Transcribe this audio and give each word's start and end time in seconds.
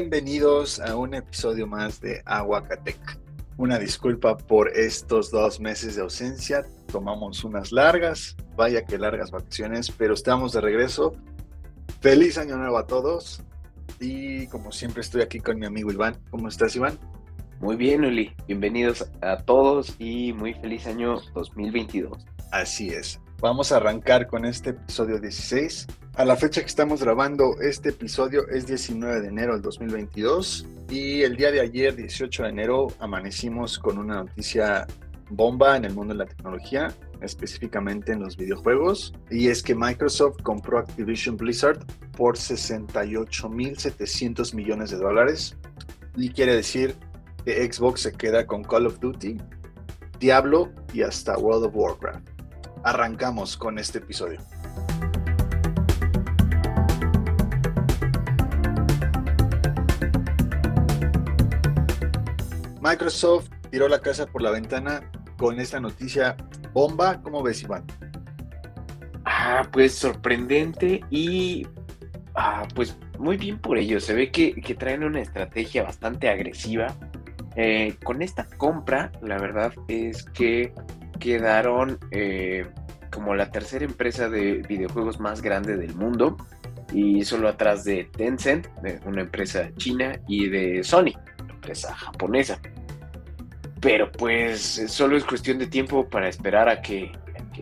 Bienvenidos 0.00 0.80
a 0.80 0.96
un 0.96 1.12
episodio 1.12 1.66
más 1.66 2.00
de 2.00 2.22
Aguacatec. 2.24 3.20
Una 3.58 3.78
disculpa 3.78 4.34
por 4.34 4.70
estos 4.70 5.30
dos 5.30 5.60
meses 5.60 5.94
de 5.94 6.00
ausencia. 6.00 6.64
Tomamos 6.90 7.44
unas 7.44 7.70
largas, 7.70 8.34
vaya 8.56 8.82
que 8.86 8.96
largas 8.96 9.30
vacaciones, 9.30 9.90
pero 9.90 10.14
estamos 10.14 10.54
de 10.54 10.62
regreso. 10.62 11.14
Feliz 12.00 12.38
año 12.38 12.56
nuevo 12.56 12.78
a 12.78 12.86
todos. 12.86 13.42
Y 14.00 14.46
como 14.46 14.72
siempre 14.72 15.02
estoy 15.02 15.20
aquí 15.20 15.38
con 15.38 15.58
mi 15.58 15.66
amigo 15.66 15.92
Iván. 15.92 16.18
¿Cómo 16.30 16.48
estás, 16.48 16.74
Iván? 16.76 16.98
Muy 17.60 17.76
bien, 17.76 18.02
Uli. 18.02 18.34
Bienvenidos 18.46 19.06
a 19.20 19.36
todos 19.36 19.96
y 19.98 20.32
muy 20.32 20.54
feliz 20.54 20.86
año 20.86 21.20
2022. 21.34 22.24
Así 22.52 22.88
es. 22.88 23.20
Vamos 23.42 23.70
a 23.70 23.76
arrancar 23.76 24.28
con 24.28 24.46
este 24.46 24.70
episodio 24.70 25.20
16. 25.20 25.86
A 26.16 26.24
la 26.24 26.34
fecha 26.36 26.60
que 26.60 26.66
estamos 26.66 27.02
grabando 27.02 27.60
este 27.60 27.90
episodio 27.90 28.48
es 28.48 28.66
19 28.66 29.20
de 29.20 29.28
enero 29.28 29.52
del 29.52 29.62
2022 29.62 30.66
y 30.90 31.22
el 31.22 31.36
día 31.36 31.52
de 31.52 31.60
ayer, 31.60 31.94
18 31.94 32.42
de 32.42 32.48
enero, 32.48 32.88
amanecimos 32.98 33.78
con 33.78 33.96
una 33.96 34.24
noticia 34.24 34.88
bomba 35.30 35.76
en 35.76 35.84
el 35.84 35.94
mundo 35.94 36.12
de 36.12 36.18
la 36.18 36.26
tecnología, 36.26 36.92
específicamente 37.20 38.10
en 38.12 38.18
los 38.20 38.36
videojuegos, 38.36 39.14
y 39.30 39.46
es 39.48 39.62
que 39.62 39.76
Microsoft 39.76 40.42
compró 40.42 40.78
Activision 40.78 41.36
Blizzard 41.36 41.78
por 42.16 42.36
68.700 42.36 44.52
millones 44.52 44.90
de 44.90 44.96
dólares 44.96 45.56
y 46.16 46.30
quiere 46.30 46.56
decir 46.56 46.96
que 47.44 47.72
Xbox 47.72 48.00
se 48.02 48.10
queda 48.12 48.44
con 48.46 48.64
Call 48.64 48.88
of 48.88 48.98
Duty, 48.98 49.36
Diablo 50.18 50.72
y 50.92 51.02
hasta 51.02 51.38
World 51.38 51.66
of 51.66 51.76
Warcraft. 51.76 52.28
Arrancamos 52.82 53.56
con 53.56 53.78
este 53.78 53.98
episodio. 53.98 54.40
Microsoft 62.90 63.50
tiró 63.70 63.88
la 63.88 64.00
casa 64.00 64.26
por 64.26 64.42
la 64.42 64.50
ventana 64.50 65.08
con 65.38 65.60
esta 65.60 65.78
noticia 65.78 66.36
bomba. 66.72 67.22
¿Cómo 67.22 67.40
ves, 67.40 67.62
Iván? 67.62 67.84
Ah, 69.24 69.62
pues 69.70 69.94
sorprendente 69.94 71.00
y 71.08 71.68
ah, 72.34 72.66
pues 72.74 72.98
muy 73.16 73.36
bien 73.36 73.58
por 73.60 73.78
ello. 73.78 74.00
Se 74.00 74.12
ve 74.12 74.32
que, 74.32 74.54
traen 74.76 75.04
una 75.04 75.20
estrategia 75.20 75.84
bastante 75.84 76.28
agresiva. 76.28 76.88
Eh, 77.54 77.94
con 78.02 78.22
esta 78.22 78.44
compra, 78.56 79.12
la 79.22 79.38
verdad 79.38 79.72
es 79.86 80.24
que 80.24 80.72
quedaron 81.20 81.96
eh, 82.10 82.66
como 83.12 83.36
la 83.36 83.52
tercera 83.52 83.84
empresa 83.84 84.28
de 84.28 84.64
videojuegos 84.68 85.20
más 85.20 85.42
grande 85.42 85.76
del 85.76 85.94
mundo 85.94 86.36
y 86.92 87.24
solo 87.24 87.48
atrás 87.48 87.84
de 87.84 88.08
Tencent, 88.16 88.66
una 89.06 89.20
empresa 89.20 89.70
china, 89.76 90.18
y 90.26 90.48
de 90.48 90.82
Sony, 90.82 91.12
una 91.40 91.54
empresa 91.54 91.94
japonesa. 91.94 92.60
Pero 93.80 94.12
pues 94.12 94.82
solo 94.88 95.16
es 95.16 95.24
cuestión 95.24 95.58
de 95.58 95.66
tiempo 95.66 96.08
para 96.08 96.28
esperar 96.28 96.68
a 96.68 96.82
que, 96.82 97.12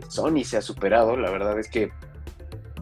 Sony 0.09 0.45
sea 0.45 0.61
superado. 0.61 1.17
La 1.17 1.31
verdad 1.31 1.59
es 1.59 1.69
que 1.69 1.91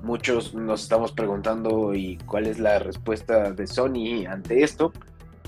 muchos 0.03 0.55
nos 0.55 0.83
estamos 0.83 1.13
preguntando 1.13 1.95
y 1.95 2.19
cuál 2.27 2.47
es 2.47 2.59
la 2.59 2.79
respuesta 2.79 3.53
de 3.53 3.67
Sony 3.67 4.27
ante 4.29 4.63
esto. 4.63 4.93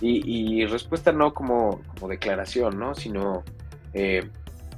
Y, 0.01 0.65
respuesta 0.67 1.11
no 1.11 1.35
como, 1.35 1.81
como, 1.95 2.09
declaración, 2.09 2.79
¿no? 2.79 2.95
Sino 2.95 3.43
eh, 3.93 4.31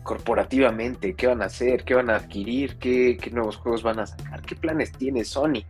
corporativamente, 0.03 1.15
qué 1.15 1.27
van 1.27 1.43
a 1.43 1.47
hacer, 1.47 1.85
qué 1.85 1.95
van 1.95 2.09
a 2.09 2.17
adquirir, 2.17 2.77
qué, 2.77 3.19
nuevos 3.33 3.57
juegos 3.57 3.83
van 3.83 4.01
a 4.01 4.07
sacar, 4.07 4.41
qué 4.43 4.57
planes 4.57 4.93
tiene 4.93 5.25
Sony. 5.25 5.65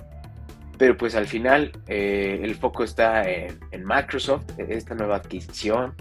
Pero 0.78 0.96
pues 0.96 1.14
al 1.14 1.26
final 1.26 1.72
eh, 1.88 2.40
el 2.42 2.54
foco 2.54 2.84
está 2.84 3.28
en, 3.28 3.58
Microsoft, 3.84 4.44
esta 4.58 4.94
nueva 4.94 5.16
adquisición. 5.16 5.94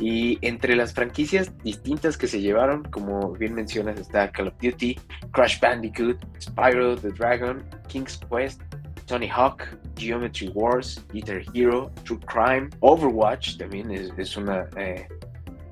Y 0.00 0.38
entre 0.42 0.76
las 0.76 0.92
franquicias 0.92 1.56
distintas 1.64 2.16
que 2.16 2.26
se 2.26 2.40
llevaron, 2.40 2.84
como 2.84 3.32
bien 3.32 3.54
mencionas, 3.54 3.98
está 3.98 4.30
Call 4.30 4.48
of 4.48 4.54
Duty, 4.62 4.98
Crash 5.32 5.60
Bandicoot, 5.60 6.18
Spyro 6.40 6.96
the 6.96 7.10
Dragon, 7.10 7.64
King's 7.88 8.20
Quest, 8.30 8.62
Tony 9.06 9.28
Hawk, 9.28 9.64
Geometry 9.96 10.48
Wars, 10.48 11.04
Guitar 11.12 11.42
Hero, 11.54 11.90
True 12.04 12.20
Crime, 12.26 12.68
Overwatch 12.80 13.56
también 13.56 13.90
es, 13.90 14.12
es 14.18 14.36
una 14.36 14.68
eh, 14.76 15.08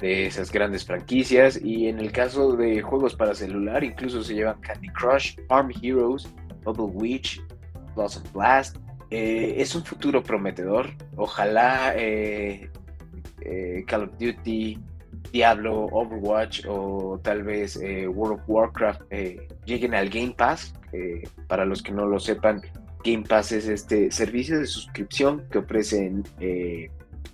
de 0.00 0.26
esas 0.26 0.50
grandes 0.50 0.84
franquicias 0.84 1.60
y 1.62 1.88
en 1.88 1.98
el 1.98 2.12
caso 2.12 2.56
de 2.56 2.82
juegos 2.82 3.14
para 3.14 3.34
celular 3.34 3.84
incluso 3.84 4.22
se 4.22 4.34
llevan 4.34 4.60
Candy 4.60 4.88
Crush, 4.88 5.36
Arm 5.48 5.70
Heroes, 5.82 6.28
Bubble 6.64 6.86
Witch, 6.86 7.42
Blossom 7.94 8.22
Blast. 8.32 8.76
Eh, 9.10 9.54
es 9.58 9.74
un 9.74 9.84
futuro 9.84 10.22
prometedor. 10.22 10.90
Ojalá 11.16 11.94
eh, 11.96 12.68
eh, 13.46 13.84
Call 13.86 14.04
of 14.04 14.10
Duty, 14.18 14.78
Diablo, 15.32 15.86
Overwatch 15.92 16.64
o 16.68 17.18
tal 17.22 17.42
vez 17.42 17.76
World 17.76 18.40
of 18.40 18.48
Warcraft 18.48 19.02
lleguen 19.64 19.94
al 19.94 20.08
Game 20.08 20.34
Pass. 20.36 20.74
para 21.48 21.64
los 21.64 21.82
que 21.82 21.92
no 21.92 22.06
lo 22.06 22.18
sepan, 22.20 22.62
Game 23.04 23.24
Pass 23.28 23.52
es 23.52 23.68
este 23.68 24.10
servicio 24.10 24.58
de 24.58 24.66
suscripción 24.66 25.44
que 25.50 25.58
ofrecen 25.58 26.22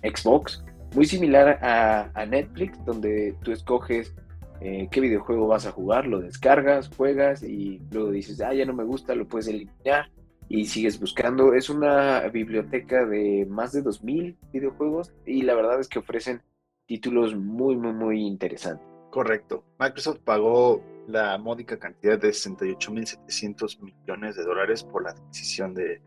Xbox 0.01 0.63
muy 0.93 1.05
similar 1.05 1.59
a, 1.61 2.25
Netflix, 2.25 2.83
donde 2.85 3.35
tú 3.43 3.51
escoges 3.51 4.13
eh, 4.61 4.87
qué 4.91 5.01
videojuego 5.01 5.47
vas 5.47 5.65
a 5.65 5.71
jugar, 5.71 6.07
lo 6.07 6.19
descargas, 6.19 6.89
juegas 6.95 7.43
y 7.43 7.81
luego 7.91 8.11
dices, 8.11 8.39
ah, 8.41 8.53
ya 8.53 8.65
no 8.65 8.73
me 8.73 8.83
gusta, 8.83 9.15
lo 9.15 9.27
puedes 9.27 9.47
eliminar 9.47 10.09
y 10.53 10.65
sigues 10.65 10.99
buscando. 10.99 11.55
Es 11.55 11.67
una 11.67 12.19
biblioteca 12.29 13.07
de 13.07 13.47
más 13.49 13.71
de 13.71 13.83
2.000 13.83 14.35
videojuegos 14.51 15.11
y 15.25 15.41
la 15.41 15.55
verdad 15.55 15.79
es 15.79 15.87
que 15.87 15.97
ofrecen 15.97 16.43
títulos 16.85 17.35
muy, 17.35 17.75
muy, 17.75 17.91
muy 17.91 18.21
interesantes. 18.21 18.85
Correcto. 19.09 19.63
Microsoft 19.79 20.19
pagó 20.19 20.83
la 21.07 21.39
módica 21.39 21.79
cantidad 21.79 22.19
de 22.19 22.29
68.700 22.29 23.79
millones 23.81 24.35
de 24.35 24.43
dólares 24.43 24.83
por 24.83 25.03
la 25.03 25.09
adquisición 25.09 25.73
de 25.73 26.03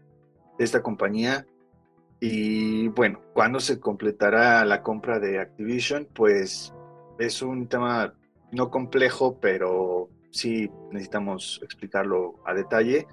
esta 0.61 0.81
compañía 0.81 1.45
y 2.21 2.87
bueno, 2.89 3.21
¿cuándo 3.35 3.59
se 3.59 3.81
completará 3.81 4.65
la 4.65 4.81
compra 4.81 5.19
de 5.19 5.41
Activision? 5.41 6.07
Pues 6.15 6.73
es 7.19 7.43
un 7.43 7.67
tema 7.67 8.15
no 8.53 8.71
complejo, 8.71 9.41
pero 9.41 10.09
sí 10.31 10.71
necesitamos 10.93 11.61
explicarlo 11.65 12.37
a 12.45 12.55
detalle. 12.55 13.09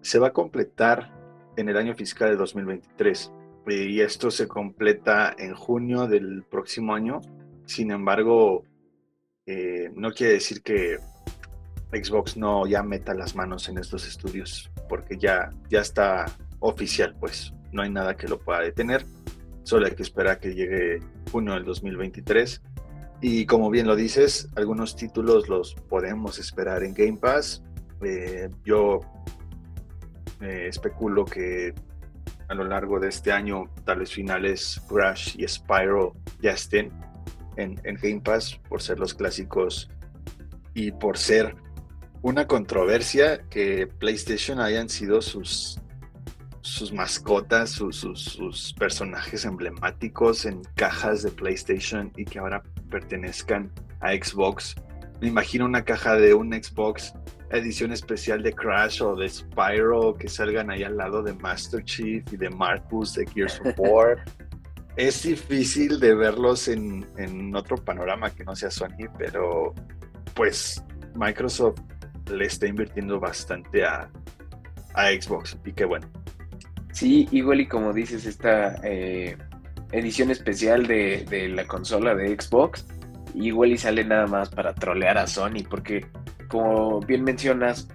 Se 0.00 0.18
va 0.18 0.28
a 0.28 0.32
completar 0.32 1.12
en 1.56 1.68
el 1.68 1.76
año 1.76 1.94
fiscal 1.94 2.30
de 2.30 2.36
2023 2.36 3.32
y 3.70 4.00
esto 4.00 4.30
se 4.30 4.48
completa 4.48 5.34
en 5.38 5.54
junio 5.54 6.06
del 6.06 6.42
próximo 6.44 6.94
año. 6.94 7.20
Sin 7.66 7.90
embargo, 7.90 8.64
eh, 9.46 9.90
no 9.94 10.12
quiere 10.12 10.34
decir 10.34 10.62
que 10.62 10.98
Xbox 11.92 12.36
no 12.36 12.66
ya 12.66 12.82
meta 12.82 13.14
las 13.14 13.34
manos 13.34 13.68
en 13.68 13.78
estos 13.78 14.06
estudios, 14.06 14.70
porque 14.88 15.18
ya, 15.18 15.50
ya 15.68 15.80
está 15.80 16.26
oficial, 16.60 17.14
pues 17.18 17.52
no 17.72 17.82
hay 17.82 17.90
nada 17.90 18.16
que 18.16 18.28
lo 18.28 18.38
pueda 18.38 18.60
detener. 18.60 19.04
Solo 19.64 19.86
hay 19.86 19.94
que 19.94 20.02
esperar 20.02 20.40
que 20.40 20.54
llegue 20.54 21.00
junio 21.30 21.54
del 21.54 21.64
2023. 21.64 22.62
Y 23.20 23.46
como 23.46 23.68
bien 23.68 23.86
lo 23.86 23.96
dices, 23.96 24.48
algunos 24.56 24.96
títulos 24.96 25.48
los 25.48 25.74
podemos 25.74 26.38
esperar 26.38 26.84
en 26.84 26.94
Game 26.94 27.18
Pass. 27.18 27.62
Eh, 28.00 28.48
yo 28.64 29.00
especulo 30.40 31.24
que 31.24 31.74
a 32.48 32.54
lo 32.54 32.64
largo 32.64 32.98
de 32.98 33.08
este 33.08 33.32
año, 33.32 33.70
tal 33.84 34.00
vez 34.00 34.12
finales, 34.12 34.80
Crash 34.88 35.36
y 35.38 35.46
Spyro 35.46 36.16
ya 36.40 36.52
estén 36.52 36.90
en, 37.56 37.76
Game 37.82 38.20
Pass 38.20 38.58
por 38.68 38.80
ser 38.80 38.98
los 38.98 39.14
clásicos 39.14 39.90
y 40.74 40.92
por 40.92 41.18
ser 41.18 41.56
una 42.22 42.46
controversia 42.46 43.42
que 43.50 43.86
PlayStation 43.86 44.60
hayan 44.60 44.88
sido 44.88 45.20
sus 45.20 45.80
sus 46.60 46.92
mascotas, 46.92 47.70
sus, 47.70 48.74
personajes 48.78 49.44
emblemáticos 49.44 50.44
en 50.44 50.62
cajas 50.74 51.22
de 51.22 51.30
PlayStation 51.30 52.12
y 52.16 52.24
que 52.24 52.38
ahora 52.38 52.62
pertenezcan 52.90 53.72
a 54.00 54.12
Xbox. 54.12 54.76
Me 55.20 55.28
imagino 55.28 55.64
una 55.64 55.84
caja 55.84 56.16
de 56.16 56.34
un 56.34 56.52
Xbox 56.52 57.14
edición 57.50 57.92
especial 57.92 58.42
de 58.42 58.52
Crash 58.52 59.02
o 59.02 59.16
de 59.16 59.28
Spyro 59.28 60.14
que 60.14 60.28
salgan 60.28 60.70
ahí 60.70 60.84
al 60.84 60.96
lado 60.96 61.22
de 61.22 61.32
Master 61.32 61.82
Chief 61.84 62.22
y 62.32 62.36
de 62.36 62.50
Marcus 62.50 63.14
de 63.14 63.26
Gears 63.26 63.60
of 63.60 63.74
War. 63.78 64.22
es 64.96 65.22
difícil 65.22 65.98
de 65.98 66.14
verlos 66.14 66.68
en, 66.68 67.06
en, 67.16 67.54
otro 67.56 67.76
panorama 67.76 68.30
que 68.30 68.44
no 68.44 68.54
sea 68.54 68.70
Sony, 68.70 69.08
pero 69.16 69.74
pues 70.34 70.84
Microsoft 71.14 71.80
le 72.30 72.44
está 72.44 72.66
invirtiendo 72.66 73.18
bastante 73.18 73.84
a, 73.84 74.10
a 74.94 75.08
Xbox 75.08 75.56
y 75.64 75.72
qué 75.72 75.84
bueno. 75.84 76.08
Sí, 76.92 77.28
igual 77.30 77.60
y 77.60 77.66
como 77.68 77.92
dices, 77.92 78.26
esta 78.26 78.76
eh, 78.82 79.36
edición 79.92 80.30
especial 80.30 80.86
de, 80.86 81.48
la 81.54 81.64
consola 81.66 82.14
de 82.14 82.28
Xbox, 82.28 82.86
igual 83.46 83.72
y 83.72 83.78
sale 83.78 84.04
nada 84.04 84.26
más 84.26 84.48
para 84.48 84.74
trolear 84.74 85.18
a 85.18 85.26
Sony, 85.26 85.64
porque 85.68 86.06
como 86.48 87.00
bien 87.00 87.24
mencionas, 87.24 87.88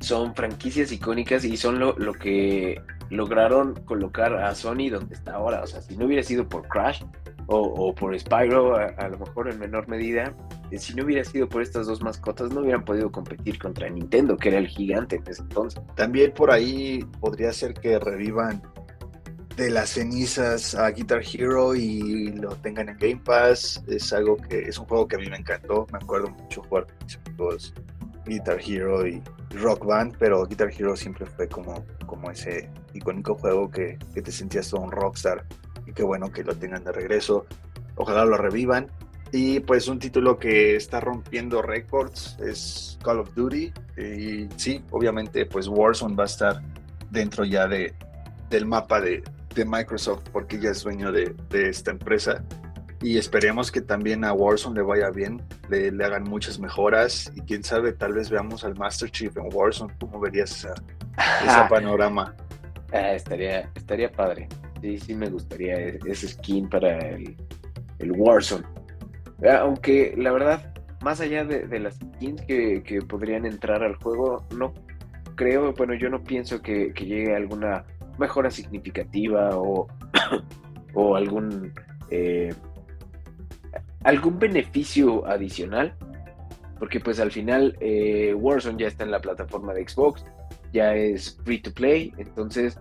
son 0.00 0.34
franquicias 0.34 0.92
icónicas 0.92 1.44
y 1.44 1.56
son 1.56 1.78
lo, 1.78 2.12
que 2.14 2.80
lograron 3.10 3.74
colocar 3.84 4.34
a 4.34 4.54
Sony 4.54 4.88
donde 4.90 5.14
está 5.14 5.34
ahora. 5.34 5.62
O 5.62 5.66
sea, 5.66 5.80
si 5.80 5.96
no 5.96 6.06
hubiera 6.06 6.22
sido 6.22 6.48
por 6.48 6.66
Crash 6.68 7.02
o, 7.46 7.94
por 7.94 8.18
Spyro, 8.18 8.76
a, 8.76 9.08
lo 9.08 9.18
mejor 9.18 9.50
en 9.50 9.58
menor 9.58 9.88
medida, 9.88 10.34
eh, 10.70 10.78
si 10.78 10.94
no 10.94 11.04
hubiera 11.04 11.24
sido 11.24 11.48
por 11.48 11.62
estas 11.62 11.86
dos 11.86 12.02
mascotas, 12.02 12.52
no 12.52 12.60
hubieran 12.60 12.84
podido 12.84 13.12
competir 13.12 13.58
contra 13.58 13.88
Nintendo, 13.88 14.36
que 14.36 14.48
era 14.48 14.58
el 14.58 14.68
gigante 14.68 15.16
en 15.16 15.24
ese 15.26 15.42
entonces. 15.42 15.82
También 15.94 16.32
por 16.32 16.50
ahí 16.50 17.04
podría 17.20 17.52
ser 17.52 17.74
que 17.74 17.98
revivan 17.98 18.62
de 19.56 19.70
las 19.70 19.90
cenizas 19.90 20.74
a 20.74 20.90
Guitar 20.90 21.22
Hero 21.22 21.74
y 21.74 22.32
lo 22.32 22.50
tengan 22.56 22.88
en 22.88 22.96
Game 22.96 23.20
Pass. 23.24 23.82
Es 23.86 24.12
algo 24.12 24.36
que 24.36 24.60
es 24.60 24.78
un 24.78 24.86
juego 24.86 25.06
que 25.06 25.16
a 25.16 25.18
mí 25.18 25.28
me 25.28 25.36
encantó. 25.36 25.86
Me 25.92 25.98
acuerdo 25.98 26.30
mucho 26.30 26.62
jugar 26.62 26.86
con 27.36 27.58
Guitar 28.24 28.58
Hero 28.64 29.06
y 29.06 29.22
Rock 29.50 29.84
Band, 29.84 30.16
pero 30.18 30.46
Guitar 30.46 30.70
Hero 30.76 30.96
siempre 30.96 31.26
fue 31.26 31.48
como, 31.48 31.84
como 32.06 32.30
ese 32.30 32.70
icónico 32.94 33.34
juego 33.34 33.70
que, 33.70 33.98
que 34.14 34.22
te 34.22 34.32
sentías 34.32 34.70
todo 34.70 34.80
un 34.80 34.90
rockstar. 34.90 35.44
Y 35.86 35.92
qué 35.92 36.02
bueno 36.02 36.32
que 36.32 36.44
lo 36.44 36.54
tengan 36.56 36.84
de 36.84 36.92
regreso. 36.92 37.46
Ojalá 37.96 38.24
lo 38.24 38.36
revivan. 38.36 38.90
Y 39.32 39.60
pues 39.60 39.88
un 39.88 39.98
título 39.98 40.38
que 40.38 40.76
está 40.76 41.00
rompiendo 41.00 41.62
récords 41.62 42.36
es 42.40 42.98
Call 43.02 43.20
of 43.20 43.34
Duty. 43.34 43.72
Y 43.98 44.48
sí, 44.56 44.82
obviamente 44.90 45.46
pues 45.46 45.68
Warzone 45.68 46.14
va 46.14 46.24
a 46.24 46.26
estar 46.26 46.62
dentro 47.10 47.44
ya 47.44 47.66
de, 47.66 47.94
del 48.50 48.66
mapa 48.66 49.00
de, 49.00 49.22
de 49.54 49.64
Microsoft 49.64 50.24
porque 50.32 50.58
ya 50.58 50.70
es 50.70 50.82
dueño 50.82 51.12
de, 51.12 51.34
de, 51.50 51.68
esta 51.68 51.90
empresa. 51.90 52.42
Y 53.00 53.18
esperemos 53.18 53.72
que 53.72 53.80
también 53.80 54.24
a 54.24 54.32
Warzone 54.32 54.76
le 54.76 54.82
vaya 54.82 55.10
bien, 55.10 55.42
le, 55.68 55.90
le, 55.90 56.04
hagan 56.04 56.22
muchas 56.22 56.58
mejoras. 56.58 57.32
Y 57.34 57.40
quién 57.40 57.64
sabe, 57.64 57.92
tal 57.92 58.12
vez 58.12 58.30
veamos 58.30 58.64
al 58.64 58.76
Master 58.76 59.10
Chief 59.10 59.36
en 59.36 59.48
Warzone, 59.52 59.92
¿cómo 59.98 60.20
verías 60.20 60.50
esa, 60.52 60.74
ese 61.44 61.58
panorama? 61.68 62.34
Ah, 62.92 63.14
estaría, 63.14 63.70
estaría 63.74 64.12
padre, 64.12 64.48
sí, 64.82 64.98
sí 64.98 65.14
me 65.14 65.30
gustaría 65.30 65.78
e, 65.78 65.98
ese 66.04 66.28
skin 66.28 66.68
para 66.68 66.98
el, 66.98 67.36
el 67.98 68.12
Warzone, 68.12 68.66
ah, 69.48 69.60
aunque 69.62 70.14
la 70.18 70.30
verdad, 70.30 70.74
más 71.00 71.20
allá 71.20 71.42
de, 71.44 71.66
de 71.66 71.78
las 71.78 71.94
skins 71.94 72.42
que, 72.42 72.82
que, 72.82 73.00
podrían 73.00 73.46
entrar 73.46 73.82
al 73.82 73.96
juego, 73.96 74.46
no 74.54 74.74
creo, 75.36 75.72
bueno, 75.72 75.94
yo 75.94 76.10
no 76.10 76.22
pienso 76.22 76.60
que, 76.60 76.92
que 76.92 77.06
llegue 77.06 77.34
alguna 77.34 77.86
mejora 78.18 78.50
significativa 78.50 79.50
o, 79.56 79.88
o 80.94 81.16
algún, 81.16 81.72
eh, 82.10 82.54
algún 84.04 84.38
beneficio 84.38 85.26
adicional. 85.26 85.94
Porque 86.78 86.98
pues 86.98 87.20
al 87.20 87.30
final 87.30 87.76
eh, 87.80 88.34
Warzone 88.34 88.80
ya 88.80 88.88
está 88.88 89.04
en 89.04 89.12
la 89.12 89.20
plataforma 89.20 89.72
de 89.72 89.88
Xbox, 89.88 90.24
ya 90.72 90.96
es 90.96 91.38
free 91.44 91.60
to 91.60 91.72
play, 91.72 92.12
entonces 92.18 92.76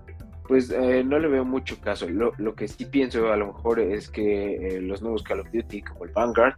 pues 0.48 0.72
eh, 0.72 1.04
no 1.04 1.20
le 1.20 1.28
veo 1.28 1.46
mucho 1.46 1.80
caso. 1.80 2.10
Lo, 2.10 2.34
lo, 2.38 2.56
que 2.56 2.68
sí 2.68 2.86
pienso 2.86 3.32
a 3.32 3.38
lo 3.38 3.54
mejor 3.54 3.80
es 3.80 4.10
que 4.10 4.80
los 4.82 5.04
nuevos 5.04 5.22
Call 5.22 5.42
of 5.42 5.52
Duty 5.54 5.84
como 5.84 6.06
el 6.06 6.12
Vanguard, 6.12 6.56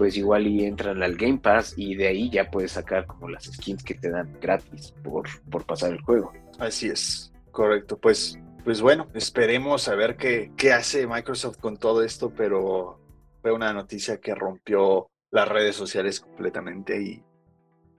pues 0.00 0.16
igual 0.16 0.46
y 0.46 0.64
entran 0.64 1.02
al 1.02 1.14
Game 1.14 1.38
Pass 1.38 1.74
y 1.76 1.94
de 1.94 2.08
ahí 2.08 2.30
ya 2.30 2.50
puedes 2.50 2.72
sacar 2.72 3.06
como 3.06 3.28
las 3.28 3.44
skins 3.44 3.84
que 3.84 3.94
te 3.94 4.10
dan 4.10 4.34
gratis 4.40 4.94
por, 5.04 5.28
por 5.50 5.64
pasar 5.66 5.92
el 5.92 6.00
juego. 6.00 6.32
Así 6.58 6.88
es. 6.88 7.29
Correcto, 7.50 7.98
pues, 7.98 8.38
pues 8.64 8.80
bueno, 8.80 9.08
esperemos 9.14 9.88
a 9.88 9.94
ver 9.94 10.16
qué, 10.16 10.52
qué 10.56 10.72
hace 10.72 11.06
Microsoft 11.06 11.58
con 11.58 11.76
todo 11.76 12.02
esto, 12.02 12.32
pero 12.34 13.00
fue 13.42 13.52
una 13.52 13.72
noticia 13.72 14.20
que 14.20 14.34
rompió 14.34 15.08
las 15.30 15.48
redes 15.48 15.76
sociales 15.76 16.20
completamente 16.20 17.00
y, 17.00 17.22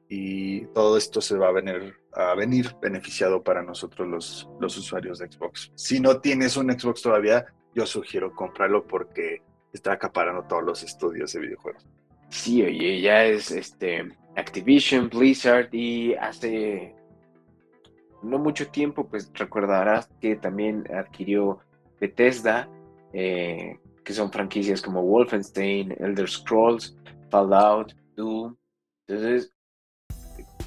y 0.09 0.65
todo 0.67 0.97
esto 0.97 1.21
se 1.21 1.37
va 1.37 1.47
a 1.47 1.51
venir, 1.51 1.95
a 2.13 2.35
venir 2.35 2.75
beneficiado 2.81 3.43
para 3.43 3.63
nosotros 3.63 4.07
los, 4.07 4.49
los 4.59 4.77
usuarios 4.77 5.19
de 5.19 5.31
Xbox. 5.31 5.71
Si 5.75 5.99
no 5.99 6.19
tienes 6.19 6.57
un 6.57 6.71
Xbox 6.71 7.01
todavía, 7.01 7.45
yo 7.73 7.85
sugiero 7.85 8.33
comprarlo 8.33 8.85
porque 8.85 9.41
está 9.73 9.93
acaparando 9.93 10.43
todos 10.43 10.63
los 10.63 10.83
estudios 10.83 11.31
de 11.33 11.39
videojuegos. 11.39 11.87
Sí, 12.29 12.61
oye, 12.63 13.01
ya 13.01 13.25
es 13.25 13.51
este 13.51 14.17
Activision, 14.35 15.09
Blizzard 15.09 15.73
y 15.73 16.13
hace 16.15 16.95
no 18.21 18.39
mucho 18.39 18.67
tiempo, 18.69 19.07
pues 19.07 19.31
recordarás 19.33 20.09
que 20.19 20.35
también 20.35 20.87
adquirió 20.93 21.59
Bethesda, 21.99 22.69
eh, 23.13 23.79
que 24.03 24.13
son 24.13 24.31
franquicias 24.31 24.81
como 24.81 25.03
Wolfenstein, 25.03 25.95
Elder 25.99 26.29
Scrolls, 26.29 26.97
Fallout, 27.29 27.93
Doom. 28.15 28.55
Entonces, 29.07 29.53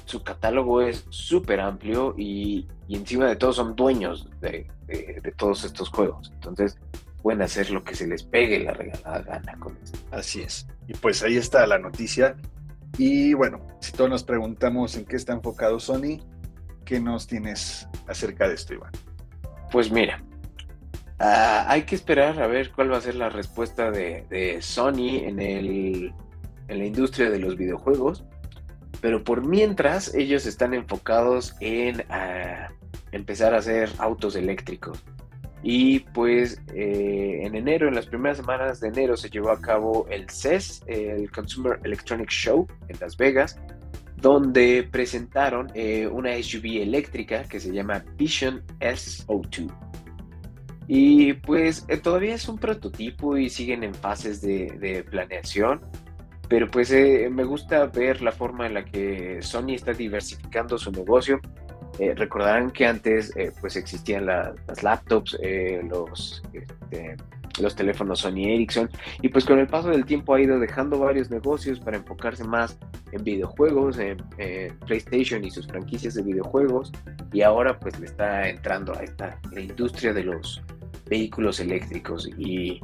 su 0.05 0.23
catálogo 0.23 0.81
es 0.81 1.05
súper 1.09 1.59
amplio 1.59 2.15
y, 2.17 2.67
encima 2.89 3.27
de 3.27 3.35
todo 3.35 3.53
son 3.53 3.75
dueños 3.75 4.29
de, 4.39 4.67
todos 5.37 5.63
estos 5.63 5.89
juegos. 5.89 6.31
Entonces, 6.33 6.77
pueden 7.21 7.41
hacer 7.41 7.71
lo 7.71 7.83
que 7.83 7.95
se 7.95 8.07
les 8.07 8.23
pegue 8.23 8.63
la 8.63 8.73
regalada 8.73 9.21
gana 9.23 9.59
con 9.59 9.77
esto. 9.83 9.97
Así 10.11 10.41
es. 10.41 10.67
Y 10.87 10.93
pues 10.93 11.23
ahí 11.23 11.37
está 11.37 11.65
la 11.65 11.79
noticia. 11.79 12.37
Y 12.97 13.33
bueno, 13.33 13.59
si 13.81 13.91
todos 13.91 14.09
nos 14.09 14.23
preguntamos 14.23 14.95
en 14.95 15.05
qué 15.05 15.15
está 15.15 15.33
enfocado 15.33 15.79
Sony, 15.79 16.21
¿Qué 16.85 16.99
nos 16.99 17.25
tienes 17.25 17.87
acerca 18.07 18.47
de 18.47 18.53
esto, 18.53 18.75
Iván? 18.75 18.91
Pues 19.71 19.91
mira, 19.91 20.23
ah, 21.19 21.65
hay 21.67 21.81
que 21.81 21.95
esperar 21.95 22.39
a 22.41 22.47
ver 22.47 22.71
cuál 22.71 22.91
va 22.91 22.97
a 22.97 23.01
ser 23.01 23.15
la 23.15 23.29
respuesta 23.29 23.89
de, 23.89 24.59
Sony 24.61 25.17
en, 25.23 25.39
el, 25.39 26.13
en 26.67 26.77
la 26.77 26.85
industria 26.85 27.31
de 27.31 27.39
los 27.39 27.57
videojuegos. 27.57 28.23
Pero 29.01 29.23
por 29.23 29.45
mientras, 29.45 30.13
ellos 30.13 30.45
están 30.45 30.73
enfocados 30.73 31.55
en 31.59 32.05
ah, 32.09 32.69
empezar 33.11 33.55
a 33.55 33.57
hacer 33.57 33.89
autos 33.97 34.35
eléctricos. 34.35 35.03
Y 35.63 35.99
pues 35.99 36.61
eh, 36.75 37.39
en 37.41 37.55
enero, 37.55 37.87
en 37.87 37.95
las 37.95 38.05
primeras 38.05 38.37
semanas 38.37 38.79
de 38.79 38.89
enero, 38.89 39.17
se 39.17 39.31
llevó 39.31 39.49
a 39.49 39.59
cabo 39.59 40.05
el 40.11 40.29
CES, 40.29 40.83
el 40.85 41.31
Consumer 41.31 41.79
Electronics 41.83 42.33
Show 42.33 42.67
en 42.87 42.99
Las 42.99 43.17
Vegas, 43.17 43.59
donde 44.17 44.87
presentaron 44.89 45.71
eh, 45.73 46.07
una 46.07 46.31
SUV 46.41 46.81
eléctrica 46.81 47.43
que 47.43 47.59
se 47.59 47.71
llama 47.71 48.03
Vision 48.17 48.63
SO2. 48.79 49.71
Y 50.87 51.33
pues 51.33 51.85
eh, 51.87 51.97
todavía 51.97 52.35
es 52.35 52.47
un 52.47 52.57
prototipo 52.57 53.37
y 53.37 53.49
siguen 53.49 53.83
en 53.83 53.93
fases 53.93 54.41
de, 54.41 55.05
planeación, 55.09 55.81
pero 56.47 56.69
pues 56.69 56.91
eh, 56.91 57.27
me 57.31 57.43
gusta 57.43 57.87
ver 57.87 58.21
la 58.21 58.31
forma 58.31 58.67
en 58.67 58.75
la 58.75 58.85
que 58.85 59.41
Sony 59.41 59.71
está 59.71 59.93
diversificando 59.93 60.77
su 60.77 60.91
negocio. 60.91 61.39
recordarán 62.15 62.71
que 62.71 62.85
antes 62.85 63.33
pues 63.61 63.77
existían 63.77 64.25
las 64.25 64.83
laptops, 64.83 65.37
los 65.89 66.43
este, 66.53 67.15
los 67.59 67.75
teléfonos 67.75 68.19
Sony 68.19 68.45
Ericsson. 68.45 68.89
Y 69.21 69.29
pues 69.29 69.45
con 69.45 69.59
el 69.59 69.67
paso 69.67 69.89
del 69.89 70.05
tiempo 70.05 70.33
ha 70.33 70.41
ido 70.41 70.59
dejando 70.59 70.99
varios 70.99 71.29
negocios 71.29 71.79
para 71.79 71.97
enfocarse 71.97 72.43
más 72.43 72.77
en 73.11 73.23
videojuegos, 73.23 73.97
en, 73.99 74.17
PlayStation 74.85 75.43
y 75.43 75.51
sus 75.51 75.67
franquicias 75.67 76.15
de 76.15 76.23
videojuegos. 76.23 76.91
Y 77.31 77.41
ahora 77.41 77.79
pues 77.79 77.99
le 77.99 78.07
está 78.07 78.49
entrando 78.49 78.93
a 78.95 79.03
esta 79.03 79.39
la 79.51 79.61
industria 79.61 80.13
de 80.13 80.23
los 80.23 80.61
vehículos 81.09 81.59
eléctricos. 81.59 82.29
Y 82.37 82.79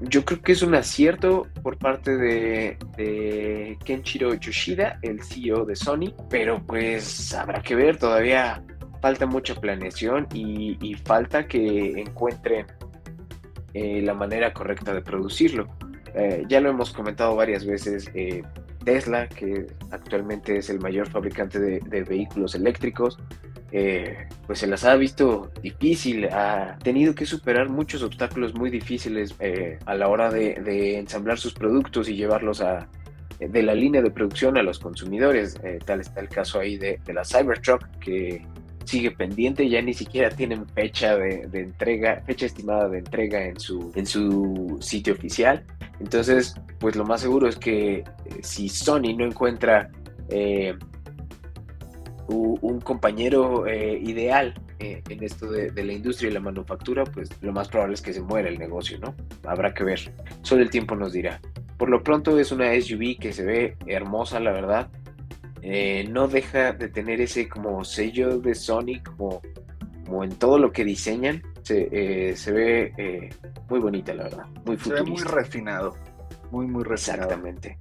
yo 0.00 0.24
creo 0.24 0.40
que 0.42 0.52
es 0.52 0.62
un 0.62 0.74
acierto 0.74 1.46
por 1.62 1.78
parte 1.78 2.16
de, 2.16 2.76
de 2.96 3.78
Kenshiro 3.84 4.34
Yoshida, 4.34 4.98
el 5.02 5.22
CEO 5.22 5.64
de 5.64 5.76
Sony, 5.76 6.12
pero 6.28 6.64
pues 6.66 7.32
habrá 7.34 7.62
que 7.62 7.74
ver, 7.74 7.98
todavía 7.98 8.62
falta 9.00 9.26
mucha 9.26 9.54
planeación 9.54 10.28
y, 10.32 10.78
y 10.80 10.94
falta 10.94 11.46
que 11.46 12.00
encuentren 12.00 12.66
eh, 13.74 14.02
la 14.02 14.14
manera 14.14 14.52
correcta 14.52 14.92
de 14.92 15.00
producirlo. 15.00 15.68
Eh, 16.14 16.44
ya 16.46 16.60
lo 16.60 16.68
hemos 16.68 16.92
comentado 16.92 17.34
varias 17.34 17.64
veces, 17.64 18.10
eh, 18.14 18.42
Tesla, 18.84 19.28
que 19.28 19.66
actualmente 19.90 20.58
es 20.58 20.68
el 20.68 20.78
mayor 20.78 21.08
fabricante 21.08 21.58
de, 21.58 22.02
vehículos 22.02 22.54
eléctricos, 22.54 23.18
pues 24.46 24.58
se 24.58 24.66
las 24.66 24.84
ha 24.84 24.94
visto 24.96 25.50
difícil, 25.62 26.26
ha 26.26 26.76
tenido 26.82 27.14
que 27.14 27.24
superar 27.24 27.70
muchos 27.70 28.02
obstáculos 28.02 28.54
muy 28.54 28.68
difíciles 28.68 29.34
a 29.86 29.94
la 29.94 30.08
hora 30.08 30.30
de, 30.30 30.98
ensamblar 30.98 31.38
sus 31.38 31.54
productos 31.54 32.10
y 32.10 32.16
llevarlos 32.16 32.60
a, 32.60 32.88
de 33.38 33.62
la 33.62 33.74
línea 33.74 34.02
de 34.02 34.10
producción 34.10 34.58
a 34.58 34.62
los 34.62 34.78
consumidores. 34.78 35.58
tal 35.86 36.00
está 36.00 36.20
el 36.20 36.28
caso 36.28 36.58
ahí 36.58 36.76
de 36.76 37.00
la 37.14 37.24
Cybertruck, 37.24 37.86
que 37.98 38.44
sigue 38.84 39.10
pendiente, 39.10 39.68
ya 39.68 39.82
ni 39.82 39.94
siquiera 39.94 40.30
tienen 40.30 40.66
fecha 40.68 41.16
de, 41.16 41.48
entrega, 41.52 42.22
fecha 42.26 42.46
estimada 42.46 42.88
de 42.88 42.98
entrega 42.98 43.44
en 43.44 43.58
su, 43.58 43.92
en 43.94 44.06
su 44.06 44.78
sitio 44.80 45.14
oficial. 45.14 45.64
Entonces, 46.00 46.54
pues 46.78 46.96
lo 46.96 47.04
más 47.04 47.20
seguro 47.20 47.48
es 47.48 47.56
que 47.56 47.98
eh, 47.98 48.04
si 48.42 48.68
Sony 48.68 49.14
no 49.16 49.24
encuentra 49.24 49.90
eh, 50.28 50.74
un 52.28 52.80
compañero 52.80 53.66
eh, 53.66 54.00
ideal 54.02 54.54
en 54.78 55.22
esto 55.22 55.50
de, 55.50 55.70
de, 55.70 55.84
la 55.84 55.92
industria 55.92 56.30
y 56.30 56.32
la 56.32 56.40
manufactura, 56.40 57.04
pues 57.04 57.30
lo 57.40 57.52
más 57.52 57.68
probable 57.68 57.94
es 57.94 58.02
que 58.02 58.12
se 58.12 58.20
muera 58.20 58.48
el 58.48 58.58
negocio, 58.58 58.98
¿no? 58.98 59.14
Habrá 59.44 59.74
que 59.74 59.84
ver. 59.84 60.12
Solo 60.42 60.62
el 60.62 60.70
tiempo 60.70 60.96
nos 60.96 61.12
dirá. 61.12 61.40
Por 61.76 61.88
lo 61.88 62.02
pronto 62.02 62.38
es 62.38 62.52
una 62.52 62.72
SUV 62.80 63.18
que 63.18 63.32
se 63.32 63.44
ve 63.44 63.76
hermosa, 63.86 64.40
la 64.40 64.52
verdad. 64.52 64.88
Eh, 65.64 66.08
no 66.10 66.26
deja 66.26 66.72
de 66.72 66.88
tener 66.88 67.20
ese 67.20 67.48
como 67.48 67.84
sello 67.84 68.40
de 68.40 68.54
Sony, 68.54 69.00
como, 69.04 69.40
como 70.04 70.24
en 70.24 70.30
todo 70.30 70.58
lo 70.58 70.72
que 70.72 70.84
diseñan, 70.84 71.40
se, 71.62 71.88
eh, 71.92 72.36
se 72.36 72.52
ve 72.52 72.92
eh, 72.98 73.30
muy 73.68 73.78
bonita, 73.78 74.12
la 74.12 74.24
verdad. 74.24 74.46
Muy 74.66 74.76
Se 74.76 74.92
ve 74.92 75.02
muy 75.04 75.22
refinado. 75.22 75.96
Muy, 76.50 76.66
muy 76.66 76.82
refinado. 76.82 77.22
Exactamente. 77.22 77.78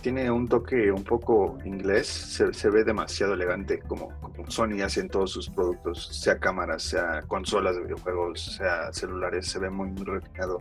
Tiene 0.00 0.30
un 0.30 0.48
toque 0.48 0.90
un 0.90 1.04
poco 1.04 1.58
inglés. 1.66 2.06
Se, 2.06 2.54
se 2.54 2.70
ve 2.70 2.82
demasiado 2.82 3.34
elegante 3.34 3.80
como, 3.80 4.08
como 4.20 4.50
Sony 4.50 4.80
hace 4.82 5.00
en 5.00 5.08
todos 5.08 5.30
sus 5.30 5.50
productos, 5.50 6.08
sea 6.22 6.38
cámaras, 6.38 6.82
sea 6.82 7.20
consolas 7.26 7.76
de 7.76 7.82
videojuegos, 7.82 8.56
sea 8.56 8.90
celulares. 8.92 9.46
Se 9.48 9.58
ve 9.58 9.68
muy, 9.68 9.90
muy 9.90 10.04
refinado. 10.04 10.60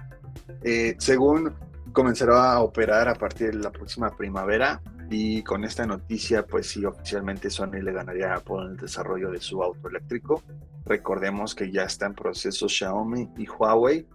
Según 0.97 1.53
comenzará 1.93 2.53
a 2.53 2.59
operar 2.59 3.07
a 3.07 3.13
partir 3.13 3.51
de 3.51 3.63
la 3.63 3.71
próxima 3.71 4.09
primavera 4.17 4.81
y 5.10 5.42
con 5.44 5.64
esta 5.64 5.86
noticia, 5.86 6.46
pues 6.46 6.68
sí, 6.68 6.84
oficialmente 6.84 7.50
Sony 7.50 7.82
le 7.82 7.94
ganaría 7.94 8.34
a 8.34 8.38
Apple 8.38 8.58
en 8.64 8.72
el 8.72 8.78
desarrollo 8.78 9.32
de 9.32 9.40
su 9.40 9.64
auto 9.64 9.88
eléctrico. 9.88 10.44
Recordemos 10.86 11.56
que 11.56 11.72
ya 11.72 11.84
está 11.84 12.08
en 12.08 12.14
proceso 12.14 12.68
Xiaomi 12.68 13.30
y 13.38 13.48
Huawei. 13.48 14.06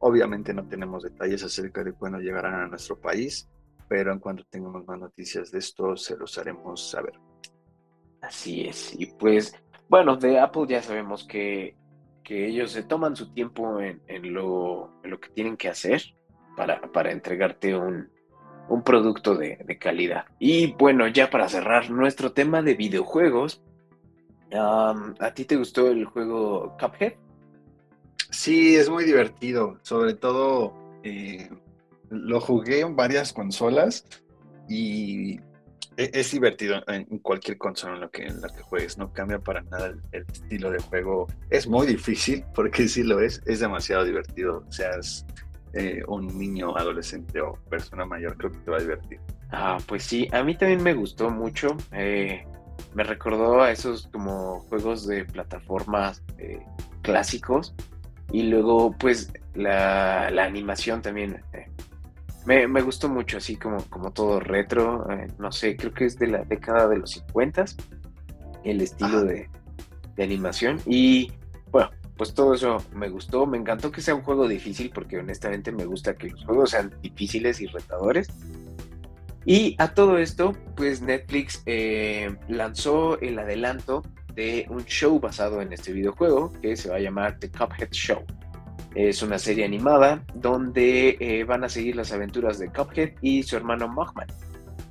Obviamente 0.00 0.52
no 0.52 0.66
tenemos 0.66 1.04
detalles 1.04 1.44
acerca 1.44 1.84
de 1.84 1.92
cuándo 1.92 2.18
llegarán 2.18 2.54
a 2.54 2.66
nuestro 2.66 2.98
país, 2.98 3.48
pero 3.88 4.12
en 4.12 4.18
cuanto 4.18 4.44
tengamos 4.50 4.86
más 4.86 4.98
noticias 4.98 5.50
de 5.50 5.58
esto, 5.58 5.96
se 5.96 6.16
los 6.16 6.36
haremos 6.38 6.90
saber. 6.90 7.14
Así 8.20 8.62
es. 8.62 8.94
Y 8.98 9.06
pues, 9.06 9.54
bueno, 9.88 10.16
de 10.16 10.38
Apple 10.40 10.66
ya 10.68 10.82
sabemos 10.82 11.24
que, 11.24 11.76
que 12.24 12.48
ellos 12.48 12.72
se 12.72 12.82
toman 12.82 13.14
su 13.14 13.32
tiempo 13.32 13.80
en, 13.80 14.00
lo, 14.32 14.90
lo, 15.02 15.20
que 15.20 15.28
tienen 15.30 15.56
que 15.56 15.68
hacer 15.68 16.02
para, 16.56 16.80
para 16.92 17.12
entregarte 17.12 17.76
un, 17.76 18.10
un 18.70 18.82
producto 18.82 19.34
de, 19.34 19.58
calidad. 19.78 20.24
Y 20.38 20.72
bueno, 20.74 21.08
ya 21.08 21.28
para 21.28 21.48
cerrar 21.48 21.90
nuestro 21.90 22.32
tema 22.32 22.62
de 22.62 22.74
videojuegos, 22.74 23.60
¿a 24.52 25.34
ti 25.34 25.44
te 25.44 25.56
gustó 25.56 25.88
el 25.88 26.04
juego 26.04 26.76
Cuphead? 26.78 27.14
Sí, 28.30 28.76
es 28.76 28.88
muy 28.88 29.04
divertido. 29.04 29.78
Sobre 29.82 30.14
todo, 30.14 30.72
eh, 31.02 31.50
lo 32.10 32.40
jugué 32.40 32.80
en 32.80 32.94
varias 32.94 33.32
consolas 33.32 34.04
y 34.68 35.40
e, 35.96 36.10
es, 36.14 36.30
divertido 36.30 36.80
en 36.86 37.18
cualquier 37.18 37.58
consola 37.58 37.96
en, 37.96 38.00
lo 38.02 38.10
que, 38.10 38.28
la 38.28 38.48
que 38.50 38.62
juegues. 38.62 38.98
No 38.98 39.12
cambia 39.12 39.40
para 39.40 39.62
nada 39.62 39.94
el, 40.12 40.24
estilo 40.32 40.70
de 40.70 40.78
juego. 40.78 41.26
Es 41.50 41.66
muy 41.66 41.88
difícil, 41.88 42.44
porque 42.54 42.86
sí 42.86 43.02
lo 43.02 43.18
es. 43.20 43.42
Es 43.46 43.58
demasiado 43.58 44.04
divertido. 44.04 44.64
O 44.68 44.72
sea, 44.72 44.90
eh, 45.72 46.02
un 46.08 46.26
niño, 46.38 46.76
adolescente 46.76 47.40
o 47.40 47.54
persona 47.68 48.04
mayor, 48.04 48.36
creo 48.36 48.50
que 48.52 48.58
te 48.58 48.70
va 48.70 48.78
a 48.78 48.80
divertir. 48.80 49.20
Ah, 49.52 49.78
pues 49.86 50.04
sí, 50.04 50.28
a 50.32 50.42
mí 50.42 50.56
también 50.56 50.82
me 50.82 50.94
gustó 50.94 51.30
mucho. 51.30 51.76
Eh, 51.92 52.44
me 52.94 53.04
recordó 53.04 53.62
a 53.62 53.70
esos 53.70 54.08
como 54.08 54.60
juegos 54.60 55.06
de 55.06 55.24
plataformas 55.24 56.22
eh, 56.38 56.60
clásicos. 57.02 57.74
Y 58.32 58.44
luego, 58.44 58.96
pues, 58.96 59.32
la, 59.54 60.30
la 60.30 60.44
animación 60.44 61.02
también 61.02 61.42
eh, 61.52 61.68
me, 62.46 62.68
me, 62.68 62.80
gustó 62.80 63.08
mucho, 63.08 63.38
así 63.38 63.56
como, 63.56 63.78
como 63.90 64.12
todo 64.12 64.38
retro. 64.38 65.06
No 65.38 65.50
sé, 65.50 65.76
creo 65.76 65.92
que 65.92 66.04
es 66.04 66.18
de 66.18 66.28
la 66.28 66.44
década 66.44 66.88
de 66.88 66.98
los 66.98 67.10
50 67.10 67.64
el 68.64 68.80
estilo 68.80 69.24
de, 69.24 69.48
de 70.16 70.24
animación. 70.24 70.80
Y 70.86 71.32
bueno, 71.70 71.90
pues 72.20 72.34
todo 72.34 72.52
eso 72.52 72.84
me 72.92 73.08
gustó. 73.08 73.46
Me 73.46 73.56
encantó 73.56 73.90
que 73.90 74.02
sea 74.02 74.14
un 74.14 74.20
juego 74.20 74.46
difícil 74.46 74.90
porque 74.90 75.16
honestamente 75.16 75.72
me 75.72 75.86
gusta 75.86 76.16
que 76.16 76.28
los 76.28 76.44
juegos 76.44 76.72
sean 76.72 76.94
difíciles 77.00 77.62
y 77.62 77.66
retadores. 77.66 78.28
Y 79.46 79.74
a 79.78 79.94
todo 79.94 80.18
esto, 80.18 80.54
pues 80.76 81.00
Netflix 81.00 81.62
eh, 81.64 82.36
lanzó 82.46 83.18
el 83.20 83.38
adelanto 83.38 84.02
de 84.34 84.66
un 84.68 84.84
show 84.84 85.18
basado 85.18 85.62
en 85.62 85.72
este 85.72 85.94
videojuego 85.94 86.52
que 86.60 86.76
se 86.76 86.90
va 86.90 86.96
a 86.96 87.00
llamar 87.00 87.38
The 87.38 87.50
Cuphead 87.50 87.90
Show. 87.90 88.22
Es 88.94 89.22
una 89.22 89.38
serie 89.38 89.64
animada 89.64 90.22
donde 90.34 91.16
eh, 91.20 91.44
van 91.44 91.64
a 91.64 91.70
seguir 91.70 91.96
las 91.96 92.12
aventuras 92.12 92.58
de 92.58 92.68
Cuphead 92.70 93.12
y 93.22 93.44
su 93.44 93.56
hermano 93.56 93.88
Mugman. 93.88 94.28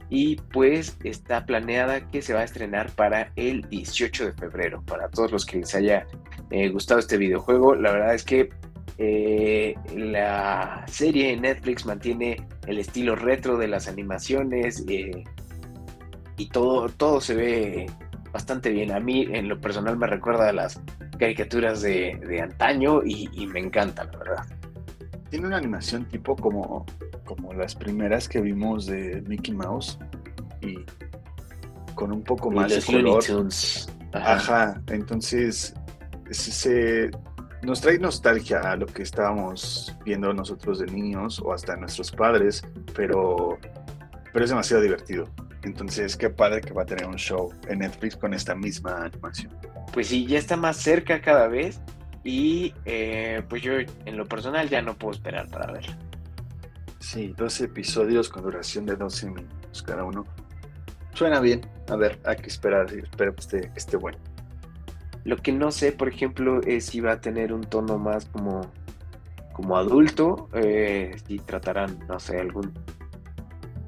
Y 0.10 0.38
pues 0.52 0.98
está 1.04 1.46
planeada 1.46 2.10
que 2.10 2.24
se 2.24 2.34
va 2.34 2.40
a 2.40 2.46
estrenar 2.46 2.90
para 2.94 3.32
el 3.36 3.70
18 3.70 4.26
de 4.26 4.34
febrero. 4.34 4.82
Para 4.82 5.10
todos 5.10 5.32
los 5.32 5.46
que 5.46 5.58
les 5.58 5.76
haya 5.76 6.08
eh, 6.52 6.70
gustado 6.70 7.00
este 7.00 7.18
videojuego, 7.18 7.76
la 7.76 7.92
verdad 7.92 8.16
es 8.16 8.24
que 8.24 8.50
eh, 8.98 9.76
la 9.96 10.84
serie 10.88 11.32
en 11.32 11.44
Netflix 11.44 11.86
mantiene 11.86 12.46
el 12.68 12.80
estilo 12.80 13.16
retro 13.16 13.58
de 13.58 13.68
las 13.68 13.88
animaciones 13.88 14.84
eh, 14.90 15.24
y 16.38 16.50
todo, 16.50 16.90
todo 16.90 17.22
se 17.22 17.36
ve 17.36 17.86
bastante 18.34 18.72
bien. 18.72 18.92
A 18.92 19.00
mí, 19.00 19.28
en 19.32 19.48
lo 19.48 19.62
personal, 19.62 19.98
me 19.98 20.08
recuerda 20.08 20.50
a 20.50 20.54
las 20.54 20.82
caricaturas 21.18 21.82
de, 21.82 22.20
de 22.28 22.42
antaño 22.42 23.02
y, 23.04 23.30
y, 23.34 23.48
me 23.48 23.60
encanta, 23.60 24.04
la 24.06 24.18
verdad. 24.18 24.46
Tiene 25.30 25.48
una 25.48 25.58
animación 25.58 26.06
tipo 26.06 26.36
como, 26.36 26.86
como 27.26 27.54
las 27.54 27.76
primeras 27.76 28.28
que 28.28 28.42
vimos 28.42 28.86
de 28.86 29.22
Mickey 29.28 29.54
Mouse 29.54 30.00
y 30.62 30.76
con 31.96 32.12
un 32.12 32.24
poco 32.24 32.52
más 32.52 32.70
de 32.74 32.82
color. 32.82 33.24
Ajá. 34.12 34.34
Ajá. 34.34 34.82
entonces 34.88 35.76
se, 36.34 37.12
nos 37.62 37.82
trae 37.82 38.00
nostalgia 38.00 38.60
a 38.60 38.76
lo 38.76 38.86
que 38.86 39.04
estábamos 39.04 39.96
viendo 40.06 40.34
nosotros 40.34 40.80
de 40.80 40.88
niños 40.88 41.40
o 41.40 41.54
hasta 41.54 41.76
nuestros 41.76 42.12
padres, 42.12 42.64
pero, 42.96 43.58
pero 44.32 44.46
es 44.46 44.50
demasiado 44.50 44.82
divertido. 44.82 45.30
Entonces, 45.64 46.16
qué 46.16 46.30
padre 46.30 46.62
que 46.62 46.74
va 46.74 46.84
a 46.84 46.86
tener 46.86 47.06
un 47.06 47.18
show 47.18 47.54
en 47.68 47.80
Netflix 47.80 48.16
con 48.16 48.34
esta 48.34 48.56
misma 48.56 49.06
animación. 49.06 49.54
Pues 49.92 50.08
sí, 50.08 50.26
ya 50.26 50.40
está 50.40 50.56
más 50.56 50.78
cerca 50.78 51.22
cada 51.22 51.48
vez 51.48 51.82
y 52.24 52.74
eh, 52.86 53.44
pues 53.50 53.62
yo 53.62 53.74
en 53.74 54.18
lo 54.18 54.26
personal 54.26 54.70
ya 54.70 54.82
no 54.82 54.98
puedo 54.98 55.14
esperar 55.14 55.50
para 55.50 55.72
verlo. 55.72 55.94
Sí, 57.00 57.34
12 57.36 57.66
episodios 57.66 58.30
con 58.30 58.44
duración 58.44 58.86
de 58.86 58.96
12 58.96 59.32
minutos 59.32 59.84
cada 59.84 60.04
uno. 60.04 60.26
Suena 61.14 61.40
bien. 61.40 61.62
A 61.90 61.96
ver, 61.96 62.20
hay 62.24 62.38
que 62.38 62.48
esperar 62.48 62.94
espero 62.94 63.34
que 63.34 63.42
esté, 63.42 63.62
que 63.62 63.80
esté 63.80 63.98
bueno. 63.98 64.18
Lo 65.24 65.38
que 65.38 65.52
no 65.52 65.72
sé, 65.72 65.92
por 65.92 66.08
ejemplo, 66.08 66.62
es 66.62 66.86
si 66.86 67.02
va 67.02 67.14
a 67.14 67.22
tener 67.22 67.54
un 67.54 67.62
tono 67.62 67.98
más 67.98 68.26
como, 68.26 68.62
como 69.54 69.78
adulto, 69.78 70.50
eh, 70.54 71.16
si 71.28 71.40
tratarán, 71.40 72.00
no 72.08 72.20
sé, 72.20 72.40
algún 72.40 72.74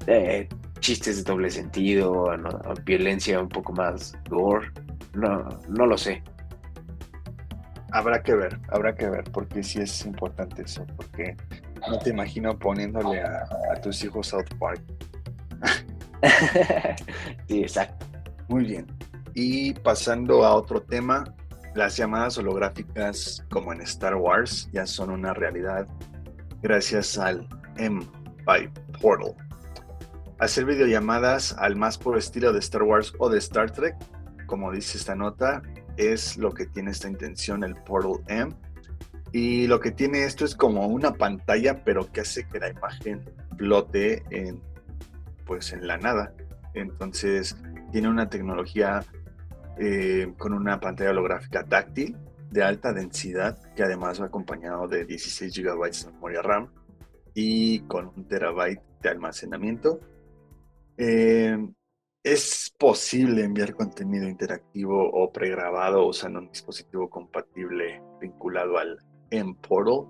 eh, 0.06 0.48
chistes 0.80 1.16
de 1.16 1.22
doble 1.22 1.50
sentido, 1.50 2.36
no, 2.36 2.50
violencia 2.84 3.40
un 3.40 3.48
poco 3.48 3.72
más 3.72 4.16
gore, 4.28 4.70
no, 5.14 5.48
no 5.68 5.86
lo 5.86 5.96
sé. 5.96 6.22
Habrá 7.92 8.22
que 8.22 8.34
ver, 8.34 8.58
habrá 8.68 8.94
que 8.94 9.08
ver, 9.08 9.24
porque 9.32 9.62
sí 9.62 9.80
es 9.80 10.04
importante 10.06 10.62
eso, 10.62 10.86
porque 10.96 11.36
no 11.88 11.98
te 11.98 12.10
imagino 12.10 12.58
poniéndole 12.58 13.20
a, 13.20 13.46
a 13.72 13.80
tus 13.80 14.02
hijos 14.04 14.28
South 14.28 14.48
Park. 14.58 14.80
sí, 17.48 17.62
exacto. 17.62 18.06
Muy 18.48 18.64
bien. 18.64 18.86
Y 19.34 19.74
pasando 19.74 20.44
a 20.44 20.54
otro 20.54 20.82
tema, 20.82 21.24
las 21.74 21.96
llamadas 21.96 22.36
holográficas 22.36 23.44
como 23.50 23.72
en 23.72 23.80
Star 23.80 24.14
Wars 24.16 24.68
ya 24.72 24.86
son 24.86 25.10
una 25.10 25.32
realidad 25.32 25.88
gracias 26.62 27.18
al 27.18 27.48
M-By 27.76 28.70
Portal. 29.00 29.34
Hacer 30.38 30.64
videollamadas 30.64 31.56
al 31.58 31.76
más 31.76 31.96
puro 31.96 32.18
estilo 32.18 32.52
de 32.52 32.58
Star 32.58 32.82
Wars 32.82 33.14
o 33.18 33.28
de 33.30 33.38
Star 33.38 33.70
Trek, 33.70 33.96
como 34.46 34.70
dice 34.70 34.98
esta 34.98 35.14
nota, 35.14 35.62
es 35.96 36.36
lo 36.36 36.52
que 36.52 36.66
tiene 36.66 36.90
esta 36.90 37.08
intención 37.08 37.64
el 37.64 37.74
Portal 37.74 38.22
M. 38.28 38.52
Y 39.32 39.66
lo 39.66 39.80
que 39.80 39.92
tiene 39.92 40.24
esto 40.24 40.44
es 40.44 40.54
como 40.54 40.86
una 40.86 41.14
pantalla, 41.14 41.82
pero 41.84 42.10
que 42.12 42.20
hace 42.20 42.46
que 42.46 42.60
la 42.60 42.68
imagen 42.68 43.24
flote 43.56 44.22
en, 44.30 44.60
pues 45.46 45.72
en 45.72 45.86
la 45.86 45.96
nada. 45.96 46.34
Entonces 46.74 47.56
tiene 47.92 48.08
una 48.08 48.28
tecnología 48.28 49.02
eh, 49.78 50.32
con 50.38 50.52
una 50.52 50.78
pantalla 50.80 51.10
holográfica 51.10 51.64
táctil 51.64 52.16
de 52.50 52.62
alta 52.62 52.92
densidad 52.92 53.58
que 53.74 53.82
además 53.82 54.20
va 54.20 54.26
acompañado 54.26 54.86
de 54.86 55.04
16 55.06 55.54
GB 55.56 55.90
de 55.90 56.12
memoria 56.12 56.42
RAM 56.42 56.70
y 57.34 57.80
con 57.80 58.08
un 58.08 58.28
terabyte 58.28 58.82
de 59.00 59.08
almacenamiento. 59.08 60.00
Eh, 60.98 61.56
es 62.22 62.72
posible 62.78 63.42
enviar 63.42 63.74
contenido 63.74 64.28
interactivo 64.28 65.10
o 65.10 65.32
pregrabado 65.32 66.06
usando 66.06 66.38
un 66.38 66.48
dispositivo 66.48 67.10
compatible 67.10 68.00
vinculado 68.20 68.78
al 68.78 68.98
M-Portal. 69.30 70.06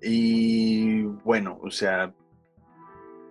Y 0.00 1.02
bueno, 1.02 1.58
o 1.60 1.70
sea, 1.70 2.14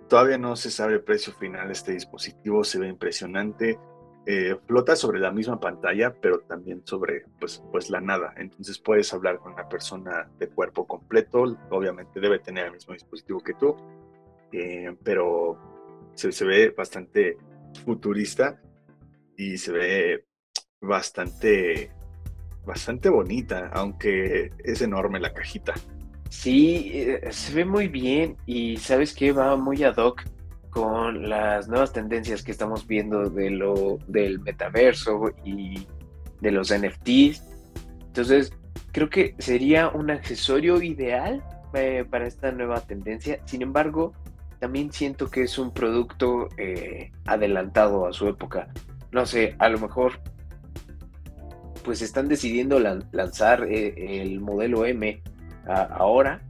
todavía 0.10 0.38
no 0.38 0.56
se 0.56 0.70
sabe 0.70 0.96
el 0.96 1.04
precio 1.04 1.34
final 1.34 1.68
de 1.68 1.74
este 1.74 1.94
dispositivo, 1.94 2.64
se 2.64 2.78
ve 2.78 2.88
impresionante 2.88 3.80
eh, 4.30 4.58
flota 4.68 4.94
sobre 4.98 5.22
la 5.22 5.32
misma 5.32 5.58
pantalla, 5.58 6.14
pero 6.14 6.42
también 6.42 6.82
sobre 6.86 7.24
pues, 7.40 7.64
pues 7.72 7.90
la 7.90 8.02
nada. 8.02 8.34
Entonces 8.36 8.78
puedes 8.78 9.14
hablar 9.14 9.40
con 9.40 9.54
una 9.54 9.70
persona 9.70 10.30
de 10.38 10.50
cuerpo 10.50 10.86
completo, 10.86 11.58
obviamente 11.70 12.20
debe 12.20 12.40
tener 12.40 12.66
el 12.66 12.74
mismo 12.74 12.94
dispositivo 12.94 13.40
que 13.40 13.54
tú, 13.54 13.78
eh, 14.52 14.94
pero 15.02 15.58
se, 16.14 16.34
se, 16.34 16.44
ve 16.44 16.74
bastante 16.78 17.38
futurista 17.86 18.60
y 19.38 19.58
se 19.58 19.72
ve 19.72 20.26
bastante 20.82 21.90
bastante 22.66 23.08
bonita, 23.08 23.70
aunque 23.74 24.52
es 24.62 24.82
enorme 24.82 25.22
la 25.22 25.34
cajita. 25.34 25.74
Sí, 26.30 26.92
eh, 26.94 27.32
se 27.32 27.54
ve 27.54 27.64
muy 27.64 27.88
bien 27.88 28.36
y 28.46 28.76
sabes 28.76 29.14
que 29.14 29.32
va 29.32 29.56
muy 29.56 29.86
ad 29.86 29.96
hoc 29.96 30.26
con 30.70 31.30
las 31.30 31.68
nuevas 31.68 31.94
tendencias 31.94 32.44
que 32.44 32.52
estamos 32.52 32.88
viendo 32.88 33.30
de 33.30 33.50
lo 33.50 33.98
del 34.08 34.40
metaverso 34.40 35.32
y 35.44 35.88
de 36.42 36.52
los 36.52 36.74
NFTs. 36.74 37.44
Entonces, 38.08 38.52
creo 38.92 39.10
que 39.10 39.36
sería 39.40 39.90
un 39.90 40.12
accesorio 40.12 40.82
ideal 40.82 41.44
eh, 41.74 42.06
para 42.10 42.28
esta 42.28 42.52
nueva 42.52 42.82
tendencia. 42.82 43.40
Sin 43.46 43.62
embargo, 43.62 44.14
también 44.60 44.92
siento 44.92 45.30
que 45.30 45.44
es 45.44 45.58
un 45.58 45.72
producto 45.72 46.50
eh, 46.58 47.12
adelantado 47.26 48.08
a 48.08 48.14
su 48.14 48.28
época. 48.28 48.68
No 49.12 49.26
sé, 49.26 49.56
a 49.60 49.70
lo 49.70 49.80
mejor 49.80 50.20
pues 51.84 52.02
están 52.02 52.28
decidiendo 52.28 52.80
lanzar 52.80 53.64
eh, 53.64 54.22
el 54.22 54.42
modelo 54.42 54.86
M 54.86 55.22
ahora 55.68 56.47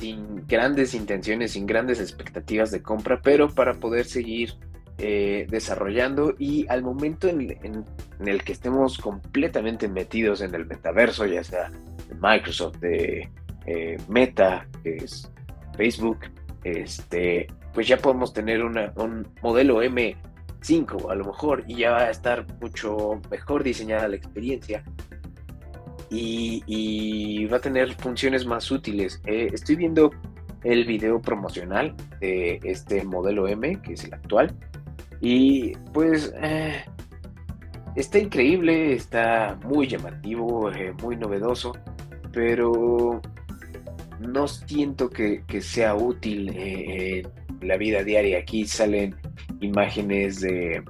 sin 0.00 0.46
grandes 0.46 0.94
intenciones, 0.94 1.52
sin 1.52 1.66
grandes 1.66 2.00
expectativas 2.00 2.70
de 2.70 2.82
compra, 2.82 3.20
pero 3.22 3.50
para 3.54 3.74
poder 3.74 4.06
seguir 4.06 4.54
eh, 4.96 5.46
desarrollando 5.50 6.34
y 6.38 6.66
al 6.68 6.82
momento 6.82 7.28
en, 7.28 7.84
el 8.20 8.42
que 8.42 8.52
estemos 8.52 8.98
completamente 8.98 9.88
metidos 9.88 10.40
en 10.40 10.54
el 10.54 10.66
metaverso, 10.66 11.26
ya 11.26 11.44
sea 11.44 11.70
de 11.70 12.14
Microsoft, 12.14 12.76
de 12.78 13.28
eh, 13.66 13.98
Meta, 14.08 14.66
es 14.84 15.30
Facebook, 15.76 16.20
este, 16.64 17.46
pues 17.74 17.86
ya 17.86 17.98
podemos 17.98 18.32
tener 18.32 18.62
un 18.64 19.28
modelo 19.42 19.82
M5 19.82 21.10
a 21.10 21.14
lo 21.14 21.26
mejor 21.26 21.64
y 21.66 21.76
ya 21.76 21.90
va 21.90 22.00
a 22.00 22.10
estar 22.10 22.46
mucho 22.60 23.20
mejor 23.30 23.64
diseñada 23.64 24.08
la 24.08 24.16
experiencia 24.16 24.82
y, 26.10 27.46
va 27.46 27.58
a 27.58 27.60
tener 27.60 27.94
funciones 27.94 28.46
más 28.46 28.70
útiles. 28.70 29.20
Eh, 29.26 29.48
estoy 29.52 29.76
viendo 29.76 30.10
el 30.64 30.84
video 30.84 31.20
promocional 31.20 31.94
de 32.20 32.60
este 32.64 33.04
modelo 33.04 33.48
M, 33.48 33.80
que 33.82 33.94
es 33.94 34.04
el 34.04 34.14
actual, 34.14 34.54
y 35.20 35.72
pues 35.92 36.32
eh, 36.42 36.84
está 37.96 38.18
increíble, 38.18 38.92
está 38.94 39.58
muy 39.64 39.86
llamativo, 39.86 40.70
eh, 40.70 40.92
muy 41.02 41.16
novedoso, 41.16 41.76
pero 42.32 43.20
no 44.20 44.48
siento 44.48 45.08
que, 45.08 45.42
sea 45.60 45.94
útil 45.94 46.50
en 46.56 47.26
la 47.62 47.76
vida 47.76 48.02
diaria. 48.02 48.38
Aquí 48.38 48.66
salen 48.66 49.16
imágenes 49.60 50.40
de 50.40 50.82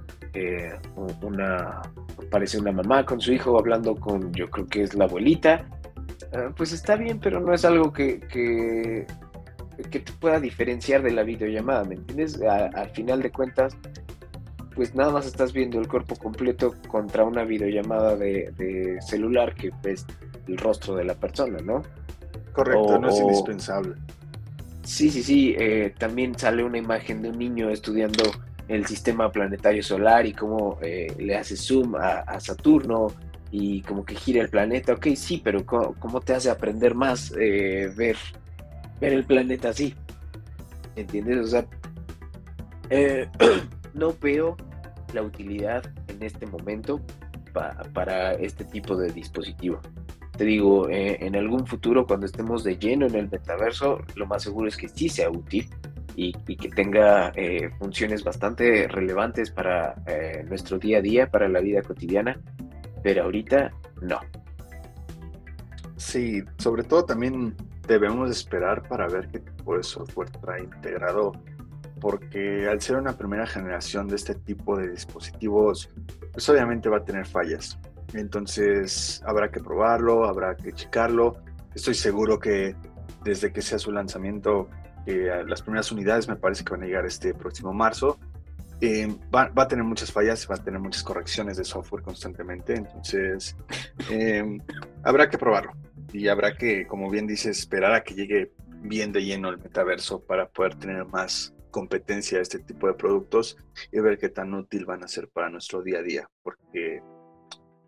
una 1.23 1.83
parece 2.31 2.59
una 2.59 2.73
mamá 2.73 3.05
con 3.05 3.21
su 3.21 3.33
hijo 3.33 3.59
hablando 3.59 3.95
con, 3.97 4.33
yo 4.33 4.49
creo 4.49 4.66
que 4.66 4.83
es 4.83 4.95
la 4.95 5.05
abuelita. 5.05 5.66
Ah, 6.33 6.51
pues 6.57 6.73
está 6.73 6.97
bien, 6.97 7.19
pero 7.19 7.40
no 7.40 7.53
es 7.53 7.64
algo 7.64 7.93
que, 7.93 8.21
que, 8.21 9.07
te 9.90 10.12
pueda 10.21 10.38
diferenciar 10.38 11.03
de 11.03 11.11
la 11.11 11.23
videollamada, 11.23 11.85
¿me 11.85 11.97
entiendes? 11.97 12.40
al 12.43 12.90
final 12.90 13.23
de 13.23 13.31
cuentas, 13.31 13.77
pues 14.75 14.95
nada 14.95 15.11
más 15.11 15.27
estás 15.27 15.53
viendo 15.53 15.81
el 15.81 15.88
cuerpo 15.88 16.16
completo 16.16 16.75
contra 16.88 17.25
una 17.25 17.45
videollamada 17.45 18.16
de, 18.16 18.99
celular 19.01 19.55
que 19.55 19.71
ves 19.83 20.07
el 20.47 20.57
rostro 20.57 20.95
de 20.95 21.05
la 21.05 21.14
persona, 21.14 21.59
¿no? 21.62 21.83
Correcto, 22.53 22.99
no 22.99 23.09
es 23.09 23.19
indispensable. 23.19 23.95
Sí, 24.83 25.11
sí, 25.11 25.23
sí. 25.23 25.55
Eh, 25.59 25.95
también 25.99 26.37
sale 26.37 26.64
una 26.64 26.79
imagen 26.79 27.23
de 27.23 27.31
un 27.31 27.38
niño 27.38 27.71
estudiando 27.71 28.25
el 28.70 28.87
sistema 28.87 29.33
planetario 29.33 29.83
solar 29.83 30.26
y 30.26 30.33
cómo 30.33 30.78
eh, 30.80 31.12
le 31.18 31.37
hace 31.37 31.56
zoom 31.56 31.96
a, 31.96 32.38
Saturno 32.38 33.09
y 33.50 33.83
como 33.83 34.04
que 34.04 34.14
gira 34.14 34.40
el 34.40 34.48
planeta. 34.48 34.92
Ok, 34.92 35.09
sí, 35.16 35.40
pero 35.42 35.66
¿cómo, 35.66 36.20
te 36.20 36.35
hace 36.35 36.50
aprender 36.50 36.94
más 36.94 37.35
eh, 37.37 37.92
ver, 37.96 38.16
ver 39.00 39.12
el 39.12 39.24
planeta 39.24 39.70
así? 39.70 39.96
¿Entiendes? 40.94 41.38
O 41.38 41.46
sea, 41.48 41.66
eh, 42.90 43.28
no 43.94 44.14
veo 44.20 44.56
la 45.14 45.22
utilidad 45.22 45.83
en 46.06 46.22
este 46.22 46.46
momento 46.46 47.00
para 47.92 48.35
este 48.35 48.64
tipo 48.64 48.94
de 48.94 49.11
dispositivo. 49.11 49.80
Te 50.38 50.44
digo, 50.44 50.88
en 50.88 51.35
algún 51.35 51.66
futuro, 51.66 52.06
cuando 52.06 52.24
estemos 52.24 52.62
de 52.62 52.78
lleno 52.78 53.06
en 53.06 53.16
el 53.16 53.28
metaverso, 53.28 53.98
lo 54.14 54.26
más 54.26 54.44
seguro 54.44 54.68
es 54.68 54.76
que 54.76 54.88
sí 54.88 55.09
sea 55.09 55.28
útil 55.28 55.68
y, 56.20 56.56
que 56.56 56.68
tenga 56.68 57.33
eh, 57.35 57.70
funciones 57.78 58.22
bastante 58.22 58.87
relevantes 58.88 59.50
para 59.50 59.94
eh, 60.06 60.44
nuestro 60.46 60.78
día 60.78 60.98
a 60.98 61.00
día, 61.00 61.30
para 61.30 61.48
la 61.48 61.61
vida 61.61 61.80
cotidiana, 61.80 62.38
pero 63.02 63.24
ahorita 63.24 63.72
no. 64.02 64.20
Sí, 65.96 66.42
sobre 66.59 66.83
todo 66.83 67.06
también 67.06 67.56
debemos 67.88 68.30
esperar 68.30 68.87
para 68.87 69.09
ver 69.09 69.28
qué 69.28 69.40
tipo 69.40 69.78
de 69.78 69.83
software 69.83 70.30
trae 70.30 70.64
integrado, 70.64 71.33
porque 72.00 72.68
al 72.68 72.83
ser 72.83 72.96
una 72.96 73.16
primera 73.16 73.46
generación 73.46 74.06
de 74.06 74.16
este 74.16 74.35
tipo 74.35 74.76
de 74.76 74.90
dispositivos, 74.90 75.88
pues 76.33 76.46
obviamente 76.50 76.90
va 76.90 76.98
a 76.98 77.04
tener 77.04 77.26
fallas. 77.26 77.78
Entonces 78.12 79.22
habrá 79.24 79.50
que 79.50 79.61
probarlo, 79.61 80.26
habrá 80.26 80.54
que 80.54 80.72
checarlo. 80.72 81.37
Estoy 81.74 81.94
seguro 81.94 82.38
que 82.38 82.74
desde 83.24 83.52
que 83.52 83.62
sea 83.62 83.78
su 83.78 83.92
lanzamiento 83.92 84.68
las 85.46 85.62
primeras 85.62 85.90
unidades 85.92 86.29
me 86.29 86.37
parece 86.37 86.64
que 86.64 86.73
van 86.73 86.83
a 86.83 86.87
llegar 86.87 87.07
este 87.07 87.35
próximo 87.35 87.73
marzo. 87.73 88.18
Eh, 88.81 89.14
va, 89.35 89.51
a 89.55 89.68
tener 89.68 89.85
muchas 89.85 90.11
fallas, 90.11 90.49
va 90.51 90.55
a 90.55 90.64
tener 90.64 90.81
muchas 90.81 91.03
correcciones 91.03 91.59
de 91.59 91.64
software 91.64 92.03
constantemente, 92.03 92.75
entonces 92.75 93.55
eh, 94.11 94.42
habrá 95.03 95.29
que 95.29 95.37
probarlo 95.37 95.73
y 96.14 96.29
habrá 96.29 96.57
que, 96.57 96.87
como 96.87 97.11
bien 97.11 97.27
dices, 97.27 97.59
esperar 97.59 97.92
a 97.92 98.03
que 98.03 98.14
llegue 98.14 98.53
bien 98.81 99.12
de 99.12 99.23
lleno 99.23 99.51
el 99.51 99.59
metaverso 99.59 100.25
para 100.25 100.49
poder 100.49 100.77
tener 100.77 101.05
más 101.05 101.55
competencia 101.70 102.38
a 102.38 102.42
este 102.42 102.59
tipo 102.59 102.87
de 102.87 102.94
productos 102.94 103.59
y 103.92 104.01
ver 104.01 104.16
qué 104.16 104.31
tan 104.31 104.55
útil 104.55 104.87
van 104.87 105.05
a 105.05 105.09
ser 105.09 105.29
para 105.29 105.51
nuestro 105.51 105.83
día 105.83 105.99
a 105.99 106.03
día, 106.03 106.31
porque 106.42 107.03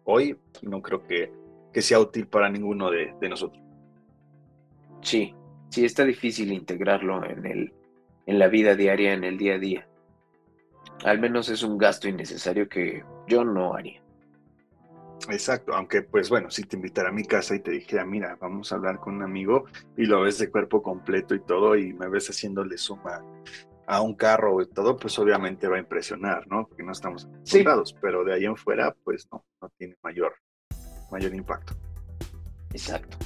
hoy 0.04 0.36
no 0.60 0.82
creo 0.82 1.02
que, 1.06 1.32
que 1.72 1.80
sea 1.80 2.00
útil 2.00 2.28
para 2.28 2.50
ninguno 2.50 2.90
de, 2.90 3.14
de 3.18 3.28
nosotros. 3.30 3.62
Sí, 5.00 5.34
sí 5.72 5.86
está 5.86 6.04
difícil 6.04 6.52
integrarlo 6.52 7.24
en, 7.24 7.46
el, 7.46 7.72
en 8.26 8.38
la 8.38 8.48
vida 8.48 8.76
diaria, 8.76 9.14
en 9.14 9.24
el 9.24 9.38
día 9.38 9.54
a 9.54 9.58
día. 9.58 9.88
Al 11.04 11.18
menos 11.18 11.48
es 11.48 11.62
un 11.62 11.78
gasto 11.78 12.08
innecesario 12.08 12.68
que 12.68 13.02
yo 13.26 13.42
no 13.42 13.74
haría. 13.74 14.02
Exacto, 15.30 15.72
aunque 15.72 16.02
pues 16.02 16.28
bueno, 16.28 16.50
si 16.50 16.64
te 16.64 16.76
invitara 16.76 17.08
a 17.08 17.12
mi 17.12 17.24
casa 17.24 17.54
y 17.54 17.60
te 17.60 17.70
dijera, 17.70 18.04
mira, 18.04 18.36
vamos 18.38 18.70
a 18.70 18.74
hablar 18.74 18.98
con 18.98 19.16
un 19.16 19.22
amigo 19.22 19.64
y 19.96 20.04
lo 20.04 20.20
ves 20.20 20.38
de 20.38 20.50
cuerpo 20.50 20.82
completo 20.82 21.34
y 21.34 21.40
todo 21.40 21.74
y 21.76 21.94
me 21.94 22.08
ves 22.08 22.28
haciéndole 22.28 22.76
suma 22.76 23.24
a 23.86 24.02
un 24.02 24.14
carro 24.14 24.60
y 24.60 24.66
todo, 24.66 24.96
pues 24.96 25.18
obviamente 25.18 25.68
va 25.68 25.76
a 25.76 25.80
impresionar, 25.80 26.46
¿no? 26.48 26.66
Porque 26.66 26.82
no 26.82 26.92
estamos 26.92 27.24
acostumbrados, 27.24 27.96
pero 28.00 28.24
de 28.24 28.34
ahí 28.34 28.44
en 28.44 28.56
fuera, 28.56 28.94
pues 29.04 29.26
no, 29.32 29.44
no 29.60 29.68
tiene 29.78 29.96
mayor, 30.02 30.34
mayor 31.10 31.34
impacto. 31.34 31.74
Exacto. 32.72 33.16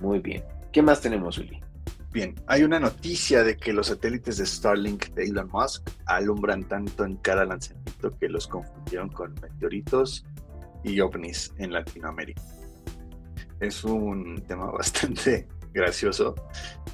Muy 0.00 0.18
bien. 0.20 0.42
¿Qué 0.72 0.82
más 0.82 1.00
tenemos, 1.00 1.38
Uli? 1.38 1.60
Bien, 2.12 2.34
hay 2.46 2.62
una 2.62 2.78
noticia 2.78 3.42
de 3.42 3.56
que 3.56 3.72
los 3.72 3.88
satélites 3.88 4.36
de 4.38 4.46
Starlink 4.46 5.08
de 5.10 5.24
Elon 5.24 5.48
Musk 5.52 5.88
alumbran 6.06 6.64
tanto 6.64 7.04
en 7.04 7.16
cada 7.16 7.44
lanzamiento 7.44 8.16
que 8.18 8.28
los 8.28 8.46
confundieron 8.46 9.08
con 9.08 9.34
meteoritos 9.40 10.26
y 10.84 11.00
ovnis 11.00 11.54
en 11.58 11.72
Latinoamérica. 11.72 12.42
Es 13.60 13.82
un 13.84 14.42
tema 14.46 14.66
bastante 14.70 15.48
gracioso 15.72 16.34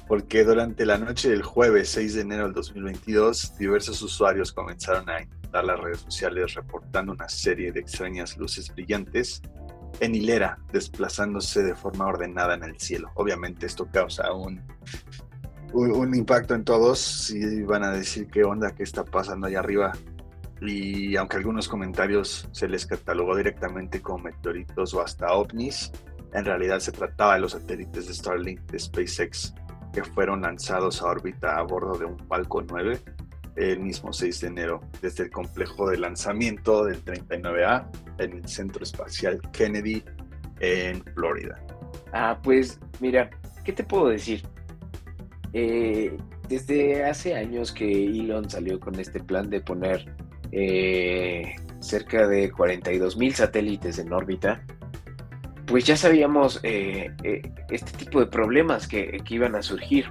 porque 0.07 0.43
durante 0.43 0.85
la 0.85 0.97
noche 0.97 1.29
del 1.29 1.43
jueves 1.43 1.89
6 1.89 2.15
de 2.15 2.21
enero 2.21 2.43
del 2.43 2.53
2022 2.53 3.57
diversos 3.57 4.01
usuarios 4.01 4.51
comenzaron 4.51 5.09
a 5.09 5.21
inundar 5.21 5.65
las 5.65 5.79
redes 5.79 5.99
sociales 5.99 6.53
reportando 6.53 7.13
una 7.13 7.27
serie 7.29 7.71
de 7.71 7.79
extrañas 7.79 8.37
luces 8.37 8.73
brillantes 8.73 9.41
en 9.99 10.15
hilera, 10.15 10.59
desplazándose 10.71 11.63
de 11.63 11.75
forma 11.75 12.07
ordenada 12.07 12.55
en 12.55 12.63
el 12.63 12.79
cielo. 12.79 13.11
Obviamente 13.15 13.65
esto 13.65 13.87
causa 13.91 14.31
un, 14.33 14.61
un, 15.73 16.15
impacto 16.15 16.55
en 16.55 16.63
todos 16.63 17.29
y 17.31 17.63
van 17.63 17.83
a 17.83 17.91
decir 17.91 18.27
qué 18.27 18.43
onda, 18.43 18.73
qué 18.75 18.83
está 18.83 19.03
pasando 19.03 19.47
allá 19.47 19.59
arriba. 19.59 19.93
Y 20.61 21.15
aunque 21.15 21.37
algunos 21.37 21.67
comentarios 21.67 22.47
se 22.51 22.67
les 22.67 22.85
catalogó 22.85 23.35
directamente 23.35 24.01
como 24.01 24.19
meteoritos 24.25 24.93
o 24.93 25.01
hasta 25.01 25.33
ovnis, 25.33 25.91
en 26.33 26.45
realidad 26.45 26.79
se 26.79 26.91
trataba 26.91 27.35
de 27.35 27.41
los 27.41 27.53
satélites 27.53 28.07
de 28.07 28.13
Starlink 28.13 28.61
de 28.71 28.79
SpaceX 28.79 29.53
que 29.93 30.03
fueron 30.03 30.41
lanzados 30.41 31.01
a 31.01 31.05
órbita 31.05 31.57
a 31.57 31.63
bordo 31.63 31.97
de 31.97 32.05
un 32.05 32.19
Falcon 32.27 32.67
9 32.69 33.01
el 33.55 33.79
mismo 33.79 34.11
6 34.11 34.41
de 34.41 34.47
enero 34.47 34.81
desde 35.01 35.23
el 35.23 35.31
complejo 35.31 35.89
de 35.89 35.97
lanzamiento 35.97 36.83
del 36.83 37.03
39A 37.03 37.87
en 38.19 38.33
el 38.33 38.47
Centro 38.47 38.83
Espacial 38.83 39.39
Kennedy 39.51 40.03
en 40.59 41.03
Florida. 41.13 41.59
Ah, 42.11 42.39
pues 42.41 42.79
mira, 42.99 43.29
¿qué 43.63 43.73
te 43.73 43.83
puedo 43.83 44.09
decir? 44.09 44.43
Eh, 45.53 46.15
desde 46.49 47.05
hace 47.05 47.35
años 47.35 47.71
que 47.71 47.89
Elon 47.89 48.49
salió 48.49 48.79
con 48.79 48.99
este 48.99 49.21
plan 49.21 49.49
de 49.49 49.61
poner 49.61 50.05
eh, 50.51 51.55
cerca 51.79 52.27
de 52.27 52.51
42 52.51 53.17
mil 53.17 53.33
satélites 53.33 53.99
en 53.99 54.11
órbita, 54.13 54.63
pues 55.65 55.85
ya 55.85 55.97
sabíamos 55.97 56.59
eh, 56.63 57.11
este 57.69 57.97
tipo 57.97 58.19
de 58.19 58.27
problemas 58.27 58.87
que, 58.87 59.21
iban 59.29 59.55
a 59.55 59.61
surgir. 59.61 60.05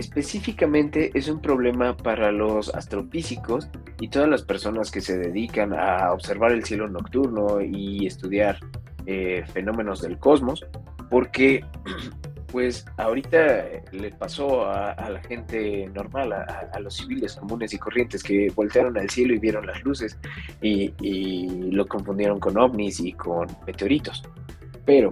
Eh, 0.00 0.10
específicamente 0.10 1.10
es 1.14 1.28
un 1.28 1.40
problema 1.40 1.96
para 1.96 2.32
los 2.32 2.74
astrofísicos 2.74 3.68
y 4.00 4.08
todas 4.08 4.28
las 4.28 4.42
personas 4.42 4.90
que 4.90 5.00
se 5.00 5.18
dedican 5.18 5.72
a 5.72 6.12
observar 6.12 6.52
el 6.52 6.64
cielo 6.64 6.88
nocturno 6.88 7.60
y 7.60 8.06
estudiar 8.06 8.58
fenómenos 9.52 10.02
del 10.02 10.18
cosmos, 10.18 10.64
porque 11.10 11.64
pues 12.52 12.86
ahorita 12.96 13.64
le 13.90 14.10
pasó 14.12 14.66
a, 14.66 15.10
la 15.10 15.20
gente 15.20 15.88
normal, 15.92 16.32
a, 16.32 16.78
los 16.80 16.96
civiles 16.96 17.34
comunes 17.34 17.72
y 17.74 17.78
corrientes 17.78 18.22
que 18.22 18.52
voltearon 18.54 18.96
al 18.98 19.10
cielo 19.10 19.34
y 19.34 19.38
vieron 19.38 19.66
las 19.66 19.82
luces 19.82 20.16
y, 20.62 20.92
lo 21.72 21.86
confundieron 21.86 22.38
con 22.38 22.56
ovnis 22.56 23.00
y 23.00 23.12
con 23.12 23.48
meteoritos. 23.66 24.22
Pero 24.84 25.10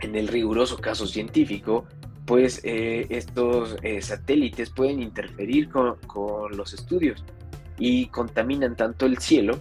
en 0.00 0.16
el 0.16 0.26
riguroso 0.26 0.76
caso 0.78 1.06
científico, 1.06 1.86
pues 2.26 2.60
eh, 2.64 3.06
estos 3.10 3.76
eh, 3.82 4.00
satélites 4.00 4.70
pueden 4.70 5.00
interferir 5.00 5.68
con, 5.68 5.98
los 6.56 6.72
estudios 6.72 7.24
y 7.78 8.06
contaminan 8.06 8.76
tanto 8.76 9.06
el 9.06 9.18
cielo 9.18 9.58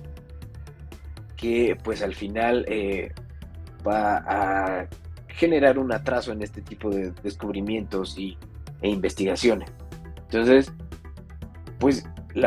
que 1.35 1.77
pues 1.83 2.01
al 2.01 2.15
final 2.15 2.65
eh, 2.67 3.11
va 3.85 4.17
a 4.17 4.87
generar 5.27 5.77
un 5.77 5.91
atraso 5.91 6.31
en 6.31 6.41
este 6.41 6.61
tipo 6.61 6.89
de 6.89 7.11
descubrimientos 7.23 8.17
y, 8.17 8.37
e 8.81 8.89
investigaciones. 8.89 9.69
Entonces, 10.29 10.71
pues 11.79 12.05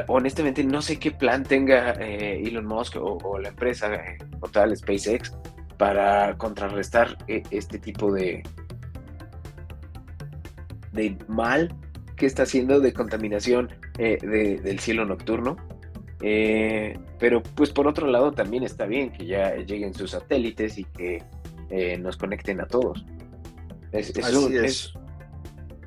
honestamente 0.09 0.65
no 0.65 0.83
sé 0.83 0.99
qué 0.99 1.11
plan 1.11 1.43
tenga 1.45 1.93
eh, 1.93 2.43
Elon 2.47 2.67
Musk 2.67 2.97
o, 2.97 3.39
la 3.39 3.49
empresa 3.49 3.95
eh, 3.95 4.19
o 4.41 4.49
tal 4.49 4.77
SpaceX 4.77 5.33
para 5.77 6.37
contrarrestar 6.37 7.17
eh, 7.29 7.43
este 7.51 7.79
tipo 7.79 8.13
de, 8.13 8.43
de 10.97 11.17
mal 11.29 11.73
que 12.17 12.27
está 12.27 12.43
haciendo 12.43 12.81
de 12.81 12.93
contaminación 12.93 13.71
del 13.97 14.79
cielo 14.81 15.05
nocturno. 15.05 15.57
pero 16.19 17.43
pues 17.55 17.71
por 17.71 17.87
otro 17.87 18.07
lado 18.07 18.33
también 18.33 18.65
está 18.65 18.87
bien 18.87 19.13
que 19.13 19.27
ya 19.27 19.55
lleguen 19.57 19.95
sus 19.95 20.11
satélites 20.11 20.79
y 20.79 20.85
que 20.85 21.23
eh, 21.71 21.99
nos 21.99 22.17
conecten 22.17 22.61
a 22.61 22.67
todos. 22.67 23.05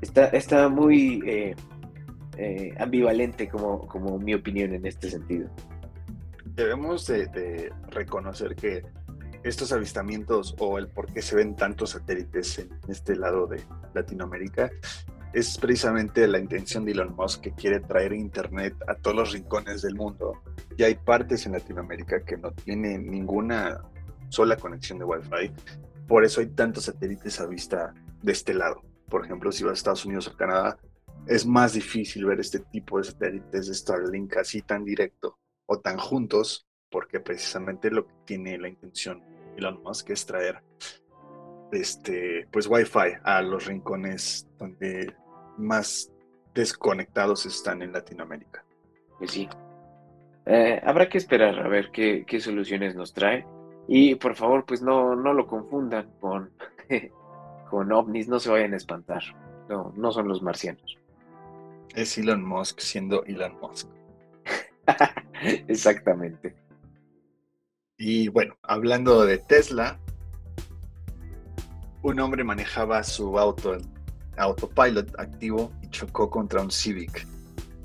está, 0.02 0.26
está 0.28 0.69
muy 0.69 1.22
eh, 1.26 1.56
eh, 2.38 2.74
ambivalente 2.80 3.48
como, 3.48 3.88
como 3.88 4.19
mi 4.19 4.34
opinión 4.34 4.74
en 4.74 4.86
este 4.86 5.10
sentido. 5.10 5.50
Debemos 6.45 7.08
de, 7.08 7.72
reconocer 7.89 8.56
que 8.56 8.84
estos 9.43 9.71
avistamientos 9.71 10.56
o 10.60 10.78
el 10.78 10.88
por 10.88 11.12
qué 11.12 11.21
se 11.21 11.36
ven 11.36 11.56
tantos 11.56 11.91
satélites 11.91 12.60
en 12.60 12.69
este 12.88 13.15
lado 13.15 13.47
de 13.47 13.62
Latinoamérica 13.93 14.69
es 15.34 15.58
precisamente 15.58 16.28
la 16.28 16.39
intención 16.39 16.86
de 16.86 16.93
Elon 16.93 17.15
Musk 17.15 17.41
que 17.41 17.52
quiere 17.52 17.80
traer 17.80 18.13
Internet 18.13 18.75
a 18.88 18.95
todos 18.95 19.15
los 19.15 19.32
rincones 19.32 19.82
del 19.84 19.95
mundo. 19.95 20.41
Y 20.75 20.84
hay 20.84 20.95
partes 20.95 21.45
en 21.45 21.52
Latinoamérica 21.52 22.23
que 22.23 22.38
no 22.38 22.52
tienen 22.52 23.10
ninguna 23.10 23.82
sola 24.30 24.58
conexión 24.58 24.97
de 24.97 25.06
Wi-Fi. 25.06 25.52
Por 26.08 26.25
eso 26.25 26.41
hay 26.41 26.47
tantos 26.47 26.86
satélites 26.86 27.39
a 27.39 27.45
vista 27.45 27.93
de 28.23 28.32
este 28.32 28.54
lado. 28.56 28.82
Por 29.08 29.23
ejemplo, 29.23 29.52
si 29.52 29.63
vas 29.63 29.71
a 29.71 29.73
Estados 29.75 30.06
Unidos 30.06 30.28
o 30.28 30.36
Canadá, 30.36 30.80
es 31.28 31.45
más 31.45 31.73
difícil 31.73 32.25
ver 32.25 32.39
este 32.39 32.60
tipo 32.60 32.97
de 32.97 33.04
satélites 33.04 33.67
de 33.67 33.73
Starlink 33.73 34.38
así 34.38 34.62
tan 34.62 34.84
directo 34.84 35.38
o 35.67 35.80
tan 35.80 35.97
juntos, 35.97 36.67
porque 36.89 37.19
precisamente 37.19 37.91
lo 37.91 38.08
que 38.08 38.13
tiene 38.25 38.58
la 38.58 38.69
intención 38.69 39.23
Elon 39.58 39.82
Musk 39.84 40.10
es 40.12 40.25
traer 40.25 40.62
este, 41.71 42.47
pues 42.52 42.67
Wi-Fi 42.67 43.19
a 43.23 43.41
los 43.41 43.65
rincones 43.65 44.47
donde 44.58 45.13
más 45.58 46.12
desconectados 46.54 47.45
están 47.45 47.82
en 47.82 47.91
Latinoamérica. 47.91 48.65
Pues 49.17 49.32
sí. 49.32 49.47
Eh, 50.45 50.82
habrá 50.84 51.10
que 51.10 51.17
esperar 51.17 51.60
a 51.60 51.67
ver 51.67 51.91
qué, 51.91 52.25
qué 52.25 52.39
soluciones 52.39 52.95
nos 52.95 53.13
trae. 53.13 53.45
Y 53.88 54.15
por 54.15 54.36
favor, 54.36 54.65
pues 54.65 54.82
no, 54.82 55.15
no 55.15 55.34
lo 55.34 55.47
confundan 55.47 56.12
con, 56.19 56.52
con 57.69 57.91
ovnis, 57.91 58.28
no 58.28 58.39
se 58.39 58.49
vayan 58.49 58.73
a 58.73 58.78
espantar. 58.78 59.23
No, 59.67 59.93
no 59.95 60.12
son 60.12 60.28
los 60.28 60.41
marcianos. 60.41 60.97
Es 61.95 62.17
Elon 62.17 62.43
Musk 62.43 62.80
siendo 62.80 63.23
Elon 63.25 63.60
Musk. 63.60 63.88
Exactamente. 65.67 66.56
Y 68.00 68.30
bueno, 68.30 68.56
hablando 68.64 69.26
de 69.26 69.38
Tesla, 69.40 70.00
un 72.02 72.20
hombre 72.22 72.46
manejaba 72.46 73.04
su 73.04 73.38
auto, 73.38 73.78
autopilot 74.38 75.20
activo 75.20 75.74
y 75.82 75.90
chocó 75.90 76.30
contra 76.30 76.62
un 76.62 76.72
Civic. 76.72 77.28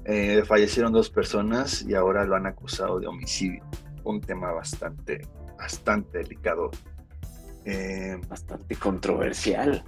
Eh, 0.05 0.45
fallecieron 0.47 0.93
dos 0.93 1.11
personas 1.11 1.83
y 1.83 1.95
ahora 1.95 2.25
lo 2.25 2.37
han 2.37 2.47
acusado 2.47 3.01
de 3.01 3.09
homicidio. 3.09 3.65
Un 4.05 4.21
tema 4.21 4.53
bastante 4.53 5.21
bastante 5.59 6.19
delicado. 6.19 6.71
Eh, 7.65 8.17
bastante 8.29 8.77
controversial. 8.77 9.83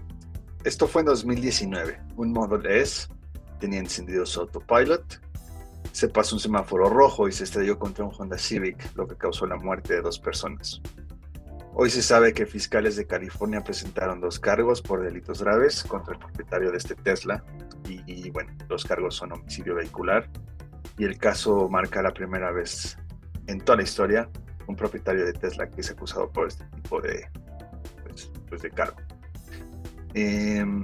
Esto 0.64 0.88
fue 0.88 1.02
en 1.02 1.06
2019. 1.06 2.00
Un 2.16 2.32
Model 2.32 2.66
S 2.66 3.08
tenía 3.60 3.78
encendido 3.78 4.26
su 4.26 4.40
autopilot. 4.40 5.20
Se 5.92 6.08
pasó 6.08 6.36
un 6.36 6.40
semáforo 6.40 6.88
rojo 6.88 7.28
y 7.28 7.32
se 7.32 7.44
estrelló 7.44 7.78
contra 7.78 8.04
un 8.04 8.12
Honda 8.16 8.38
Civic, 8.38 8.94
lo 8.96 9.06
que 9.06 9.16
causó 9.16 9.46
la 9.46 9.56
muerte 9.56 9.94
de 9.94 10.02
dos 10.02 10.18
personas. 10.18 10.80
Hoy 11.78 11.90
se 11.90 12.02
sabe 12.02 12.32
que 12.32 12.46
fiscales 12.46 12.96
de 12.96 13.06
California 13.06 13.62
presentaron 13.62 14.18
dos 14.20 14.40
cargos 14.40 14.80
por 14.80 15.02
delitos 15.02 15.42
graves 15.42 15.84
contra 15.84 16.14
el 16.14 16.18
propietario 16.18 16.70
de 16.70 16.78
este 16.78 16.94
Tesla. 16.94 17.44
Y, 17.86 18.30
bueno, 18.30 18.50
los 18.68 18.84
cargos 18.84 19.16
son 19.16 19.32
homicidio 19.32 19.74
vehicular. 19.74 20.28
Y 20.96 21.04
el 21.04 21.18
caso 21.18 21.68
marca 21.68 22.00
la 22.00 22.14
primera 22.14 22.50
vez 22.50 22.98
en 23.46 23.60
toda 23.60 23.76
la 23.76 23.82
historia 23.82 24.28
un 24.66 24.74
propietario 24.74 25.24
de 25.24 25.32
Tesla 25.32 25.68
que 25.68 25.80
es 25.80 25.90
acusado 25.90 26.30
por 26.30 26.48
este 26.48 26.64
tipo 26.76 27.00
de, 27.00 27.28
pues, 28.04 28.30
pues 28.48 28.62
de 28.62 28.70
cargo. 28.70 28.96
Em, 30.14 30.82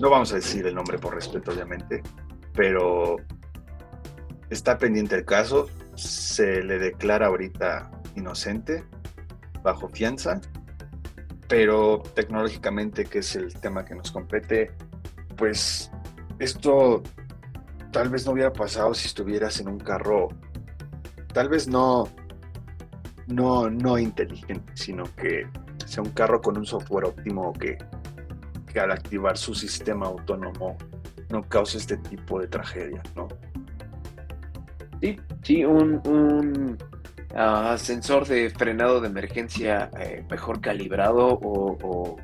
no 0.00 0.10
vamos 0.10 0.32
a 0.32 0.36
decir 0.36 0.66
el 0.66 0.74
nombre 0.74 0.98
por 0.98 1.14
respeto, 1.14 1.52
obviamente, 1.52 2.02
pero 2.52 3.16
está 4.50 4.78
pendiente 4.78 5.14
el 5.14 5.24
caso. 5.24 5.68
Se 5.94 6.62
le 6.62 6.78
declara 6.78 7.26
ahorita 7.26 7.90
inocente, 8.14 8.84
bajo 9.62 9.88
fianza, 9.88 10.40
pero 11.48 12.02
tecnológicamente, 12.14 13.04
que 13.04 13.20
es 13.20 13.36
el 13.36 13.54
tema 13.54 13.84
que 13.84 13.94
nos 13.94 14.10
compete, 14.10 14.72
pues 15.36 15.90
esto 16.38 17.02
tal 17.92 18.10
vez 18.10 18.26
no 18.26 18.32
hubiera 18.32 18.52
pasado 18.52 18.92
si 18.94 19.06
estuvieras 19.06 19.60
en 19.60 19.68
un 19.68 19.78
carro, 19.78 20.28
tal 21.32 21.48
vez 21.48 21.68
no 21.68 22.08
no, 23.26 23.68
no 23.68 23.98
inteligente, 23.98 24.72
sino 24.74 25.04
que 25.16 25.48
sea 25.84 26.02
un 26.02 26.10
carro 26.10 26.40
con 26.40 26.56
un 26.56 26.66
software 26.66 27.06
óptimo 27.06 27.52
que, 27.52 27.78
que 28.72 28.80
al 28.80 28.92
activar 28.92 29.36
su 29.36 29.54
sistema 29.54 30.06
autónomo 30.06 30.76
no 31.30 31.42
cause 31.48 31.78
este 31.78 31.96
tipo 31.96 32.40
de 32.40 32.46
tragedia, 32.46 33.02
¿no? 33.14 33.28
Sí, 35.00 35.18
sí, 35.42 35.64
un, 35.64 36.00
un 36.06 36.78
ah, 37.34 37.76
sensor 37.78 38.26
de 38.26 38.50
frenado 38.50 39.00
de 39.00 39.08
emergencia 39.08 39.90
eh, 40.00 40.24
mejor 40.30 40.60
calibrado 40.60 41.38
o, 41.42 42.16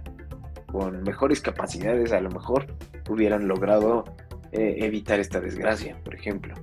con 0.70 1.02
mejores 1.02 1.40
capacidades 1.40 2.12
a 2.12 2.20
lo 2.20 2.30
mejor 2.30 2.66
hubieran 3.08 3.46
logrado 3.46 4.04
eh, 4.52 4.76
evitar 4.78 5.20
esta 5.20 5.40
desgracia, 5.40 5.98
por 6.02 6.14
ejemplo. 6.14 6.54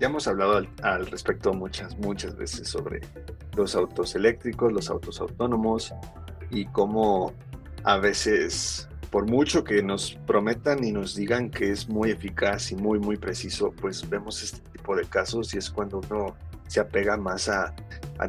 Ya 0.00 0.08
hemos 0.08 0.26
hablado 0.28 0.64
al, 0.82 1.06
respecto 1.06 1.52
muchas, 1.52 1.96
muchas 1.98 2.36
veces 2.36 2.68
sobre 2.68 3.00
los 3.56 3.74
autos 3.74 4.14
eléctricos, 4.14 4.72
los 4.72 4.90
autos 4.90 5.20
autónomos 5.20 5.94
y 6.50 6.66
cómo 6.66 7.32
a 7.84 7.98
veces, 7.98 8.88
por 9.14 9.30
mucho 9.30 9.62
que 9.62 9.80
nos 9.80 10.14
prometan 10.26 10.82
y 10.82 10.90
nos 10.90 11.14
digan 11.14 11.48
que 11.48 11.70
es 11.70 11.88
muy 11.88 12.10
eficaz 12.10 12.72
y 12.72 12.74
muy, 12.74 12.98
muy 12.98 13.16
preciso, 13.16 13.70
pues 13.70 14.10
vemos 14.10 14.42
este 14.42 14.58
tipo 14.72 14.96
de 14.96 15.04
casos 15.04 15.54
y 15.54 15.58
es 15.58 15.70
cuando 15.70 15.98
uno 15.98 16.34
se 16.66 16.80
apega 16.80 17.16
más 17.16 17.48
a, 17.48 17.72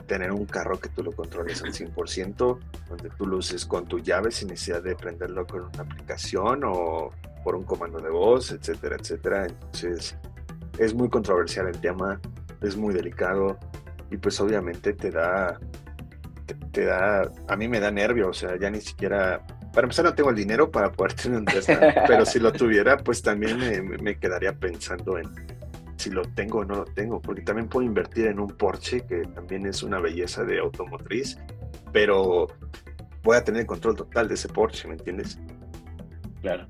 tener 0.05 0.31
un 0.31 0.45
carro 0.45 0.79
que 0.79 0.89
tú 0.89 1.01
lo 1.01 1.11
controles 1.11 1.63
al 1.63 1.73
100%, 1.73 2.59
donde 2.87 3.09
tú 3.17 3.25
lo 3.25 3.37
uses 3.37 3.65
con 3.65 3.87
tu 3.87 3.97
llave 3.97 4.29
sin 4.29 4.49
necesidad 4.49 4.83
de 4.83 4.95
prenderlo 4.95 5.47
con 5.47 5.61
una 5.61 5.81
aplicación 5.81 6.61
o 6.63 7.09
por 7.43 7.55
un 7.55 7.63
comando 7.63 7.97
de 7.97 8.11
voz, 8.11 8.51
etcétera, 8.51 8.97
etcétera. 8.99 9.47
Entonces, 9.47 10.15
es 10.77 10.93
muy 10.93 11.09
controversial 11.09 11.67
el 11.67 11.81
tema, 11.81 12.21
es 12.61 12.77
muy 12.77 12.93
delicado 12.93 13.57
y 14.11 14.17
pues 14.17 14.39
obviamente 14.39 14.93
te 14.93 15.09
da, 15.09 15.59
te, 16.71 16.85
da, 16.85 17.23
a 17.47 17.55
mí 17.55 17.67
me 17.67 17.79
da 17.79 17.89
nervio, 17.89 18.29
o 18.29 18.33
sea, 18.33 18.55
ya 18.59 18.69
ni 18.69 18.81
siquiera, 18.81 19.43
para 19.75 19.85
empezar 19.85 20.05
no 20.05 20.15
tengo 20.15 20.29
el 20.29 20.37
dinero 20.37 20.71
para 20.71 20.91
poder 20.91 21.13
tener 21.21 21.37
un 21.37 21.45
Tesla, 21.45 22.05
pero 22.07 22.25
si 22.25 22.39
lo 22.39 22.53
tuviera, 22.53 22.97
pues 22.97 23.21
también 23.21 23.59
me, 24.01 24.17
quedaría 24.17 24.53
pensando 24.53 25.17
en 25.17 25.29
si 25.97 26.09
lo 26.09 26.23
tengo 26.23 26.59
o 26.59 26.65
no 26.65 26.75
lo 26.75 26.85
tengo, 26.85 27.21
porque 27.21 27.41
también 27.41 27.67
puedo 27.67 27.85
invertir 27.85 28.27
en 28.27 28.39
un 28.39 28.47
Porsche, 28.47 29.05
que 29.05 29.23
también 29.33 29.65
es 29.65 29.83
una 29.83 29.99
belleza 29.99 30.43
de 30.43 30.59
automotriz, 30.59 31.37
pero 31.91 32.47
voy 33.23 33.37
a 33.37 33.43
tener 33.43 33.65
control 33.65 33.95
total 33.95 34.27
de 34.27 34.35
ese 34.35 34.47
Porsche, 34.47 34.87
¿me 34.87 34.95
entiendes? 34.95 35.39
Claro. 36.41 36.67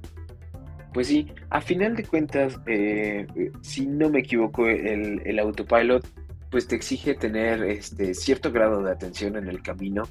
Pues 0.94 1.08
sí, 1.08 1.28
a 1.50 1.60
final 1.62 1.96
de 1.96 2.04
cuentas, 2.06 2.60
eh, 2.66 3.28
si 3.62 3.86
no 3.86 4.10
me 4.10 4.20
equivoco, 4.20 4.68
el, 4.68 5.22
el, 5.26 5.40
autopilot 5.40 6.08
pues 6.50 6.68
te 6.68 6.76
exige 6.76 7.16
tener 7.16 7.64
este 7.64 8.14
cierto 8.14 8.52
grado 8.52 8.82
de 8.82 8.92
atención 8.92 9.36
en 9.36 9.48
el 9.48 9.62
camino 9.62 10.04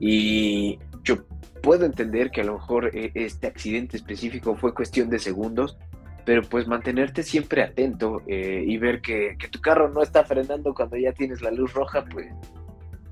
y 0.00 0.78
yo 1.02 1.24
puedo 1.64 1.86
entender 1.86 2.30
que 2.30 2.42
a 2.42 2.44
lo 2.44 2.54
mejor 2.54 2.90
eh, 2.94 3.10
este 3.14 3.46
accidente 3.46 3.96
específico 3.96 4.54
fue 4.54 4.74
cuestión 4.74 5.08
de 5.08 5.18
segundos, 5.18 5.78
pero 6.26 6.42
pues 6.42 6.68
mantenerte 6.68 7.22
siempre 7.22 7.62
atento 7.62 8.22
eh, 8.26 8.62
y 8.66 8.76
ver 8.76 9.00
que, 9.00 9.36
tu 9.50 9.60
carro 9.60 9.90
no 9.90 10.02
está 10.02 10.24
frenando 10.24 10.74
cuando 10.74 10.96
ya 10.96 11.12
tienes 11.12 11.40
la 11.40 11.50
luz 11.50 11.72
roja, 11.72 12.04
pues, 12.04 12.26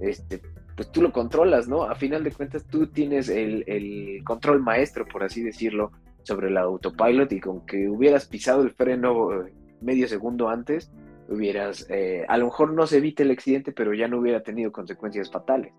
este, 0.01 0.43
pues 0.77 0.93
tú 0.93 1.01
lo 1.01 1.13
controlas, 1.13 1.67
¿no? 1.67 1.85
A 1.85 1.95
final 1.95 2.25
de 2.25 2.33
cuentas 2.33 2.67
tú 2.67 2.87
tienes 2.87 3.31
el, 3.31 4.23
control 4.25 4.63
maestro, 4.63 5.07
por 5.07 5.25
así 5.25 5.43
decirlo, 5.43 5.93
sobre 6.23 6.49
el 6.49 6.57
autopilot 6.59 7.33
y 7.33 7.41
con 7.41 7.65
que 7.65 7.89
hubieras 7.89 8.27
pisado 8.27 8.63
el 8.63 8.71
freno 8.71 9.33
eh, 9.33 9.53
medio 9.81 10.07
segundo 10.09 10.51
antes, 10.51 10.93
hubieras, 11.29 11.89
a 12.29 12.37
lo 12.37 12.47
mejor 12.47 12.75
no 12.75 12.87
se 12.87 12.99
evite 12.99 13.23
el 13.23 13.31
accidente, 13.31 13.73
pero 13.73 13.95
ya 13.95 14.09
no 14.09 14.19
hubiera 14.19 14.43
tenido 14.43 14.71
consecuencias 14.73 15.31
fatales. 15.31 15.73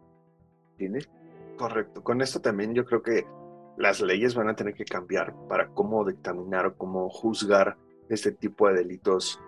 ¿Entiendes? 0.74 1.10
Correcto. 1.58 2.04
Con 2.04 2.22
esto 2.22 2.42
también 2.42 2.74
yo 2.74 2.86
creo 2.86 3.02
que 3.02 3.26
las 3.78 4.02
leyes 4.02 4.36
van 4.36 4.50
a 4.50 4.56
tener 4.56 4.74
que 4.74 4.86
cambiar 4.86 5.34
para 5.48 5.70
cómo 5.70 6.06
dictaminar 6.06 6.66
o 6.68 6.76
cómo 6.76 7.10
juzgar 7.10 7.78
este 8.10 8.32
tipo 8.32 8.68
de 8.68 8.76
delitos, 8.76 9.40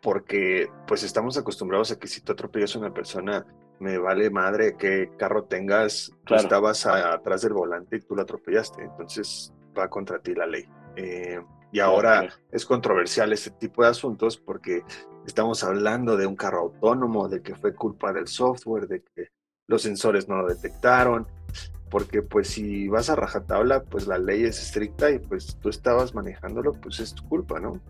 porque 0.00 0.68
pues 0.86 1.02
estamos 1.02 1.36
acostumbrados 1.36 1.90
a 1.92 1.98
que 1.98 2.06
si 2.06 2.20
tú 2.20 2.32
atropellas 2.32 2.74
a 2.76 2.78
una 2.78 2.94
persona, 2.94 3.44
me 3.78 3.98
vale 3.98 4.30
madre 4.30 4.76
qué 4.78 5.10
carro 5.18 5.44
tengas, 5.44 6.12
tú 6.24 6.34
estabas 6.34 6.86
atrás 6.86 7.42
del 7.42 7.52
volante 7.52 7.96
y 7.96 8.00
tú 8.00 8.14
lo 8.14 8.22
atropellaste, 8.22 8.82
entonces 8.82 9.52
va 9.78 9.88
contra 9.88 10.20
ti 10.20 10.34
la 10.34 10.46
ley. 10.46 10.68
Eh, 10.96 11.40
y 11.72 11.80
ahora 11.80 12.28
es 12.50 12.66
controversial 12.66 13.32
este 13.32 13.50
tipo 13.50 13.82
de 13.82 13.90
asuntos 13.90 14.36
porque 14.36 14.82
estamos 15.26 15.62
hablando 15.62 16.16
de 16.16 16.26
un 16.26 16.36
carro 16.36 16.60
autónomo, 16.60 17.28
de 17.28 17.42
que 17.42 17.54
fue 17.54 17.74
culpa 17.74 18.12
del 18.12 18.26
software, 18.26 18.88
de 18.88 19.02
que 19.02 19.28
los 19.70 19.82
sensores 19.82 20.28
no 20.28 20.42
lo 20.42 20.48
detectaron, 20.48 21.28
porque 21.90 22.22
pues 22.22 22.48
si 22.48 22.88
vas 22.88 23.08
a 23.08 23.14
rajatabla, 23.14 23.84
pues 23.84 24.08
la 24.08 24.18
ley 24.18 24.42
es 24.42 24.60
estricta 24.60 25.10
y 25.12 25.20
pues 25.20 25.56
tú 25.60 25.68
estabas 25.68 26.12
manejándolo, 26.12 26.72
pues 26.72 26.98
es 26.98 27.14
tu 27.14 27.22
culpa, 27.28 27.60
¿no? 27.60 27.80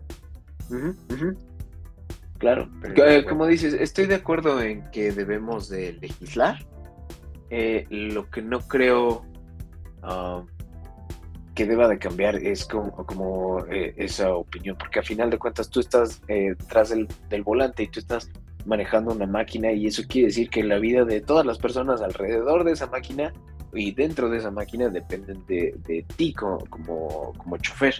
Claro, 2.37 2.69
eh, 2.95 3.25
como 3.27 3.47
dices, 3.47 3.73
estoy 3.73 4.05
de 4.05 4.15
acuerdo 4.15 4.61
en 4.61 4.89
que 4.91 5.11
debemos 5.11 5.69
de 5.69 5.93
legislar. 5.93 6.59
Eh, 7.49 7.85
lo 7.89 8.29
que 8.29 8.43
no 8.43 8.59
creo 8.61 9.25
ah, 10.03 10.43
que 11.55 11.65
deba 11.65 11.87
de 11.87 11.97
cambiar 11.97 12.35
es 12.35 12.65
como, 12.65 12.91
como 13.07 13.65
eh, 13.65 13.95
esa 13.97 14.35
opinión, 14.35 14.77
porque 14.77 14.99
a 14.99 15.03
final 15.03 15.31
de 15.31 15.39
cuentas 15.39 15.69
tú 15.69 15.79
estás 15.79 16.21
detrás 16.27 16.89
del, 16.89 17.07
del 17.27 17.41
volante 17.41 17.83
y 17.83 17.87
tú 17.87 17.99
estás 17.99 18.29
manejando 18.65 19.13
una 19.13 19.25
máquina 19.25 19.71
y 19.71 19.87
eso 19.87 20.03
quiere 20.07 20.27
decir 20.27 20.49
que 20.49 20.63
la 20.63 20.77
vida 20.77 21.05
de 21.05 21.21
todas 21.21 21.45
las 21.45 21.57
personas 21.57 22.01
alrededor 22.01 22.63
de 22.63 22.73
esa 22.73 22.87
máquina 22.87 23.33
y 23.73 23.91
dentro 23.91 24.29
de 24.29 24.37
esa 24.37 24.51
máquina 24.51 24.89
dependen 24.89 25.45
de, 25.45 26.05
ti 26.15 26.33
como, 26.33 26.59
como, 26.67 27.57
chofer, 27.57 27.95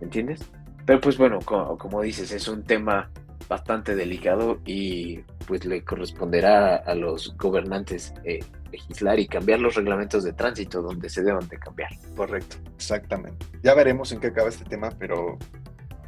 ¿entiendes? 0.00 0.40
Pero 0.86 1.00
pues 1.00 1.16
bueno, 1.16 1.38
como, 1.40 2.02
dices, 2.02 2.32
es 2.32 2.48
un 2.48 2.62
tema 2.62 3.10
bastante 3.48 3.94
delicado 3.94 4.60
y 4.64 5.18
pues 5.46 5.64
le 5.64 5.84
corresponderá 5.84 6.76
a 6.76 6.94
los 6.94 7.36
gobernantes 7.36 8.14
eh, 8.24 8.40
legislar 8.70 9.18
y 9.18 9.26
cambiar 9.26 9.60
los 9.60 9.74
reglamentos 9.74 10.24
de 10.24 10.32
tránsito 10.32 10.80
donde 10.80 11.08
se 11.08 11.22
deban 11.22 11.46
de 11.48 11.58
cambiar. 11.58 11.90
Correcto, 12.16 12.56
exactamente. 12.76 13.46
Ya 13.62 13.74
veremos 13.74 14.12
en 14.12 14.20
qué 14.20 14.28
acaba 14.28 14.48
este 14.48 14.64
tema, 14.64 14.90
pero, 14.98 15.38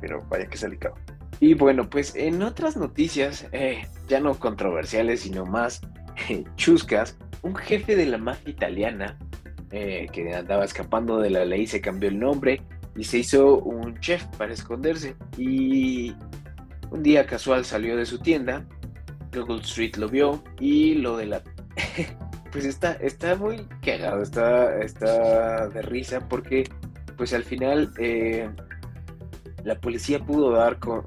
pero 0.00 0.24
vaya 0.28 0.46
que 0.46 0.54
es 0.54 0.60
delicado. 0.60 0.94
Y 1.44 1.52
bueno, 1.52 1.90
pues 1.90 2.16
en 2.16 2.42
otras 2.42 2.74
noticias, 2.74 3.46
eh, 3.52 3.86
ya 4.08 4.18
no 4.18 4.38
controversiales, 4.38 5.20
sino 5.20 5.44
más 5.44 5.82
eh, 6.30 6.42
chuscas, 6.56 7.18
un 7.42 7.54
jefe 7.54 7.96
de 7.96 8.06
la 8.06 8.16
mafia 8.16 8.50
italiana 8.50 9.18
eh, 9.70 10.06
que 10.10 10.34
andaba 10.34 10.64
escapando 10.64 11.18
de 11.18 11.28
la 11.28 11.44
ley 11.44 11.66
se 11.66 11.82
cambió 11.82 12.08
el 12.08 12.18
nombre 12.18 12.62
y 12.96 13.04
se 13.04 13.18
hizo 13.18 13.58
un 13.58 14.00
chef 14.00 14.24
para 14.38 14.54
esconderse. 14.54 15.16
Y 15.36 16.14
un 16.90 17.02
día 17.02 17.26
casual 17.26 17.66
salió 17.66 17.94
de 17.94 18.06
su 18.06 18.20
tienda, 18.20 18.64
Google 19.30 19.60
Street 19.60 19.96
lo 19.96 20.08
vio 20.08 20.42
y 20.58 20.94
lo 20.94 21.18
de 21.18 21.26
la... 21.26 21.42
pues 22.52 22.64
está, 22.64 22.92
está 22.94 23.36
muy 23.36 23.66
cagado, 23.82 24.22
está, 24.22 24.80
está 24.80 25.68
de 25.68 25.82
risa 25.82 26.26
porque 26.26 26.64
pues 27.18 27.34
al 27.34 27.44
final 27.44 27.92
la 29.64 29.74
policía 29.76 30.20
pudo 30.20 30.52
dar 30.52 30.78
con, 30.78 31.04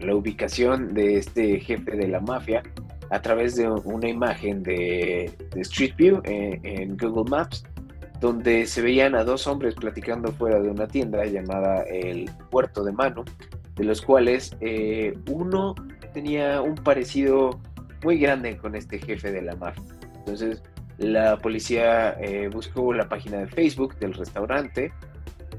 la 0.00 0.14
ubicación 0.14 0.94
de 0.94 1.16
este 1.16 1.60
jefe 1.60 1.96
de 1.96 2.08
la 2.08 2.20
mafia 2.20 2.62
a 3.10 3.20
través 3.20 3.56
de 3.56 3.68
una 3.68 4.08
imagen 4.08 4.62
de, 4.62 5.32
Street 5.56 5.94
View 5.96 6.20
en, 6.24 6.96
Google 6.96 7.28
Maps, 7.30 7.64
donde 8.20 8.66
se 8.66 8.80
veían 8.80 9.14
a 9.14 9.24
dos 9.24 9.46
hombres 9.46 9.74
platicando 9.74 10.32
fuera 10.32 10.60
de 10.60 10.70
una 10.70 10.86
tienda 10.86 11.24
llamada 11.24 11.82
el 11.82 12.30
Puerto 12.50 12.84
de 12.84 12.92
Mano, 12.92 13.24
de 13.74 13.84
los 13.84 14.02
cuales 14.02 14.56
eh, 14.60 15.16
uno 15.30 15.74
tenía 16.12 16.60
un 16.62 16.74
parecido 16.76 17.60
muy 18.04 18.18
grande 18.18 18.56
con 18.56 18.74
este 18.74 18.98
jefe 18.98 19.32
de 19.32 19.42
la 19.42 19.56
mafia. 19.56 19.84
Entonces 20.18 20.62
la 20.98 21.38
policía 21.38 22.16
eh, 22.20 22.48
buscó 22.52 22.92
la 22.92 23.08
página 23.08 23.38
de 23.38 23.46
Facebook 23.46 23.96
del 23.98 24.14
restaurante 24.14 24.92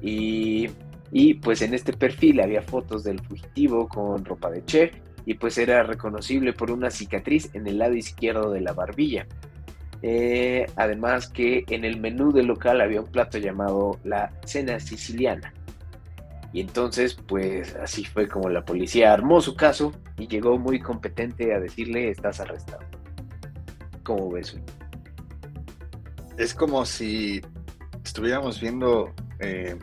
y, 0.01 0.69
y 1.11 1.35
pues 1.35 1.61
en 1.61 1.73
este 1.73 1.93
perfil 1.93 2.39
había 2.41 2.61
fotos 2.61 3.03
del 3.03 3.19
fugitivo 3.19 3.87
con 3.87 4.23
ropa 4.23 4.49
de 4.49 4.63
chef 4.65 4.91
y 5.25 5.35
pues 5.35 5.57
era 5.57 5.83
reconocible 5.83 6.53
por 6.53 6.71
una 6.71 6.89
cicatriz 6.89 7.49
en 7.53 7.67
el 7.67 7.79
lado 7.79 7.95
izquierdo 7.95 8.51
de 8.51 8.61
la 8.61 8.73
barbilla. 8.73 9.27
Eh, 10.01 10.65
además 10.75 11.27
que 11.27 11.65
en 11.67 11.83
el 11.83 11.99
menú 11.99 12.31
del 12.31 12.47
local 12.47 12.79
había 12.81 13.01
un 13.01 13.11
plato 13.11 13.37
llamado 13.37 13.99
la 14.03 14.31
cena 14.45 14.79
siciliana. 14.79 15.53
Y 16.51 16.61
entonces, 16.61 17.13
pues 17.13 17.75
así 17.75 18.05
fue 18.05 18.27
como 18.27 18.49
la 18.49 18.65
policía 18.65 19.13
armó 19.13 19.39
su 19.41 19.55
caso 19.55 19.93
y 20.17 20.27
llegó 20.27 20.57
muy 20.57 20.79
competente 20.79 21.53
a 21.53 21.59
decirle 21.59 22.09
estás 22.09 22.39
arrestado. 22.39 22.81
¿Cómo 24.03 24.31
ves? 24.31 24.57
Es 26.37 26.55
como 26.55 26.85
si 26.85 27.41
estuviéramos 28.03 28.59
viendo 28.59 29.13
eh, 29.39 29.77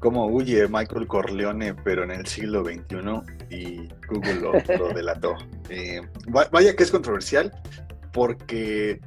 cómo 0.00 0.26
huye 0.26 0.68
Michael 0.68 1.06
Corleone, 1.06 1.74
pero 1.74 2.04
en 2.04 2.10
el 2.10 2.26
siglo 2.26 2.64
XXI 2.64 2.96
y 3.50 3.88
Google 4.08 4.40
lo, 4.40 4.88
delató. 4.94 5.36
Eh, 5.68 6.00
vaya 6.28 6.76
que 6.76 6.82
es 6.82 6.90
controversial 6.90 7.52
porque 8.12 9.00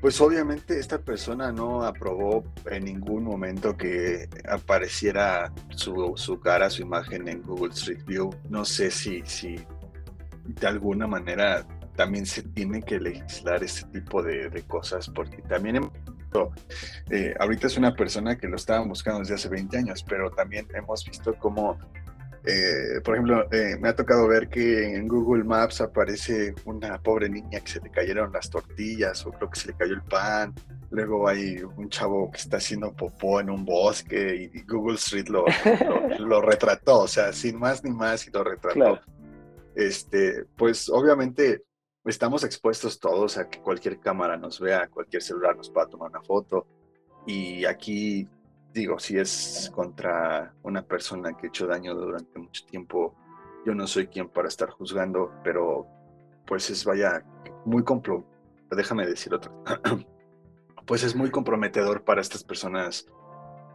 pues 0.00 0.20
obviamente 0.20 0.78
esta 0.78 0.98
persona 0.98 1.50
no 1.50 1.82
aprobó 1.82 2.44
en 2.70 2.84
ningún 2.84 3.24
momento 3.24 3.76
que 3.76 4.28
apareciera 4.48 5.52
su, 5.70 6.12
su, 6.16 6.38
cara, 6.38 6.70
su 6.70 6.82
imagen 6.82 7.28
en 7.28 7.42
Google 7.42 7.72
Street 7.74 8.04
View. 8.06 8.30
No 8.48 8.64
sé 8.64 8.90
si, 8.90 9.22
si 9.26 9.56
de 10.44 10.66
alguna 10.66 11.06
manera 11.06 11.66
también 11.96 12.26
se 12.26 12.42
tiene 12.42 12.80
que 12.82 13.00
legislar 13.00 13.64
este 13.64 13.88
tipo 13.88 14.22
de, 14.22 14.48
de 14.50 14.62
cosas, 14.62 15.08
porque 15.08 15.42
también 15.42 15.90
eh, 17.10 17.34
ahorita 17.38 17.66
es 17.66 17.76
una 17.76 17.94
persona 17.94 18.36
que 18.36 18.48
lo 18.48 18.56
estaban 18.56 18.88
buscando 18.88 19.20
desde 19.20 19.34
hace 19.34 19.48
20 19.48 19.76
años, 19.78 20.04
pero 20.08 20.30
también 20.30 20.66
hemos 20.74 21.04
visto 21.04 21.34
cómo 21.38 21.78
eh, 22.44 23.00
por 23.04 23.14
ejemplo, 23.14 23.46
eh, 23.52 23.76
me 23.78 23.88
ha 23.88 23.94
tocado 23.94 24.26
ver 24.26 24.48
que 24.48 24.94
en 24.94 25.06
Google 25.06 25.44
Maps 25.44 25.82
aparece 25.82 26.54
una 26.64 26.98
pobre 26.98 27.28
niña 27.28 27.60
que 27.60 27.72
se 27.72 27.80
le 27.80 27.90
cayeron 27.90 28.32
las 28.32 28.48
tortillas 28.48 29.26
o 29.26 29.32
creo 29.32 29.50
que 29.50 29.60
se 29.60 29.68
le 29.68 29.74
cayó 29.74 29.92
el 29.92 30.02
pan. 30.02 30.54
Luego 30.90 31.28
hay 31.28 31.58
un 31.76 31.90
chavo 31.90 32.30
que 32.30 32.38
está 32.38 32.56
haciendo 32.56 32.94
popó 32.94 33.40
en 33.40 33.50
un 33.50 33.66
bosque 33.66 34.50
y 34.52 34.62
Google 34.62 34.94
Street 34.96 35.28
lo, 35.28 35.44
lo, 36.18 36.40
retrató, 36.42 37.00
o 37.00 37.08
sea, 37.08 37.34
sin 37.34 37.58
más 37.58 37.84
ni 37.84 37.90
más 37.90 38.26
y 38.26 38.30
lo 38.30 38.42
retrató. 38.42 38.98
Este, 39.74 40.46
pues 40.56 40.88
obviamente 40.88 41.64
estamos 42.04 42.44
expuestos 42.44 42.98
todos 42.98 43.38
a 43.38 43.48
que 43.48 43.60
cualquier 43.60 44.00
cámara 44.00 44.36
nos 44.36 44.60
vea, 44.60 44.88
cualquier 44.88 45.22
celular 45.22 45.56
nos 45.56 45.70
pueda 45.70 45.88
tomar 45.88 46.10
una 46.10 46.22
foto. 46.22 46.66
Y 47.26 47.64
aquí 47.64 48.28
digo, 48.72 48.98
si 48.98 49.18
es 49.18 49.70
contra 49.74 50.54
una 50.62 50.82
persona 50.82 51.36
que 51.36 51.46
ha 51.46 51.48
hecho 51.48 51.66
daño 51.66 51.94
durante 51.94 52.38
mucho 52.38 52.64
tiempo, 52.66 53.14
yo 53.66 53.74
no 53.74 53.86
soy 53.86 54.06
quien 54.06 54.28
para 54.28 54.48
estar 54.48 54.70
juzgando, 54.70 55.32
pero 55.42 55.86
pues 56.46 56.70
es 56.70 56.84
vaya 56.84 57.24
muy 57.64 57.82
compro, 57.84 58.24
déjame 58.70 59.06
decir 59.06 59.34
otro, 59.34 59.52
pues 60.86 61.02
es 61.02 61.14
muy 61.14 61.30
comprometedor 61.30 62.02
para 62.04 62.20
estas 62.20 62.44
personas 62.44 63.06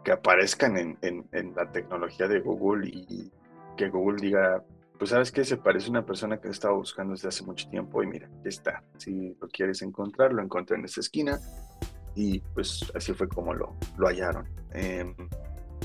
que 0.04 0.12
aparezcan 0.12 0.78
en, 0.78 0.98
en, 1.02 1.54
la 1.56 1.72
tecnología 1.72 2.28
de 2.28 2.40
Google 2.40 2.90
y, 2.90 3.32
que 3.78 3.90
Google 3.90 4.22
diga, 4.22 4.64
pues 4.97 5.10
sabes 5.10 5.32
que 5.32 5.43
se 5.43 5.58
parece 5.58 5.88
a 5.88 5.91
una 5.91 6.06
persona 6.06 6.39
que 6.39 6.49
estaba 6.49 6.75
buscando 6.75 7.13
desde 7.13 7.27
hace 7.27 7.43
mucho 7.43 7.69
tiempo 7.69 8.03
y 8.03 8.08
mira, 8.08 8.27
aquí 8.27 8.47
está. 8.47 8.84
Si 8.97 9.36
lo 9.39 9.47
quieres 9.47 9.82
encontrar, 9.82 10.34
lo 10.34 10.41
encontré 10.41 10.77
en 10.77 10.86
esta 10.86 11.01
esquina 11.01 11.39
y 12.15 12.39
pues 12.39 12.91
así 12.95 13.13
fue 13.13 13.27
como 13.27 13.53
lo, 13.53 13.75
lo 13.97 14.08
hallaron. 14.08 14.47
Em, 14.71 15.15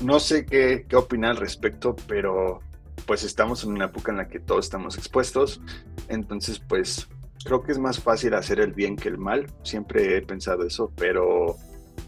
no 0.03 0.19
sé 0.19 0.45
qué, 0.45 0.85
qué 0.87 0.95
opinar 0.95 1.31
al 1.31 1.37
respecto, 1.37 1.95
pero 2.07 2.59
pues 3.05 3.23
estamos 3.23 3.63
en 3.63 3.71
una 3.71 3.85
época 3.85 4.11
en 4.11 4.17
la 4.17 4.27
que 4.27 4.39
todos 4.39 4.65
estamos 4.65 4.97
expuestos, 4.97 5.61
entonces 6.07 6.59
pues 6.59 7.09
creo 7.43 7.63
que 7.63 7.71
es 7.71 7.79
más 7.79 7.99
fácil 7.99 8.33
hacer 8.33 8.59
el 8.59 8.73
bien 8.73 8.95
que 8.95 9.09
el 9.09 9.17
mal, 9.17 9.47
siempre 9.63 10.17
he 10.17 10.21
pensado 10.21 10.63
eso, 10.63 10.91
pero 10.95 11.55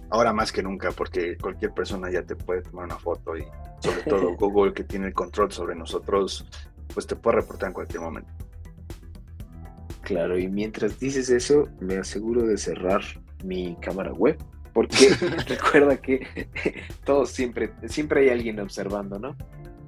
ahora 0.09 0.33
más 0.33 0.51
que 0.51 0.61
nunca, 0.61 0.91
porque 0.91 1.37
cualquier 1.37 1.73
persona 1.73 2.11
ya 2.11 2.23
te 2.23 2.35
puede 2.35 2.61
tomar 2.61 2.85
una 2.85 2.97
foto 2.97 3.35
y 3.35 3.45
sobre 3.79 4.03
todo 4.03 4.35
Google 4.37 4.73
que 4.73 4.83
tiene 4.83 5.07
el 5.07 5.13
control 5.13 5.51
sobre 5.51 5.75
nosotros, 5.75 6.45
pues 6.93 7.07
te 7.07 7.15
puede 7.15 7.37
reportar 7.37 7.69
en 7.69 7.73
cualquier 7.73 8.01
momento. 8.01 8.31
Claro, 10.01 10.37
y 10.37 10.47
mientras 10.47 10.99
dices 10.99 11.29
eso, 11.29 11.69
me 11.79 11.97
aseguro 11.97 12.43
de 12.45 12.57
cerrar 12.57 13.01
mi 13.43 13.77
cámara 13.81 14.11
web, 14.11 14.37
porque 14.73 14.95
recuerda 15.47 15.97
que 15.97 16.49
todos 17.05 17.29
siempre, 17.31 17.71
siempre 17.87 18.21
hay 18.21 18.29
alguien 18.29 18.59
observando, 18.59 19.19
¿no? 19.19 19.35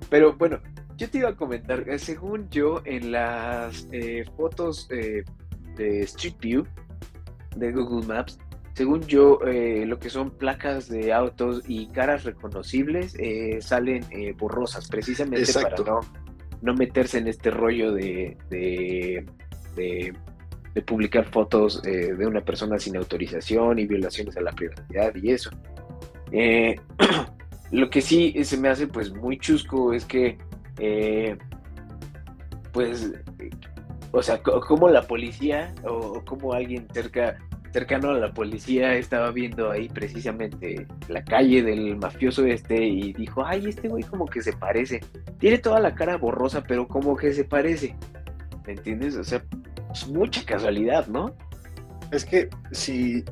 Pero 0.10 0.34
bueno, 0.34 0.60
yo 0.98 1.10
te 1.10 1.18
iba 1.20 1.30
a 1.30 1.36
comentar, 1.36 1.90
eh, 1.90 1.98
según 1.98 2.50
yo, 2.50 2.82
en 2.86 3.12
las 3.12 3.88
eh, 3.92 4.26
fotos 4.38 4.88
eh, 4.92 5.24
de 5.76 6.02
Street 6.02 6.36
View 6.40 6.68
de 7.56 7.72
Google 7.72 8.06
Maps, 8.08 8.40
según 8.74 9.02
yo, 9.02 9.40
lo 9.44 10.00
que 10.00 10.10
son 10.10 10.32
placas 10.32 10.90
de 10.90 11.14
autos 11.14 11.62
y 11.68 11.86
caras 11.90 12.24
reconocibles 12.24 13.16
salen 13.60 14.04
borrosas, 14.36 14.88
precisamente 14.88 15.54
para 15.54 15.76
no, 15.78 16.00
no, 16.64 16.74
meterse 16.74 17.20
en 17.20 17.28
este 17.28 17.52
rollo 17.52 17.92
de, 17.92 18.38
de, 18.50 19.26
de 19.76 20.82
publicar 20.82 21.26
fotos 21.26 21.82
de 21.82 22.26
una 22.26 22.42
persona 22.42 22.80
sin 22.80 22.98
autorización 22.98 23.78
y 23.78 23.86
violaciones 23.86 24.36
a 24.38 24.42
la 24.42 24.52
privacidad 24.52 25.14
y 25.16 25.32
eso. 25.32 25.52
lo 27.72 27.90
que 27.90 28.02
sí 28.02 28.36
se 28.44 28.58
me 28.58 28.70
hace 28.70 28.88
pues 28.88 29.14
muy 29.14 29.38
chusco 29.38 29.94
es 29.94 30.06
que 30.06 30.38
eh, 30.80 31.38
pues, 32.72 33.12
o 34.12 34.22
sea, 34.22 34.42
como 34.42 34.90
la 34.90 35.04
policía 35.04 35.74
o 35.84 36.24
como 36.26 36.54
alguien 36.54 36.88
cerca, 36.92 37.38
cercano 37.74 38.12
a 38.12 38.14
la 38.14 38.32
policía 38.32 38.94
estaba 38.94 39.32
viendo 39.32 39.72
ahí 39.72 39.90
precisamente 39.90 40.86
la 41.08 41.24
calle 41.26 41.64
del 41.64 41.98
mafioso 41.98 42.46
este 42.46 42.86
y 42.86 43.14
dijo, 43.14 43.44
ay, 43.44 43.66
este 43.68 43.90
güey 43.90 44.04
como 44.04 44.28
que 44.28 44.42
se 44.44 44.54
parece. 44.54 45.02
Tiene 45.40 45.58
toda 45.58 45.80
la 45.80 45.96
cara 45.96 46.18
borrosa, 46.18 46.64
pero 46.64 46.88
como 46.88 47.18
que 47.18 47.34
se 47.34 47.44
parece. 47.44 47.96
¿Me 48.68 48.74
entiendes? 48.74 49.18
O 49.18 49.24
sea, 49.24 49.44
es 49.92 50.08
mucha 50.08 50.46
casualidad, 50.46 51.08
¿no? 51.08 51.36
Es 52.12 52.24
que 52.24 52.48
si 52.72 53.26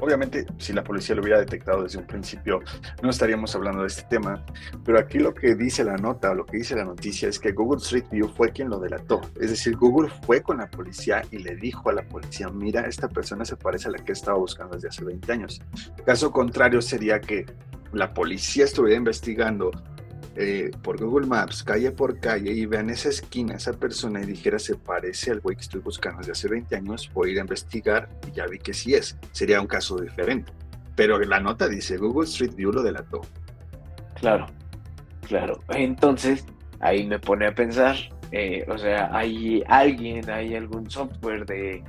Obviamente, 0.00 0.46
si 0.58 0.72
la 0.72 0.82
policía 0.82 1.14
lo 1.14 1.22
hubiera 1.22 1.38
detectado 1.38 1.82
desde 1.82 1.98
un 1.98 2.06
principio, 2.06 2.60
no 3.02 3.10
estaríamos 3.10 3.54
hablando 3.54 3.82
de 3.82 3.88
este 3.88 4.02
tema, 4.02 4.44
pero 4.84 4.98
aquí 4.98 5.18
lo 5.18 5.34
que 5.34 5.54
dice 5.54 5.84
la 5.84 5.96
nota 5.96 6.34
lo 6.34 6.44
que 6.46 6.58
dice 6.58 6.74
la 6.74 6.84
noticia 6.84 7.28
es 7.28 7.38
que 7.38 7.52
Google 7.52 7.80
Street 7.80 8.04
View 8.10 8.28
fue 8.28 8.50
quien 8.50 8.68
lo 8.68 8.78
delató. 8.78 9.20
Es 9.40 9.50
decir, 9.50 9.76
Google 9.76 10.10
fue 10.24 10.42
con 10.42 10.58
la 10.58 10.68
policía 10.68 11.22
y 11.30 11.38
le 11.38 11.56
dijo 11.56 11.90
a 11.90 11.92
la 11.92 12.02
policía, 12.02 12.48
mira, 12.48 12.82
esta 12.82 13.08
persona 13.08 13.44
se 13.44 13.56
parece 13.56 13.88
a 13.88 13.92
la 13.92 13.98
que 13.98 14.12
estaba 14.12 14.38
buscando 14.38 14.74
desde 14.74 14.88
hace 14.88 15.04
20 15.04 15.32
años. 15.32 15.60
Caso 16.04 16.30
contrario 16.30 16.82
sería 16.82 17.20
que 17.20 17.46
la 17.92 18.12
policía 18.12 18.64
estuviera 18.64 18.96
investigando 18.96 19.70
eh, 20.36 20.70
por 20.82 21.00
Google 21.00 21.26
Maps, 21.26 21.62
calle 21.62 21.92
por 21.92 22.18
calle, 22.18 22.52
y 22.52 22.66
vean 22.66 22.90
esa 22.90 23.08
esquina, 23.08 23.54
esa 23.54 23.72
persona 23.72 24.20
y 24.20 24.26
dijera 24.26 24.58
se 24.58 24.74
parece 24.74 25.30
al 25.30 25.40
güey 25.40 25.54
que 25.54 25.62
estoy 25.62 25.80
buscando 25.80 26.18
desde 26.18 26.32
hace 26.32 26.48
20 26.48 26.74
años, 26.74 27.10
voy 27.14 27.30
a 27.30 27.32
ir 27.32 27.38
a 27.38 27.42
investigar 27.42 28.08
y 28.26 28.32
ya 28.32 28.46
vi 28.46 28.58
que 28.58 28.74
sí 28.74 28.94
es. 28.94 29.16
Sería 29.30 29.60
un 29.60 29.68
caso 29.68 29.96
diferente. 29.98 30.52
Pero 30.96 31.18
la 31.20 31.40
nota 31.40 31.68
dice 31.68 31.96
Google 31.96 32.24
Street 32.24 32.54
View 32.54 32.72
lo 32.72 32.82
delató. 32.82 33.20
Claro, 34.14 34.46
claro. 35.26 35.60
Entonces, 35.68 36.44
ahí 36.80 37.06
me 37.06 37.18
pone 37.18 37.46
a 37.46 37.54
pensar, 37.54 37.96
eh, 38.32 38.64
o 38.68 38.76
sea, 38.76 39.10
hay 39.16 39.62
alguien, 39.68 40.28
hay 40.30 40.56
algún 40.56 40.90
software 40.90 41.46
de, 41.46 41.82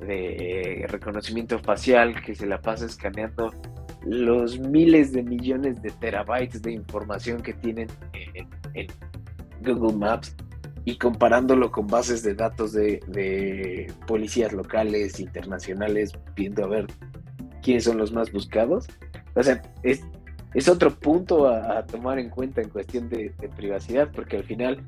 de 0.00 0.86
reconocimiento 0.88 1.58
facial 1.58 2.22
que 2.22 2.34
se 2.34 2.46
la 2.46 2.60
pasa 2.60 2.86
escaneando 2.86 3.52
los 4.04 4.58
miles 4.58 5.12
de 5.12 5.22
millones 5.22 5.82
de 5.82 5.90
terabytes 5.90 6.62
de 6.62 6.72
información 6.72 7.42
que 7.42 7.52
tienen 7.52 7.88
en, 8.12 8.86
Google 9.62 9.96
Maps 9.96 10.34
y 10.86 10.96
comparándolo 10.96 11.70
con 11.70 11.86
bases 11.86 12.22
de 12.22 12.34
datos 12.34 12.72
de, 12.72 13.92
policías 14.06 14.52
locales, 14.52 15.20
internacionales, 15.20 16.12
viendo 16.34 16.64
a 16.64 16.68
ver 16.68 16.86
quiénes 17.62 17.84
son 17.84 17.98
los 17.98 18.12
más 18.12 18.32
buscados. 18.32 18.86
O 19.34 19.42
sea, 19.42 19.60
es, 19.82 20.00
es 20.54 20.68
otro 20.68 20.94
punto 20.94 21.46
a, 21.48 21.84
tomar 21.84 22.18
en 22.18 22.30
cuenta 22.30 22.62
en 22.62 22.70
cuestión 22.70 23.10
de, 23.10 23.34
privacidad, 23.54 24.10
porque 24.10 24.38
al 24.38 24.44
final 24.44 24.82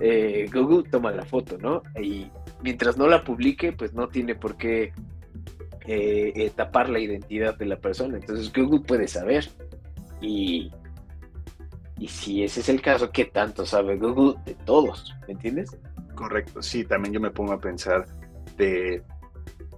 eh, 0.00 0.50
Google 0.52 0.88
toma 0.90 1.12
la 1.12 1.24
foto, 1.24 1.58
¿no? 1.58 1.82
Y 2.00 2.26
mientras 2.62 2.96
no 2.96 3.06
la 3.06 3.22
publique, 3.22 3.72
pues 3.72 3.94
no 3.94 4.08
tiene 4.08 4.34
por 4.34 4.56
qué 4.56 4.92
eh, 5.90 6.34
eh, 6.36 6.50
tapar 6.54 6.90
la 6.90 6.98
identidad 6.98 7.56
de 7.56 7.64
la 7.64 7.78
persona. 7.78 8.18
Entonces 8.18 8.52
Google 8.52 8.80
puede 8.80 9.08
saber. 9.08 9.48
Y, 10.20 10.70
y 11.98 12.08
si 12.08 12.44
ese 12.44 12.60
es 12.60 12.68
el 12.68 12.82
caso, 12.82 13.10
¿qué 13.10 13.24
tanto 13.24 13.64
sabe 13.64 13.96
Google 13.96 14.38
de 14.44 14.54
todos? 14.54 15.14
¿Me 15.26 15.32
entiendes? 15.32 15.78
Correcto, 16.14 16.60
sí, 16.60 16.84
también 16.84 17.14
yo 17.14 17.20
me 17.20 17.30
pongo 17.30 17.54
a 17.54 17.58
pensar 17.58 18.06
de... 18.58 19.02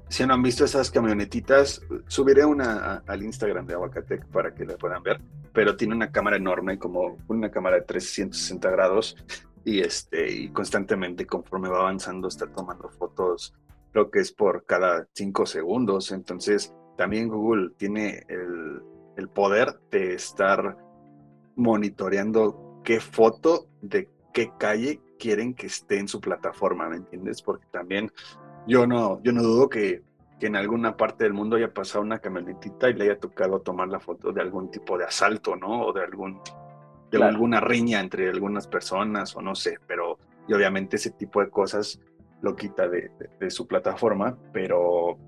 Si 0.09 0.27
no 0.27 0.35
han 0.35 0.42
visto 0.42 0.64
esas 0.64 0.90
camionetitas, 0.90 1.81
subiré 2.09 2.44
una 2.44 3.05
al 3.07 3.23
Instagram 3.23 3.64
de 3.66 3.75
Aguacatec 3.75 4.27
para 4.27 4.53
que 4.53 4.64
la 4.64 4.77
puedan 4.77 5.05
ver, 5.05 5.20
pero 5.53 5.77
tiene 5.77 5.94
una 5.94 6.11
cámara 6.11 6.37
enorme, 6.37 6.77
como 6.77 7.18
una 7.29 7.53
cámara 7.53 7.77
de 7.77 7.83
360 7.83 8.68
grados, 8.68 9.16
y 9.64 9.79
este 9.79 10.29
y 10.29 10.49
constantemente 10.49 11.25
conforme 11.25 11.68
va 11.68 11.79
avanzando 11.79 12.27
está 12.27 12.49
tomando 12.49 12.88
fotos 12.88 13.55
creo 13.92 14.11
que 14.11 14.20
es 14.20 14.33
por 14.33 14.64
cada 14.64 15.07
cinco 15.12 15.46
segundos. 15.46 16.12
Entonces, 16.12 16.74
también 16.96 17.29
Google 17.29 17.70
tiene 17.76 18.24
el, 18.29 18.83
poder 19.35 19.79
de 19.90 20.14
estar 20.14 20.79
monitoreando 21.55 22.81
qué 22.83 23.00
foto 23.00 23.66
de 23.83 24.09
qué 24.33 24.50
calle 24.59 24.98
quieren 25.18 25.53
que 25.53 25.66
esté 25.66 25.98
en 25.98 26.09
su 26.09 26.22
plataforma, 26.22 26.88
¿me 26.88 26.96
entiendes? 26.96 27.42
Porque 27.42 27.66
también 27.70 28.11
yo 28.66 28.87
no, 28.87 29.22
yo 29.22 29.33
no 29.33 29.42
dudo 29.42 29.68
que, 29.68 30.03
que 30.38 30.46
en 30.46 30.56
alguna 30.56 30.96
parte 30.96 31.25
del 31.25 31.35
mundo 31.35 31.56
haya 31.56 31.75
pasado 31.75 32.02
una 32.02 32.19
camionetita 32.19 32.88
y 32.88 32.94
le 32.94 33.04
haya 33.04 33.19
tocado 33.19 33.60
tomar 33.60 33.88
la 33.88 34.00
foto 34.00 34.33
de 34.33 34.40
algún 34.40 34.71
tipo 34.71 34.96
de 34.96 35.04
asalto, 35.04 35.54
¿no? 35.54 35.88
O 35.88 35.92
de 35.92 36.02
algún 36.02 36.40
de 37.10 37.23
alguna 37.23 37.60
riña 37.60 38.00
entre 38.00 38.31
algunas 38.31 38.67
personas 38.69 39.35
o 39.37 39.42
no 39.42 39.54
sé, 39.54 39.79
pero 39.87 40.19
y 40.48 40.54
obviamente 40.54 40.96
ese 40.96 41.10
tipo 41.10 41.40
de 41.40 41.50
cosas 41.50 42.00
lo 42.42 42.56
quita 42.56 42.88
de, 42.88 43.10
su 43.50 43.66
plataforma, 43.66 44.36
pero, 44.52 45.18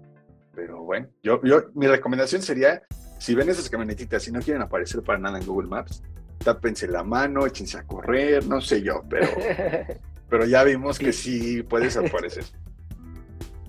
pero 0.55 0.83
bueno, 0.83 1.09
yo, 1.23 1.41
yo, 1.43 1.65
mi 1.75 1.87
recomendación 1.87 2.43
sería, 2.43 2.83
si 3.19 3.35
ven 3.35 3.49
esas 3.49 3.69
camionetitas 3.69 4.27
y 4.29 4.33
no 4.33 4.41
quieren 4.41 4.63
aparecer 4.63 5.03
para 5.03 5.19
nada 5.19 5.39
en 5.39 5.47
Google 5.47 5.69
Maps, 5.69 6.03
tápense 6.39 6.89
la 6.89 7.03
mano, 7.03 7.47
échense 7.47 7.79
a 7.79 7.85
correr, 7.85 8.47
no 8.47 8.61
sé 8.61 8.83
yo, 8.83 9.03
pero, 9.09 9.29
pero 10.29 10.47
ya 10.47 10.65
vimos 10.65 10.99
que 10.99 11.13
sí 11.13 11.63
puedes 11.63 11.97
aparecer. 11.97 12.45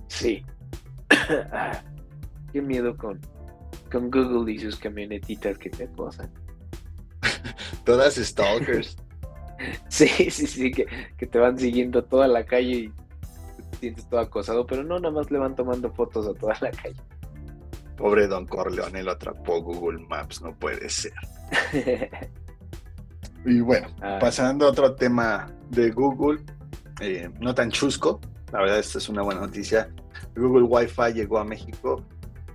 Sí. 0.08 0.44
qué 2.52 2.62
miedo 2.62 2.96
con, 2.96 3.20
con 3.90 4.10
Google 4.10 4.52
y 4.52 4.58
sus 4.58 4.76
camionetitas 4.76 5.58
que 5.58 5.70
te 5.70 5.84
acosan. 5.84 6.30
Todas 7.84 8.14
stalkers. 8.14 8.96
Sí, 9.88 10.08
sí, 10.08 10.46
sí, 10.46 10.72
que, 10.72 10.84
que, 11.16 11.26
te 11.26 11.38
van 11.38 11.56
siguiendo 11.56 12.04
toda 12.04 12.26
la 12.26 12.44
calle 12.44 12.72
y 12.72 12.92
sientes 13.84 14.08
todo 14.08 14.20
acosado, 14.20 14.66
pero 14.66 14.82
no, 14.82 14.98
nada 14.98 15.14
más 15.14 15.30
le 15.30 15.38
van 15.38 15.54
tomando 15.54 15.90
fotos 15.92 16.26
a 16.26 16.34
toda 16.34 16.56
la 16.60 16.70
calle. 16.70 16.96
Pobre 17.96 18.26
Don 18.26 18.46
Corleone 18.46 19.02
lo 19.02 19.12
atrapó 19.12 19.62
Google 19.62 20.04
Maps, 20.08 20.42
no 20.42 20.54
puede 20.58 20.88
ser. 20.88 21.12
y 23.44 23.60
bueno, 23.60 23.88
pasando 24.20 24.66
a 24.66 24.70
otro 24.70 24.94
tema 24.94 25.46
de 25.70 25.90
Google, 25.90 26.40
eh, 27.00 27.30
no 27.40 27.54
tan 27.54 27.70
chusco, 27.70 28.20
la 28.52 28.60
verdad 28.60 28.78
esta 28.78 28.98
es 28.98 29.08
una 29.08 29.22
buena 29.22 29.40
noticia. 29.40 29.88
Google 30.34 30.64
Wi-Fi 30.64 31.12
llegó 31.14 31.38
a 31.38 31.44
México, 31.44 32.04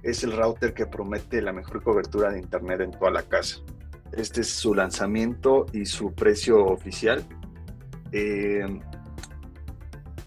es 0.03 0.23
el 0.23 0.36
router 0.36 0.73
que 0.73 0.86
promete 0.86 1.41
la 1.41 1.53
mejor 1.53 1.84
cobertura 1.84 2.32
de 2.32 2.39
Internet 2.39 2.82
en 2.82 2.91
toda 2.91 3.11
la 3.11 3.23
casa. 3.23 3.59
Este 4.11 4.41
es 4.41 4.49
su 4.49 4.73
lanzamiento 4.73 5.67
y 5.71 5.86
su 5.86 6.13
precio 6.13 6.65
oficial. 6.65 7.23
Eh, 8.11 8.65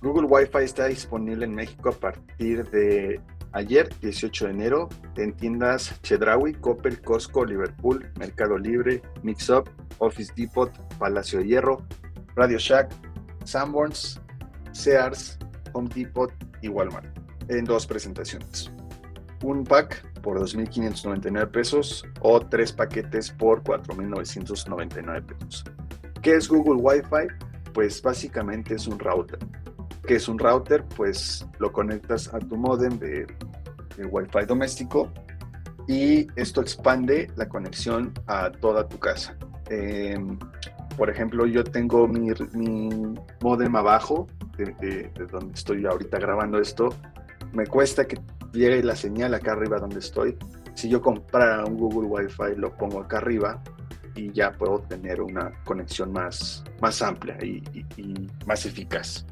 Google 0.03 0.27
Wi-Fi 0.27 0.65
está 0.65 0.87
disponible 0.87 1.45
en 1.45 1.55
México 1.55 1.91
a 1.91 1.93
partir 1.93 2.69
de 2.71 3.21
ayer, 3.53 3.89
18 4.01 4.47
de 4.47 4.51
enero, 4.51 4.89
en 5.17 5.33
tiendas 5.33 6.01
Chedraui, 6.03 6.55
Coppel, 6.55 7.01
Costco, 7.01 7.45
Liverpool, 7.45 8.11
Mercado 8.19 8.59
Libre, 8.59 9.01
Mixup, 9.23 9.69
Office 9.99 10.33
Depot, 10.37 10.71
Palacio 10.99 11.39
de 11.39 11.47
Hierro, 11.47 11.87
Radio 12.35 12.59
Shack, 12.59 12.91
Sanborns, 13.45 14.21
Sears, 14.73 15.39
Home 15.73 15.89
Depot 15.95 16.33
y 16.63 16.69
Walmart 16.69 17.07
en 17.49 17.65
dos 17.65 17.87
presentaciones. 17.87 18.73
Un 19.45 19.65
pack 19.65 20.21
por 20.21 20.41
2.599 20.41 21.51
pesos 21.51 22.05
o 22.21 22.41
tres 22.41 22.73
paquetes 22.73 23.31
por 23.31 23.63
4.999 23.63 25.27
pesos. 25.27 25.65
¿Qué 26.23 26.35
es 26.37 26.49
Google 26.49 26.81
Wi-Fi? 26.81 27.73
Pues 27.73 28.01
básicamente 28.03 28.75
es 28.75 28.87
un 28.87 28.99
router. 28.99 29.39
¿Qué 30.07 30.17
es 30.17 30.29
un 30.29 30.39
router? 30.39 30.85
Pues 30.97 31.47
lo 31.59 31.73
conectas 31.73 32.33
a 32.35 32.39
tu 32.39 32.57
modem 32.57 32.99
de, 32.99 33.27
Wi-Fi 33.99 34.47
doméstico 34.47 35.13
y 35.87 36.27
esto 36.35 36.63
expande 36.63 37.31
la 37.37 37.49
conexión 37.49 38.13
a 38.27 38.51
toda 38.51 38.89
tu 38.89 38.99
casa. 38.99 39.37
Em, 39.69 40.39
por 40.97 41.11
ejemplo, 41.11 41.47
yo 41.47 41.63
tengo 41.63 42.09
mi, 42.09 42.31
modem 43.43 43.77
abajo, 43.77 44.27
de, 44.57 45.11
donde 45.31 45.55
estoy 45.55 45.85
ahorita 45.87 46.19
grabando 46.19 46.59
esto. 46.59 46.89
Me 47.53 47.67
cuesta 47.67 48.07
que 48.07 48.19
llegue 48.53 48.83
la 48.83 48.97
señal 48.97 49.35
acá 49.35 49.53
arriba 49.53 49.79
donde 49.79 49.99
estoy. 49.99 50.37
Si 50.75 50.89
yo 50.89 51.01
comprara 51.01 51.65
un 51.65 51.77
Google 51.77 52.09
Wi-Fi, 52.09 52.57
lo 52.57 52.75
pongo 52.77 53.01
acá 53.01 53.19
arriba 53.19 53.63
y 54.15 54.33
ya 54.33 54.53
puedo 54.53 54.81
tener 54.81 55.21
una 55.21 55.53
conexión 55.65 56.13
más, 56.13 56.65
más 56.81 57.03
amplia 57.03 57.37
y, 57.43 57.63
más 58.47 58.67
eficaz. 58.67 59.27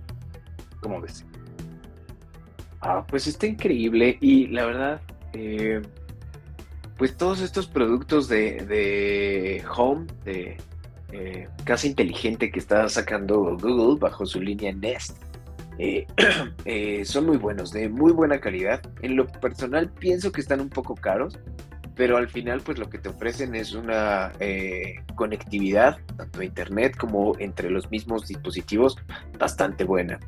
¿Cómo 0.80 1.00
ves? 1.00 1.24
Ah, 2.80 3.04
pues 3.06 3.26
está 3.26 3.46
increíble 3.46 4.16
y 4.20 4.46
la 4.46 4.64
verdad, 4.64 5.00
eh, 5.34 5.82
pues 6.96 7.16
todos 7.16 7.42
estos 7.42 7.66
productos 7.66 8.26
de, 8.28 8.64
de 8.64 9.62
home, 9.76 10.06
de 10.24 10.56
eh, 11.12 11.48
casa 11.64 11.86
inteligente 11.86 12.50
que 12.50 12.58
está 12.58 12.88
sacando 12.88 13.56
Google 13.58 13.98
bajo 14.00 14.24
su 14.24 14.40
línea 14.40 14.72
Nest, 14.72 15.22
eh, 15.78 16.06
son 17.04 17.26
muy 17.26 17.36
buenos, 17.36 17.70
de 17.70 17.90
muy 17.90 18.12
buena 18.12 18.40
calidad. 18.40 18.80
En 19.02 19.16
lo 19.16 19.26
personal 19.26 19.90
pienso 19.90 20.32
que 20.32 20.40
están 20.40 20.60
un 20.60 20.70
poco 20.70 20.94
caros, 20.94 21.38
pero 21.96 22.16
al 22.16 22.28
final 22.28 22.62
pues 22.62 22.78
lo 22.78 22.88
que 22.88 22.96
te 22.96 23.10
ofrecen 23.10 23.54
es 23.54 23.74
una 23.74 24.32
conectividad, 25.16 25.98
tanto 26.16 26.40
a 26.40 26.44
internet 26.46 26.96
como 26.96 27.38
entre 27.38 27.68
los 27.68 27.90
mismos 27.90 28.26
dispositivos, 28.26 28.96
bastante 29.38 29.84
buena. 29.84 30.18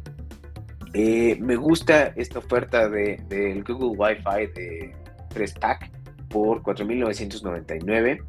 Me 0.94 1.56
gusta 1.56 2.12
esta 2.16 2.38
oferta 2.38 2.88
del 2.88 3.28
de, 3.28 3.64
Google 3.66 3.96
Wi-Fi 3.96 4.46
de 4.54 4.94
3 5.30 5.54
pack 5.54 5.90
por 6.28 6.62
4.999 6.62 8.22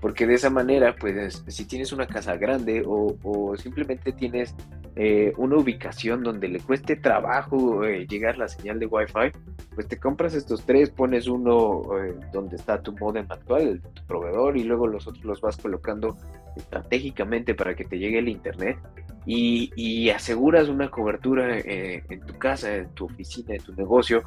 porque 0.00 0.26
de 0.26 0.34
esa 0.34 0.50
manera, 0.50 0.96
pues, 0.98 1.44
si 1.46 1.64
tienes 1.66 1.92
una 1.92 2.06
casa 2.06 2.36
grande 2.36 2.82
o, 2.86 3.54
simplemente 3.56 4.12
tienes 4.12 4.54
eh, 4.96 5.32
una 5.36 5.56
ubicación 5.56 6.22
donde 6.22 6.48
le 6.48 6.60
cueste 6.60 6.96
trabajo 6.96 7.84
eh, 7.84 8.06
llegar 8.08 8.38
la 8.38 8.48
señal 8.48 8.80
de 8.80 8.86
Wi-Fi, 8.86 9.38
pues 9.74 9.86
te 9.86 9.98
compras 9.98 10.34
estos 10.34 10.64
tres, 10.64 10.90
pones 10.90 11.28
uno 11.28 11.82
eh, 11.98 12.14
donde 12.32 12.56
está 12.56 12.82
tu 12.82 12.96
modem 12.96 13.26
actual, 13.28 13.80
tu 13.94 14.04
proveedor, 14.06 14.56
y 14.56 14.64
luego 14.64 14.86
los 14.86 15.06
otros 15.06 15.24
los 15.24 15.40
vas 15.40 15.58
colocando 15.58 16.16
estratégicamente 16.56 17.54
para 17.54 17.74
que 17.74 17.84
te 17.84 17.98
llegue 17.98 18.18
el 18.18 18.28
internet 18.28 18.78
y, 19.26 19.70
y 19.76 20.10
aseguras 20.10 20.68
una 20.68 20.90
cobertura 20.90 21.58
en 21.58 22.20
tu 22.26 22.38
casa, 22.38 22.74
en 22.74 22.94
tu 22.94 23.06
oficina, 23.06 23.54
en 23.54 23.62
tu 23.62 23.74
negocio 23.74 24.22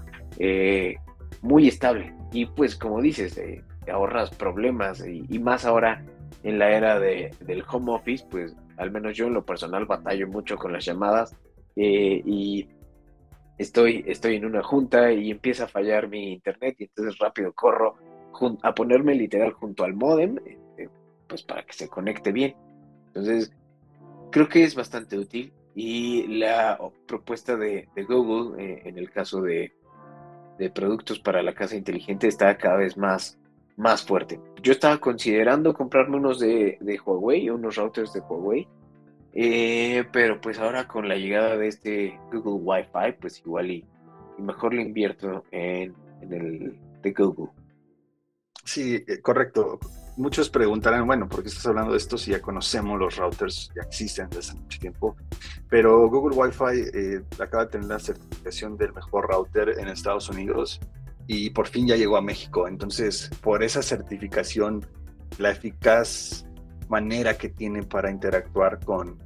muy 1.41 1.67
estable. 1.67 2.13
Y 2.31 2.45
pues 2.47 2.75
como 2.75 3.01
dices, 3.01 3.37
eh, 3.37 3.63
ahorras 3.91 4.31
problemas 4.31 5.05
y, 5.05 5.39
más 5.39 5.65
ahora 5.65 6.03
en 6.43 6.57
la 6.57 6.71
era 6.71 6.99
de, 6.99 7.31
del 7.41 7.63
home 7.69 7.91
office, 7.91 8.25
pues 8.29 8.55
al 8.77 8.91
menos 8.91 9.15
yo 9.15 9.27
en 9.27 9.33
lo 9.33 9.45
personal 9.45 9.85
batallo 9.85 10.27
mucho 10.27 10.57
con 10.57 10.73
las 10.73 10.85
llamadas 10.85 11.35
eh, 11.75 12.21
y 12.25 12.67
estoy, 13.57 14.03
estoy 14.07 14.37
en 14.37 14.45
una 14.45 14.63
junta 14.63 15.11
y 15.11 15.31
empieza 15.31 15.65
a 15.65 15.67
fallar 15.67 16.09
mi 16.09 16.33
internet 16.33 16.75
y 16.79 16.85
entonces 16.85 17.17
rápido 17.19 17.53
corro 17.53 17.95
a 18.63 18.73
ponerme 18.73 19.13
literal 19.13 19.51
junto 19.51 19.83
al 19.83 19.93
modem, 19.93 20.37
eh, 20.45 20.57
pues 21.33 21.41
para 21.41 21.63
que 21.63 21.73
se 21.73 21.89
conecte 21.89 22.31
bien. 22.31 22.55
Entonces, 23.07 23.51
creo 24.31 24.47
que 24.47 24.63
es 24.63 24.75
bastante 24.75 25.17
útil 25.17 25.51
y 25.73 26.27
la 26.27 26.79
propuesta 27.07 27.57
de, 27.57 27.89
Google 28.07 28.81
en 28.85 28.99
el 28.99 29.09
caso 29.09 29.41
de, 29.41 29.73
de 30.59 30.69
productos 30.69 31.19
para 31.19 31.41
la 31.41 31.55
casa 31.55 31.75
inteligente 31.75 32.27
está 32.27 32.55
cada 32.55 32.75
vez 32.77 32.97
más, 32.97 33.39
más 33.77 34.03
fuerte. 34.03 34.39
Yo 34.61 34.73
estaba 34.73 34.99
considerando 34.99 35.73
comprarme 35.73 36.17
unos 36.17 36.39
de, 36.39 36.77
Huawei, 37.03 37.49
unos 37.49 37.77
routers 37.77 38.13
de 38.13 38.19
Huawei, 38.19 38.67
eh, 39.33 40.03
pero 40.13 40.39
pues 40.39 40.59
ahora 40.59 40.87
con 40.87 41.07
la 41.07 41.15
llegada 41.15 41.57
de 41.57 41.67
este 41.67 42.19
Google 42.31 42.61
Wi-Fi, 42.63 43.13
pues 43.19 43.39
igual 43.39 43.71
y, 43.71 43.83
mejor 44.37 44.75
le 44.75 44.83
invierto 44.83 45.45
en, 45.49 45.95
en, 46.21 46.31
el 46.31 46.77
de 47.01 47.11
Google. 47.11 47.49
Sí, 48.63 49.03
eh, 49.07 49.19
correcto 49.19 49.79
muchos 50.17 50.49
preguntarán, 50.49 51.05
bueno, 51.05 51.27
¿por 51.27 51.41
qué 51.41 51.49
estás 51.49 51.65
hablando 51.65 51.91
de 51.91 51.97
esto 51.97 52.17
si 52.17 52.31
ya 52.31 52.41
conocemos 52.41 52.99
los 52.99 53.17
routers, 53.17 53.71
ya 53.75 53.81
existen 53.81 54.29
desde 54.29 54.39
hace 54.39 54.55
mucho 54.55 54.79
tiempo? 54.79 55.15
Pero 55.69 56.09
Google 56.09 56.35
Wi-Fi 56.35 56.89
eh, 56.93 57.23
acaba 57.39 57.65
de 57.65 57.71
tener 57.71 57.87
la 57.87 57.99
certificación 57.99 58.77
del 58.77 58.93
mejor 58.93 59.27
router 59.29 59.79
en 59.79 59.87
Estados 59.87 60.29
Unidos 60.29 60.79
y 61.27 61.49
por 61.51 61.67
fin 61.67 61.87
ya 61.87 61.95
llegó 61.95 62.17
a 62.17 62.21
México. 62.21 62.67
Entonces, 62.67 63.29
por 63.41 63.63
esa 63.63 63.81
certificación, 63.81 64.85
la 65.37 65.51
eficaz 65.51 66.45
manera 66.89 67.37
que 67.37 67.49
tiene 67.49 67.83
para 67.83 68.11
interactuar 68.11 68.79
con, 68.83 69.17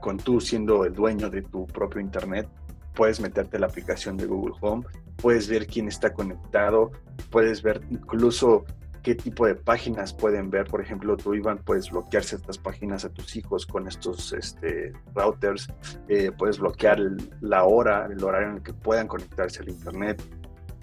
con 0.00 0.16
tú 0.16 0.40
siendo 0.40 0.84
el 0.84 0.94
dueño 0.94 1.28
de 1.28 1.42
tu 1.42 1.66
propio 1.66 2.00
Internet, 2.00 2.48
puedes 2.94 3.20
meterte 3.20 3.56
a 3.56 3.60
la 3.60 3.66
aplicación 3.66 4.16
de 4.16 4.26
Google 4.26 4.54
Home, 4.60 4.84
puedes 5.16 5.48
ver 5.48 5.66
quién 5.66 5.88
está 5.88 6.12
conectado, 6.12 6.90
puedes 7.30 7.62
ver 7.62 7.80
incluso 7.90 8.64
qué 9.02 9.14
tipo 9.14 9.46
de 9.46 9.54
páginas 9.54 10.12
pueden 10.12 10.50
ver. 10.50 10.66
Por 10.66 10.80
ejemplo, 10.80 11.16
tú, 11.16 11.34
Iván, 11.34 11.58
puedes 11.58 11.90
bloquear 11.90 12.22
ciertas 12.22 12.58
páginas 12.58 13.04
a 13.04 13.10
tus 13.10 13.36
hijos 13.36 13.66
con 13.66 13.88
estos 13.88 14.32
este, 14.32 14.92
routers. 15.14 15.68
Eh, 16.08 16.30
puedes 16.36 16.58
bloquear 16.58 16.98
la 17.40 17.64
hora, 17.64 18.06
el 18.10 18.22
horario 18.22 18.48
en 18.48 18.56
el 18.56 18.62
que 18.62 18.72
puedan 18.72 19.06
conectarse 19.06 19.62
al 19.62 19.68
Internet. 19.68 20.22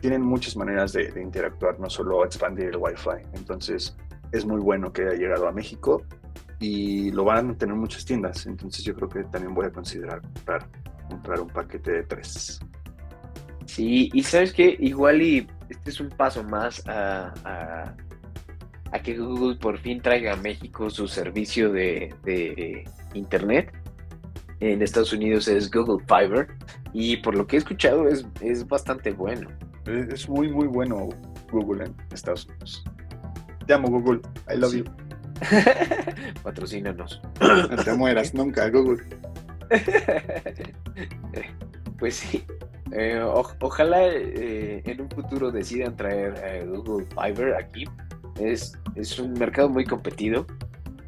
Tienen 0.01 0.22
muchas 0.22 0.55
maneras 0.55 0.93
de, 0.93 1.11
interactuar, 1.22 1.80
no 1.80 1.89
solo 1.89 2.24
expandir 2.26 2.68
el 2.68 2.78
Wi-Fi. 2.78 3.28
Entonces, 3.34 3.95
es 4.32 4.45
muy 4.45 4.59
bueno 4.59 4.91
que 4.91 5.03
haya 5.03 5.13
llegado 5.13 5.47
a 5.47 5.51
México 5.51 6.03
y 6.59 7.11
lo 7.11 7.24
van 7.24 7.51
a 7.51 7.57
tener 7.57 7.76
muchas 7.76 8.05
tiendas. 8.05 8.45
Entonces, 8.45 8.84
yo 8.84 8.95
creo 8.95 9.09
que 9.09 9.24
también 9.26 9.53
voy 9.53 9.65
a 9.65 9.72
considerar 9.72 10.22
comprar, 10.22 10.68
comprar 11.09 11.39
un 11.41 11.49
paquete 11.49 11.91
de 11.91 12.03
tres. 12.03 12.59
Sí, 13.65 14.09
y 14.13 14.24
sabes 14.24 14.53
que 14.53 14.78
igual 14.80 15.22
y 15.22 15.47
este 15.70 15.89
es 15.89 15.99
un 15.99 16.09
paso 16.09 16.41
más 16.43 16.82
a 16.88 17.34
a 17.43 17.93
que 19.07 19.17
Google 19.17 19.55
por 19.55 19.77
fin 19.77 20.01
traiga 20.01 20.33
a 20.33 20.35
México 20.38 20.89
su 20.89 21.07
servicio 21.07 21.71
de, 21.71 22.83
Internet. 23.13 23.73
En 24.59 24.81
Estados 24.81 25.13
Unidos 25.13 25.47
es 25.47 25.69
Google 25.69 26.03
Fiber 26.07 26.47
y 26.91 27.17
por 27.17 27.35
lo 27.35 27.45
que 27.45 27.57
he 27.57 27.59
escuchado 27.59 28.07
es, 28.07 28.25
es 28.41 28.67
bastante 28.67 29.11
bueno. 29.11 29.49
Es 29.85 30.27
muy, 30.27 30.49
muy 30.49 30.67
bueno 30.67 31.09
Google 31.51 31.85
en 31.85 31.95
Estados 32.11 32.45
Unidos. 32.47 32.83
Te 33.65 33.73
amo 33.73 33.89
Google, 33.89 34.21
I 34.51 34.57
love 34.57 34.73
you. 34.73 34.83
Patrocínanos. 36.43 37.21
No 37.39 37.83
te 37.83 37.93
mueras 37.93 38.33
nunca, 38.33 38.69
Google. 38.69 39.03
pues 41.99 42.15
sí. 42.15 42.43
Eh, 42.93 43.21
ojalá 43.59 44.07
eh, 44.07 44.81
en 44.85 45.01
un 45.01 45.09
futuro 45.09 45.51
decidan 45.51 45.95
traer 45.95 46.65
Google 46.67 47.05
Fiber 47.13 47.53
aquí 47.55 47.85
es, 48.39 48.77
es 48.95 49.19
un 49.19 49.33
mercado 49.33 49.69
muy 49.69 49.85
competido, 49.85 50.45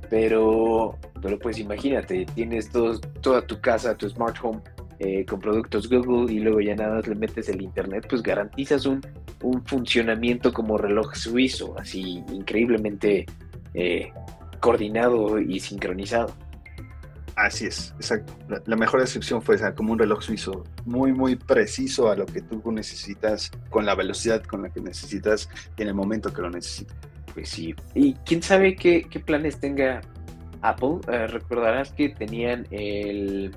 pero, 0.09 0.97
pero 1.21 1.37
pues 1.39 1.59
imagínate, 1.59 2.25
tienes 2.33 2.69
todo, 2.69 2.99
toda 3.21 3.45
tu 3.45 3.59
casa, 3.61 3.95
tu 3.95 4.09
smart 4.09 4.37
home 4.41 4.61
eh, 4.99 5.25
con 5.25 5.39
productos 5.39 5.87
Google 5.87 6.33
y 6.33 6.39
luego 6.39 6.59
ya 6.59 6.75
nada 6.75 7.01
le 7.01 7.15
metes 7.15 7.47
el 7.49 7.61
internet, 7.61 8.05
pues 8.09 8.21
garantizas 8.21 8.85
un, 8.85 9.01
un 9.41 9.65
funcionamiento 9.65 10.51
como 10.51 10.77
reloj 10.77 11.15
suizo, 11.15 11.75
así 11.79 12.23
increíblemente 12.33 13.25
eh, 13.73 14.11
coordinado 14.59 15.39
y 15.39 15.59
sincronizado. 15.59 16.33
Así 17.35 17.67
es, 17.67 17.93
exacto. 17.95 18.33
La, 18.65 18.75
mejor 18.75 18.99
descripción 18.99 19.41
fue 19.41 19.57
como 19.73 19.93
un 19.93 19.99
reloj 19.99 20.21
suizo, 20.21 20.65
muy, 20.83 21.13
muy 21.13 21.37
preciso 21.37 22.09
a 22.09 22.15
lo 22.17 22.25
que 22.25 22.41
tú 22.41 22.61
necesitas, 22.69 23.49
con 23.69 23.85
la 23.85 23.95
velocidad 23.95 24.43
con 24.43 24.63
la 24.63 24.69
que 24.69 24.81
necesitas 24.81 25.49
y 25.77 25.83
en 25.83 25.87
el 25.87 25.93
momento 25.93 26.33
que 26.33 26.41
lo 26.41 26.49
necesitas. 26.49 26.97
Pues 27.39 27.51
sí. 27.51 27.73
Y 27.95 28.15
quién 28.25 28.43
sabe 28.43 28.75
qué, 28.75 29.07
planes 29.25 29.61
tenga 29.61 30.01
Apple. 30.61 30.97
Eh, 31.07 31.27
recordarás 31.27 31.93
que 31.93 32.09
tenían 32.09 32.67
el. 32.69 33.55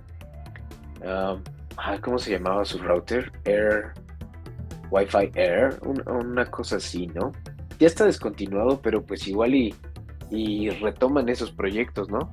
Um, 1.01 1.43
ah, 1.77 1.99
¿Cómo 2.01 2.19
se 2.19 2.31
llamaba 2.31 2.65
su 2.65 2.79
router? 2.79 3.33
Air. 3.45 3.93
Wi-Fi 4.91 5.33
Air. 5.35 5.81
una 5.83 6.45
cosa 6.47 6.77
así, 6.77 7.09
¿no? 7.09 7.33
Ya 7.81 7.89
está 7.89 8.05
descontinuado, 8.05 8.81
pero 8.81 9.05
pues 9.05 9.27
igual 9.27 9.55
y, 9.55 9.75
y 10.31 10.71
retoman 10.71 11.29
esos 11.29 11.51
proyectos, 11.51 12.09
¿no? 12.09 12.31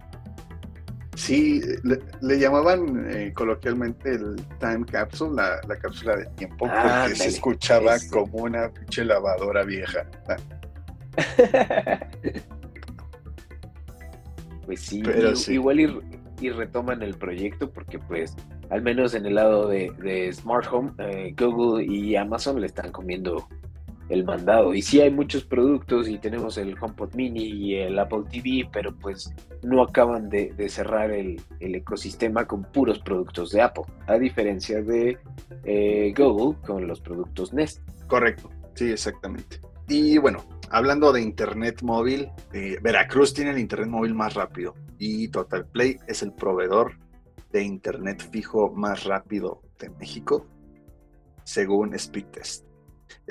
Sí, 1.15 1.61
le, 1.83 2.39
llamaban 2.39 3.09
eh, 3.11 3.33
coloquialmente 3.33 4.11
el 4.11 4.35
time 4.59 4.85
capsule, 4.85 5.35
la, 5.35 5.75
cápsula 5.77 6.15
de 6.15 6.25
tiempo, 6.35 6.69
porque 6.69 7.15
se 7.15 7.29
escuchaba 7.29 7.95
como 8.11 8.43
una 8.43 8.69
pinche 8.69 9.03
lavadora 9.03 9.63
vieja. 9.63 10.05
pues 14.65 14.81
sí, 14.81 15.01
igual 15.49 15.79
y, 15.79 16.49
retoman 16.49 17.01
el 17.01 17.15
proyecto 17.15 17.69
porque 17.69 17.99
pues 17.99 18.33
al 18.69 18.81
menos 18.81 19.13
en 19.13 19.25
el 19.25 19.35
lado 19.35 19.67
de, 19.67 20.31
Smart 20.33 20.67
Home, 20.71 20.91
eh, 20.99 21.35
Google 21.37 21.85
y 21.85 22.15
Amazon 22.15 22.61
le 22.61 22.67
están 22.67 22.91
comiendo 22.91 23.47
el 24.09 24.25
mandado. 24.25 24.73
Y 24.73 24.81
sí 24.81 24.99
hay 24.99 25.11
muchos 25.11 25.43
productos 25.43 26.09
y 26.09 26.17
tenemos 26.17 26.57
el 26.57 26.75
HomePod 26.79 27.13
Mini 27.15 27.43
y 27.43 27.75
el 27.75 27.97
Apple 27.97 28.23
TV, 28.29 28.67
pero 28.71 28.93
pues 28.95 29.33
no 29.63 29.83
acaban 29.83 30.29
de, 30.29 30.53
cerrar 30.69 31.11
el, 31.11 31.41
ecosistema 31.59 32.45
con 32.45 32.63
puros 32.63 32.99
productos 32.99 33.51
de 33.51 33.61
Apple, 33.61 33.83
a 34.07 34.17
diferencia 34.17 34.81
de 34.81 35.17
eh, 35.63 36.13
Google 36.17 36.57
con 36.65 36.87
los 36.87 36.99
productos 36.99 37.53
Nest. 37.53 37.81
Correcto, 38.07 38.49
sí, 38.73 38.91
exactamente. 38.91 39.61
Y 39.87 40.17
bueno, 40.17 40.43
hablando 40.71 41.11
de 41.11 41.21
Internet 41.21 41.81
móvil, 41.81 42.29
eh, 42.53 42.77
Veracruz 42.81 43.33
tiene 43.33 43.51
el 43.51 43.59
Internet 43.59 43.89
móvil 43.89 44.13
más 44.13 44.33
rápido 44.33 44.75
y 44.97 45.27
Total 45.29 45.65
Play 45.65 45.97
es 46.07 46.21
el 46.23 46.33
proveedor 46.33 46.97
de 47.51 47.63
Internet 47.63 48.27
fijo 48.31 48.71
más 48.71 49.05
rápido 49.05 49.61
de 49.79 49.89
México, 49.89 50.45
según 51.43 51.97
Speedtest. 51.97 52.65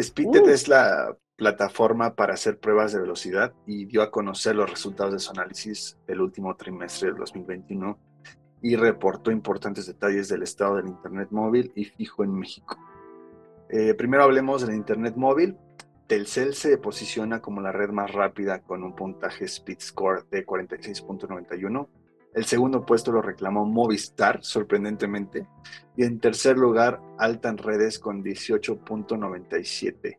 Speedtest 0.00 0.46
uh. 0.46 0.50
es 0.50 0.68
la 0.68 1.16
plataforma 1.36 2.16
para 2.16 2.34
hacer 2.34 2.58
pruebas 2.58 2.92
de 2.92 3.00
velocidad 3.00 3.54
y 3.64 3.84
dio 3.84 4.02
a 4.02 4.10
conocer 4.10 4.56
los 4.56 4.68
resultados 4.68 5.12
de 5.12 5.18
su 5.20 5.30
análisis 5.30 5.96
del 6.06 6.20
último 6.20 6.56
trimestre 6.56 7.10
del 7.10 7.18
2021 7.18 7.96
y 8.60 8.74
reportó 8.74 9.30
importantes 9.30 9.86
detalles 9.86 10.28
del 10.28 10.42
estado 10.42 10.76
del 10.76 10.88
Internet 10.88 11.28
móvil 11.30 11.70
y 11.76 11.84
fijo 11.84 12.24
en 12.24 12.34
México. 12.34 12.76
Eh, 13.68 13.94
primero 13.94 14.24
hablemos 14.24 14.66
del 14.66 14.74
Internet 14.74 15.14
móvil. 15.16 15.56
Telcel 16.08 16.54
se 16.54 16.76
posiciona 16.78 17.40
como 17.40 17.60
la 17.60 17.70
red 17.70 17.90
más 17.90 18.10
rápida 18.10 18.62
con 18.62 18.82
un 18.82 18.96
puntaje 18.96 19.44
Speed 19.44 19.78
Score 19.80 20.24
de 20.30 20.44
46.91 20.44 21.86
el 22.34 22.44
segundo 22.44 22.84
puesto 22.86 23.10
lo 23.10 23.22
reclamó 23.22 23.64
Movistar, 23.64 24.44
sorprendentemente. 24.44 25.46
Y 25.96 26.04
en 26.04 26.20
tercer 26.20 26.58
lugar, 26.58 27.00
Altan 27.18 27.56
Redes 27.58 27.98
con 27.98 28.22
18.97. 28.22 30.16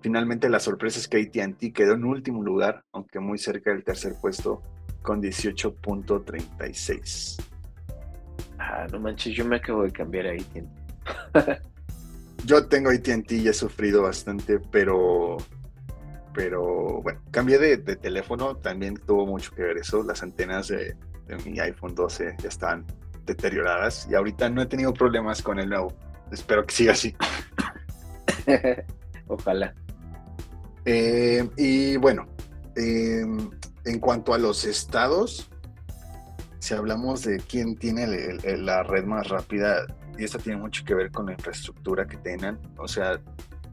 Finalmente, 0.00 0.48
la 0.48 0.58
sorpresa 0.58 0.98
es 0.98 1.06
que 1.06 1.20
ATT 1.20 1.72
quedó 1.74 1.92
en 1.94 2.04
último 2.04 2.42
lugar, 2.42 2.82
aunque 2.92 3.20
muy 3.20 3.38
cerca 3.38 3.70
del 3.70 3.84
tercer 3.84 4.14
puesto, 4.20 4.62
con 5.02 5.22
18.36. 5.22 7.40
Ah, 8.58 8.88
no 8.90 8.98
manches, 8.98 9.34
yo 9.34 9.44
me 9.44 9.56
acabo 9.56 9.82
de 9.82 9.92
cambiar 9.92 10.28
a 10.28 10.32
ATT. 10.32 10.64
yo 12.44 12.66
tengo 12.66 12.90
ATT 12.90 13.32
y 13.32 13.48
he 13.48 13.52
sufrido 13.52 14.02
bastante, 14.02 14.58
pero 14.58 15.38
pero 16.32 17.02
bueno, 17.02 17.20
cambié 17.30 17.58
de, 17.58 17.76
teléfono, 17.96 18.56
también 18.56 18.96
tuvo 18.96 19.26
mucho 19.26 19.52
que 19.54 19.62
ver 19.62 19.78
eso, 19.78 20.02
las 20.02 20.22
antenas 20.22 20.68
de, 20.68 20.96
mi 21.44 21.58
iPhone 21.60 21.94
12 21.94 22.36
ya 22.42 22.48
están 22.48 22.84
deterioradas 23.24 24.08
y 24.10 24.14
ahorita 24.14 24.48
no 24.48 24.62
he 24.62 24.66
tenido 24.66 24.92
problemas 24.92 25.42
con 25.42 25.58
el 25.60 25.68
nuevo. 25.68 25.92
Espero 26.32 26.64
que 26.64 26.74
siga 26.74 26.92
así. 26.92 27.14
Ojalá. 29.28 29.74
Eh, 30.84 31.48
y 31.56 31.96
bueno, 31.98 32.26
em, 32.74 33.50
en 33.84 33.98
cuanto 34.00 34.34
a 34.34 34.38
los 34.38 34.64
estados, 34.64 35.50
si 36.58 36.74
hablamos 36.74 37.22
de 37.22 37.38
quién 37.38 37.76
tiene 37.76 38.06
la 38.42 38.82
red 38.82 39.04
más 39.04 39.28
rápida, 39.28 39.86
y 40.20 40.24
esto 40.24 40.38
tiene 40.38 40.60
mucho 40.60 40.84
que 40.84 40.94
ver 40.94 41.10
con 41.10 41.26
la 41.26 41.32
infraestructura 41.32 42.06
que 42.06 42.18
tengan, 42.18 42.58
o 42.76 42.86
sea, 42.86 43.18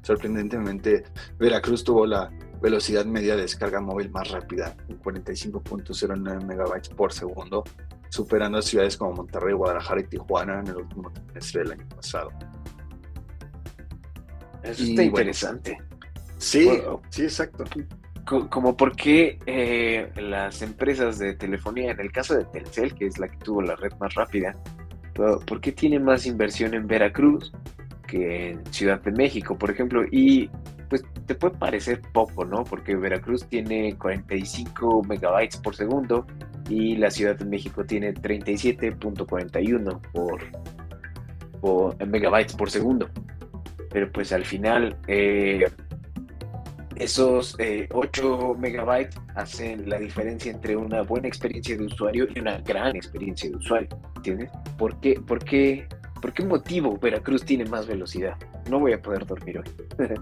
sorprendentemente 0.01 1.03
Veracruz 1.37 1.83
tuvo 1.83 2.05
la 2.05 2.31
velocidad 2.61 3.05
media 3.05 3.35
de 3.35 3.41
descarga 3.41 3.81
móvil 3.81 4.09
más 4.11 4.31
rápida, 4.31 4.73
45.09 5.03 6.45
megabytes 6.45 6.87
por 6.87 7.11
segundo, 7.11 7.65
superando 8.07 8.59
a 8.59 8.61
ciudades 8.61 8.95
como 8.95 9.11
Monterrey, 9.11 9.53
Guadalajara 9.53 9.99
y 9.99 10.03
Tijuana 10.05 10.61
en 10.61 10.67
el 10.67 10.77
último 10.77 11.11
trimestre 11.11 11.63
del 11.63 11.71
año 11.73 11.89
pasado. 11.89 12.29
Eso 14.63 14.83
está 14.83 15.03
interesante. 15.03 15.77
Sí, 16.37 16.69
sí, 17.09 17.23
exacto. 17.23 17.65
Como 18.25 18.77
por 18.77 18.95
qué 18.95 19.37
eh, 19.45 20.11
las 20.15 20.61
empresas 20.61 21.19
de 21.19 21.35
telefonía, 21.35 21.91
en 21.91 21.99
el 21.99 22.11
caso 22.11 22.35
de 22.35 22.45
Telcel, 22.45 22.95
que 22.95 23.07
es 23.07 23.17
la 23.17 23.27
que 23.27 23.37
tuvo 23.37 23.61
la 23.61 23.75
red 23.75 23.91
más 23.99 24.13
rápida, 24.15 24.55
¿por 25.45 25.61
qué 25.61 25.71
tiene 25.71 25.99
más 25.99 26.25
inversión 26.25 26.73
en 26.73 26.87
Veracruz 26.87 27.51
que 28.07 28.51
en 28.51 28.65
Ciudad 28.71 29.01
de 29.01 29.11
México, 29.11 29.57
por 29.57 29.71
ejemplo? 29.71 30.03
Y 30.11 30.49
pues 30.89 31.03
te 31.25 31.35
puede 31.35 31.57
parecer 31.57 32.01
poco, 32.13 32.45
¿no? 32.45 32.63
Porque 32.63 32.95
Veracruz 32.95 33.45
tiene 33.47 33.95
45 33.97 35.03
megabytes 35.03 35.57
por 35.57 35.75
segundo 35.75 36.25
y 36.69 36.95
la 36.95 37.11
Ciudad 37.11 37.37
de 37.37 37.45
México 37.45 37.85
tiene 37.85 38.13
37.41 38.13 40.01
por, 41.61 42.07
megabytes 42.07 42.55
por 42.55 42.69
segundo. 42.69 43.09
Pero 43.89 44.11
pues 44.11 44.31
al 44.31 44.45
final 44.45 44.97
eh, 45.07 45.65
esos 46.99 47.55
8 47.55 47.59
eh, 47.59 48.57
megabytes 48.59 49.17
hacen 49.35 49.89
la 49.89 49.99
diferencia 49.99 50.51
entre 50.51 50.75
una 50.75 51.01
buena 51.01 51.27
experiencia 51.27 51.77
de 51.77 51.85
usuario 51.85 52.27
y 52.33 52.39
una 52.39 52.57
gran 52.59 52.95
experiencia 52.95 53.49
de 53.49 53.55
usuario, 53.55 53.89
¿entiendes? 54.15 54.51
¿Por 54.77 54.99
qué, 54.99 55.19
por 55.19 55.43
qué, 55.43 55.87
por 56.21 56.33
qué 56.33 56.43
motivo 56.43 56.97
Veracruz 56.97 57.43
tiene 57.43 57.65
más 57.65 57.87
velocidad? 57.87 58.37
No 58.69 58.79
voy 58.79 58.93
a 58.93 59.01
poder 59.01 59.25
dormir 59.25 59.59
hoy. 59.59 60.07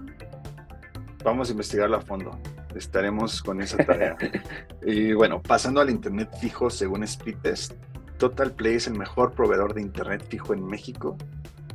vamos 1.26 1.48
a 1.48 1.52
investigarlo 1.52 1.96
a 1.96 2.00
fondo. 2.00 2.38
Estaremos 2.74 3.42
con 3.42 3.60
esa 3.60 3.78
tarea. 3.78 4.16
y 4.86 5.12
bueno, 5.12 5.42
pasando 5.42 5.80
al 5.80 5.90
Internet 5.90 6.30
fijo, 6.40 6.70
según 6.70 7.06
Speedtest, 7.06 7.72
Total 8.18 8.52
Play 8.52 8.76
es 8.76 8.86
el 8.86 8.94
mejor 8.94 9.32
proveedor 9.32 9.74
de 9.74 9.82
Internet 9.82 10.24
fijo 10.28 10.54
en 10.54 10.64
México. 10.64 11.16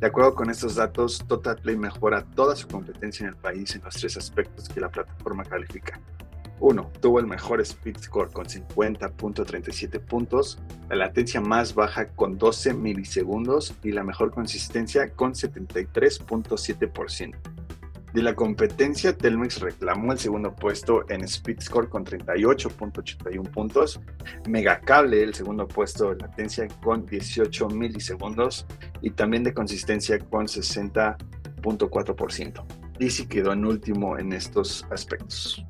De 0.01 0.07
acuerdo 0.07 0.33
con 0.33 0.49
estos 0.49 0.75
datos, 0.75 1.23
Total 1.27 1.55
Play 1.57 1.77
mejora 1.77 2.25
toda 2.25 2.55
su 2.55 2.67
competencia 2.67 3.23
en 3.23 3.29
el 3.29 3.35
país 3.35 3.75
en 3.75 3.83
los 3.83 3.93
tres 3.93 4.17
aspectos 4.17 4.67
que 4.67 4.81
la 4.81 4.89
plataforma 4.89 5.43
califica. 5.43 6.01
Uno, 6.59 6.91
Tuvo 6.99 7.19
el 7.19 7.27
mejor 7.27 7.61
speed 7.61 7.99
score 7.99 8.31
con 8.31 8.47
50.37 8.47 9.99
puntos, 9.99 10.57
la 10.89 10.95
latencia 10.95 11.39
más 11.39 11.75
baja 11.75 12.07
con 12.07 12.39
12 12.39 12.73
milisegundos 12.73 13.75
y 13.83 13.91
la 13.91 14.03
mejor 14.03 14.31
consistencia 14.31 15.13
con 15.13 15.33
73.7%. 15.33 17.35
De 18.13 18.21
la 18.21 18.35
competencia, 18.35 19.17
Telmex 19.17 19.61
reclamó 19.61 20.11
el 20.11 20.19
segundo 20.19 20.53
puesto 20.53 21.09
en 21.09 21.23
Speed 21.23 21.61
Score 21.61 21.87
con 21.87 22.03
38.81 22.03 23.49
puntos, 23.51 24.01
Megacable 24.47 25.23
el 25.23 25.33
segundo 25.33 25.65
puesto 25.67 26.09
de 26.09 26.17
latencia 26.17 26.67
con 26.83 27.05
18 27.05 27.69
milisegundos 27.69 28.65
y 29.01 29.11
también 29.11 29.43
de 29.43 29.53
consistencia 29.53 30.19
con 30.19 30.47
60.4%. 30.47 32.65
Easy 32.99 33.27
quedó 33.27 33.53
en 33.53 33.63
último 33.65 34.17
en 34.17 34.33
estos 34.33 34.85
aspectos. 34.91 35.65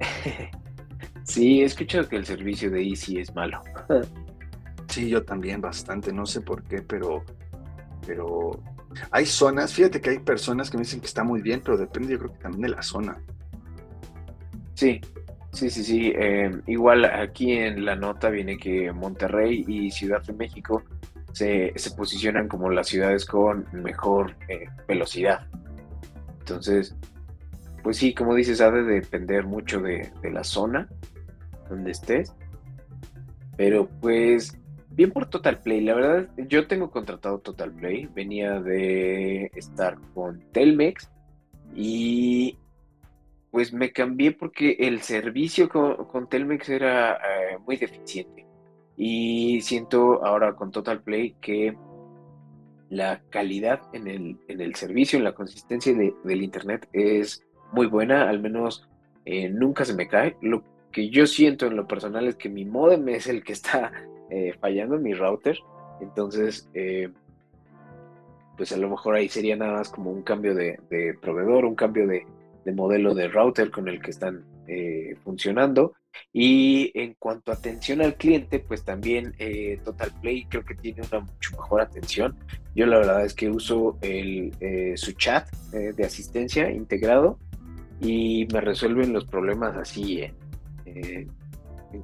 Sí, 1.24 1.62
he 1.62 1.64
escuchado 1.64 2.06
que 2.06 2.16
el 2.16 2.26
servicio 2.26 2.70
de 2.70 2.86
Easy 2.86 3.18
es 3.18 3.34
malo. 3.34 3.62
Sí, 4.88 5.08
yo 5.08 5.24
también 5.24 5.60
bastante, 5.60 6.12
no 6.12 6.26
sé 6.26 6.42
por 6.42 6.62
qué, 6.64 6.82
pero, 6.82 7.24
pero 8.06 8.62
hay 9.10 9.26
zonas, 9.26 9.72
fíjate 9.72 10.00
que 10.00 10.10
hay 10.10 10.18
personas 10.18 10.70
que 10.70 10.76
me 10.76 10.84
dicen 10.84 11.00
que 11.00 11.06
está 11.06 11.24
muy 11.24 11.42
bien, 11.42 11.60
pero 11.64 11.76
depende 11.76 12.12
yo 12.12 12.18
creo 12.18 12.32
que 12.32 12.38
también 12.38 12.62
de 12.62 12.68
la 12.68 12.82
zona. 12.82 13.18
Sí, 14.74 15.00
sí, 15.52 15.70
sí, 15.70 15.84
sí. 15.84 16.12
Eh, 16.16 16.50
igual 16.66 17.04
aquí 17.04 17.52
en 17.52 17.84
la 17.84 17.96
nota 17.96 18.30
viene 18.30 18.56
que 18.56 18.92
Monterrey 18.92 19.64
y 19.66 19.90
Ciudad 19.90 20.22
de 20.22 20.32
México 20.32 20.82
se, 21.32 21.72
posicionan 21.96 22.48
como 22.48 22.70
las 22.70 22.88
ciudades 22.88 23.24
con 23.24 23.66
mejor 23.72 24.36
eh, 24.48 24.66
velocidad. 24.88 25.46
Entonces, 26.40 26.94
pues 27.82 27.96
sí, 27.96 28.14
como 28.14 28.34
dices, 28.34 28.60
ha 28.60 28.70
de 28.70 28.82
depender 28.82 29.44
mucho 29.44 29.80
de 29.80 30.10
la 30.22 30.44
zona 30.44 30.88
donde 31.68 31.90
estés. 31.92 32.34
Pero 33.56 33.88
pues 34.00 34.56
Bien 34.94 35.10
por 35.10 35.26
Total 35.26 35.58
Play, 35.58 35.80
la 35.80 35.94
verdad, 35.94 36.28
yo 36.36 36.68
tengo 36.68 36.90
contratado 36.90 37.40
Total 37.40 37.72
Play, 37.72 38.08
venía 38.14 38.60
de 38.60 39.50
estar 39.56 39.98
con 40.14 40.40
Telmex 40.52 41.10
y 41.74 42.56
pues 43.50 43.72
me 43.72 43.92
cambié 43.92 44.30
porque 44.30 44.76
el 44.78 45.00
servicio 45.00 45.68
con, 45.68 46.28
Telmex 46.28 46.68
era 46.68 47.14
eh, 47.14 47.58
muy 47.66 47.76
deficiente 47.76 48.46
y 48.96 49.60
siento 49.62 50.24
ahora 50.24 50.54
con 50.54 50.70
Total 50.70 51.02
Play 51.02 51.34
que 51.40 51.76
la 52.88 53.20
calidad 53.30 53.80
en 53.92 54.06
el, 54.06 54.38
en 54.46 54.60
el 54.60 54.76
servicio, 54.76 55.18
en 55.18 55.24
la 55.24 55.34
consistencia 55.34 55.92
del 55.92 56.42
internet 56.42 56.88
es 56.92 57.44
muy 57.72 57.86
buena, 57.86 58.28
al 58.28 58.40
menos 58.40 58.88
eh, 59.24 59.48
nunca 59.48 59.84
se 59.84 59.94
me 59.94 60.06
cae. 60.06 60.36
Lo 60.40 60.62
que 60.92 61.10
yo 61.10 61.26
siento 61.26 61.66
en 61.66 61.74
lo 61.74 61.88
personal 61.88 62.28
es 62.28 62.36
que 62.36 62.48
mi 62.48 62.64
modem 62.64 63.08
es 63.08 63.26
el 63.26 63.42
que 63.42 63.52
está 63.52 63.92
eh, 64.34 64.52
fallando 64.60 64.98
mi 64.98 65.14
router. 65.14 65.56
Entonces, 66.00 66.68
eh, 66.74 67.08
pues 68.56 68.72
a 68.72 68.76
lo 68.76 68.88
mejor 68.88 69.14
ahí 69.14 69.28
sería 69.28 69.56
nada 69.56 69.78
más 69.78 69.90
como 69.90 70.10
un 70.10 70.22
cambio 70.22 70.54
de, 70.54 70.78
proveedor, 71.20 71.64
un 71.64 71.74
cambio 71.74 72.06
de, 72.06 72.26
modelo 72.72 73.14
de 73.14 73.28
router 73.28 73.70
con 73.70 73.88
el 73.88 74.00
que 74.00 74.10
están 74.10 74.44
eh, 74.66 75.16
funcionando. 75.22 75.94
Y 76.32 76.92
en 76.94 77.14
cuanto 77.18 77.50
a 77.50 77.54
atención 77.54 78.00
al 78.00 78.14
cliente, 78.14 78.60
pues 78.60 78.84
también 78.84 79.34
eh, 79.38 79.80
Total 79.84 80.12
Play 80.20 80.46
creo 80.48 80.64
que 80.64 80.74
tiene 80.74 81.02
una 81.10 81.20
mucho 81.20 81.50
mejor 81.52 81.80
atención. 81.80 82.36
Yo 82.74 82.86
la 82.86 82.98
verdad 82.98 83.24
es 83.24 83.34
que 83.34 83.50
uso 83.50 83.98
el, 84.00 84.52
eh, 84.60 84.94
su 84.96 85.12
chat 85.12 85.48
de 85.70 86.04
asistencia 86.04 86.70
integrado 86.70 87.38
y 88.00 88.46
me 88.52 88.60
resuelven 88.60 89.12
los 89.12 89.24
problemas 89.24 89.76
así 89.76 90.22
en 90.84 91.28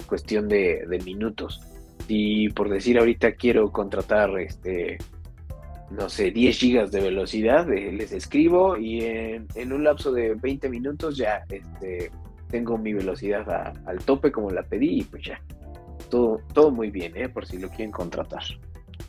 cuestión 0.07 0.49
de, 0.49 0.85
de 0.87 0.99
minutos. 0.99 1.61
Si 2.07 2.49
por 2.49 2.69
decir 2.69 2.97
ahorita 2.97 3.33
quiero 3.33 3.71
contratar 3.71 4.37
este 4.39 4.97
no 5.91 6.09
sé, 6.09 6.31
10 6.31 6.57
gigas 6.57 6.91
de 6.91 7.01
velocidad, 7.01 7.71
eh, 7.71 7.91
les 7.91 8.13
escribo 8.13 8.77
y 8.77 9.01
en, 9.01 9.73
un 9.73 9.83
lapso 9.83 10.11
de 10.11 10.35
20 10.35 10.69
minutos 10.69 11.17
ya 11.17 11.43
este, 11.49 12.11
tengo 12.49 12.77
mi 12.77 12.93
velocidad 12.93 13.73
al 13.85 13.97
tope 14.05 14.31
como 14.31 14.49
la 14.51 14.63
pedí 14.63 15.01
y 15.01 15.03
pues 15.03 15.23
ya. 15.25 15.41
Todo, 16.09 16.41
todo 16.53 16.71
muy 16.71 16.91
bien, 16.91 17.15
¿eh? 17.15 17.29
por 17.29 17.45
si 17.45 17.57
lo 17.57 17.69
quieren 17.69 17.91
contratar. 17.91 18.43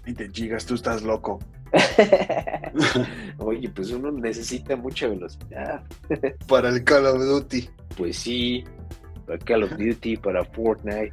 20 0.04 0.30
gigas, 0.30 0.66
tú 0.66 0.74
estás 0.74 1.02
loco. 1.02 1.38
Oye, 3.38 3.68
pues 3.70 3.90
uno 3.90 4.10
necesita 4.12 4.76
mucha 4.76 5.08
velocidad. 5.08 5.82
para 6.48 6.68
el 6.68 6.84
Call 6.84 7.06
of 7.06 7.18
Duty. 7.18 7.68
Pues 7.96 8.16
sí, 8.16 8.64
para 9.26 9.38
Call 9.38 9.64
of 9.64 9.76
Duty, 9.76 10.16
para 10.16 10.44
Fortnite. 10.44 11.12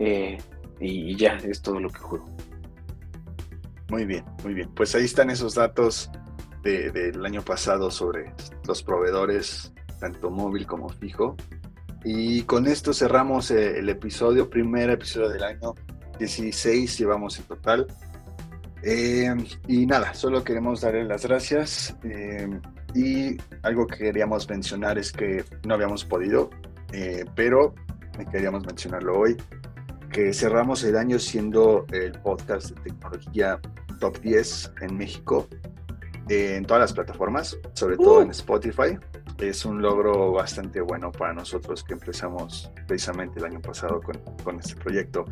Eh, 0.00 0.38
y 0.80 1.14
ya, 1.14 1.36
es 1.36 1.60
todo 1.62 1.78
lo 1.78 1.90
que 1.90 2.00
juego. 2.00 2.24
Muy 3.90 4.06
bien, 4.06 4.24
muy 4.42 4.54
bien. 4.54 4.70
Pues 4.74 4.94
ahí 4.94 5.04
están 5.04 5.30
esos 5.30 5.54
datos 5.54 6.10
del 6.62 7.24
año 7.24 7.42
pasado 7.42 7.90
sobre 7.90 8.32
los 8.66 8.82
proveedores, 8.82 9.72
tanto 10.00 10.30
móvil 10.30 10.66
como 10.66 10.88
fijo. 10.88 11.36
Y 12.02 12.42
con 12.42 12.66
esto 12.66 12.94
cerramos 12.94 13.50
eh, 13.50 13.78
el 13.78 13.88
episodio, 13.88 14.48
primer 14.48 14.90
episodio 14.90 15.28
del 15.28 15.42
año 15.42 15.74
16, 16.18 16.98
llevamos 16.98 17.38
en 17.38 17.44
total. 17.44 17.86
Eh, 18.82 19.34
y 19.68 19.84
nada, 19.84 20.14
solo 20.14 20.42
queremos 20.42 20.80
darle 20.80 21.04
las 21.04 21.26
gracias. 21.26 21.94
Eh, 22.04 22.48
y 22.94 23.36
algo 23.62 23.86
que 23.86 23.98
queríamos 23.98 24.48
mencionar 24.48 24.98
es 24.98 25.12
que 25.12 25.44
no 25.66 25.74
habíamos 25.74 26.04
podido, 26.04 26.50
pero 27.36 27.74
queríamos 28.32 28.66
mencionarlo 28.66 29.16
hoy 29.16 29.36
que 30.10 30.32
cerramos 30.32 30.82
el 30.84 30.96
año 30.96 31.18
siendo 31.18 31.86
el 31.92 32.12
podcast 32.20 32.70
de 32.70 32.80
tecnología 32.82 33.60
top 34.00 34.18
10 34.20 34.72
en 34.82 34.96
México, 34.96 35.48
en 36.28 36.64
todas 36.64 36.80
las 36.80 36.92
plataformas, 36.92 37.58
sobre 37.74 37.96
todo 37.96 38.18
uh. 38.18 38.22
en 38.22 38.30
Spotify. 38.30 38.98
Es 39.38 39.64
un 39.64 39.80
logro 39.80 40.32
bastante 40.32 40.80
bueno 40.80 41.10
para 41.10 41.32
nosotros 41.32 41.82
que 41.82 41.94
empezamos 41.94 42.70
precisamente 42.86 43.38
el 43.38 43.46
año 43.46 43.60
pasado 43.60 44.00
con, 44.02 44.18
con 44.44 44.58
este 44.58 44.74
proyecto. 44.74 45.24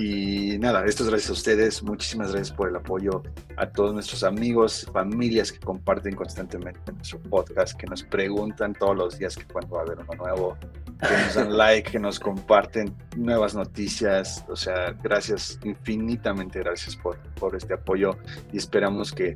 Y 0.00 0.58
nada, 0.60 0.84
esto 0.84 1.02
es 1.02 1.10
gracias 1.10 1.30
a 1.30 1.32
ustedes. 1.32 1.82
Muchísimas 1.82 2.30
gracias 2.30 2.56
por 2.56 2.68
el 2.68 2.76
apoyo 2.76 3.24
a 3.56 3.68
todos 3.68 3.92
nuestros 3.92 4.22
amigos, 4.22 4.86
familias 4.92 5.50
que 5.50 5.58
comparten 5.58 6.14
constantemente 6.14 6.92
nuestro 6.92 7.20
podcast, 7.22 7.76
que 7.76 7.88
nos 7.88 8.04
preguntan 8.04 8.74
todos 8.74 8.96
los 8.96 9.18
días 9.18 9.34
que 9.34 9.44
cuándo 9.44 9.74
va 9.74 9.80
a 9.80 9.84
haber 9.86 9.98
uno 9.98 10.14
nuevo, 10.14 10.56
que 11.00 11.16
nos 11.24 11.34
dan 11.34 11.56
like, 11.58 11.90
que 11.90 11.98
nos 11.98 12.20
comparten 12.20 12.94
nuevas 13.16 13.56
noticias. 13.56 14.44
O 14.48 14.54
sea, 14.54 14.92
gracias, 15.02 15.58
infinitamente 15.64 16.60
gracias 16.60 16.94
por, 16.94 17.18
por 17.34 17.56
este 17.56 17.74
apoyo 17.74 18.16
y 18.52 18.58
esperamos 18.58 19.10
que, 19.10 19.34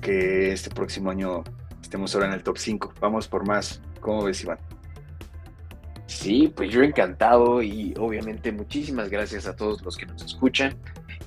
que 0.00 0.52
este 0.52 0.70
próximo 0.70 1.10
año 1.10 1.42
estemos 1.82 2.14
ahora 2.14 2.28
en 2.28 2.34
el 2.34 2.44
top 2.44 2.56
5. 2.56 2.94
Vamos 3.00 3.26
por 3.26 3.44
más. 3.44 3.82
¿Cómo 4.00 4.22
ves, 4.22 4.44
Iván? 4.44 4.58
Sí, 6.12 6.52
pues 6.54 6.70
yo 6.70 6.82
encantado 6.82 7.62
y 7.62 7.94
obviamente 7.98 8.52
muchísimas 8.52 9.08
gracias 9.08 9.46
a 9.46 9.56
todos 9.56 9.82
los 9.82 9.96
que 9.96 10.06
nos 10.06 10.22
escuchan 10.22 10.76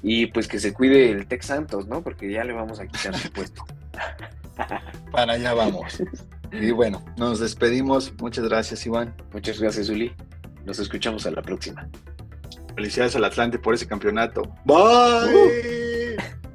y 0.02 0.28
pues 0.28 0.48
que 0.48 0.60
se 0.60 0.74
cuide 0.74 1.12
el 1.12 1.28
Tex 1.28 1.48
Santos, 1.48 1.88
¿no? 1.88 2.02
Porque 2.02 2.32
ya 2.32 2.44
le 2.44 2.54
vamos 2.54 2.80
a 2.80 2.88
quitar 2.88 3.18
su 3.18 3.32
puesto. 3.32 3.66
Para 5.12 5.34
allá 5.34 5.54
vamos. 5.54 6.02
Y 6.52 6.72
bueno, 6.72 7.04
nos 7.18 7.40
despedimos. 7.40 8.14
Muchas 8.20 8.48
gracias, 8.48 8.86
Iván. 8.86 9.14
Muchas 9.34 9.60
gracias, 9.60 9.90
Uli. 9.90 10.14
Nos 10.66 10.80
escuchamos 10.80 11.26
a 11.26 11.32
la 11.32 11.42
próxima. 11.42 11.88
Felicidades 12.76 13.16
al 13.16 13.26
Atlante 13.26 13.60
por 13.60 13.74
ese 13.74 13.88
campeonato. 13.88 14.44
Bye. 14.66 16.18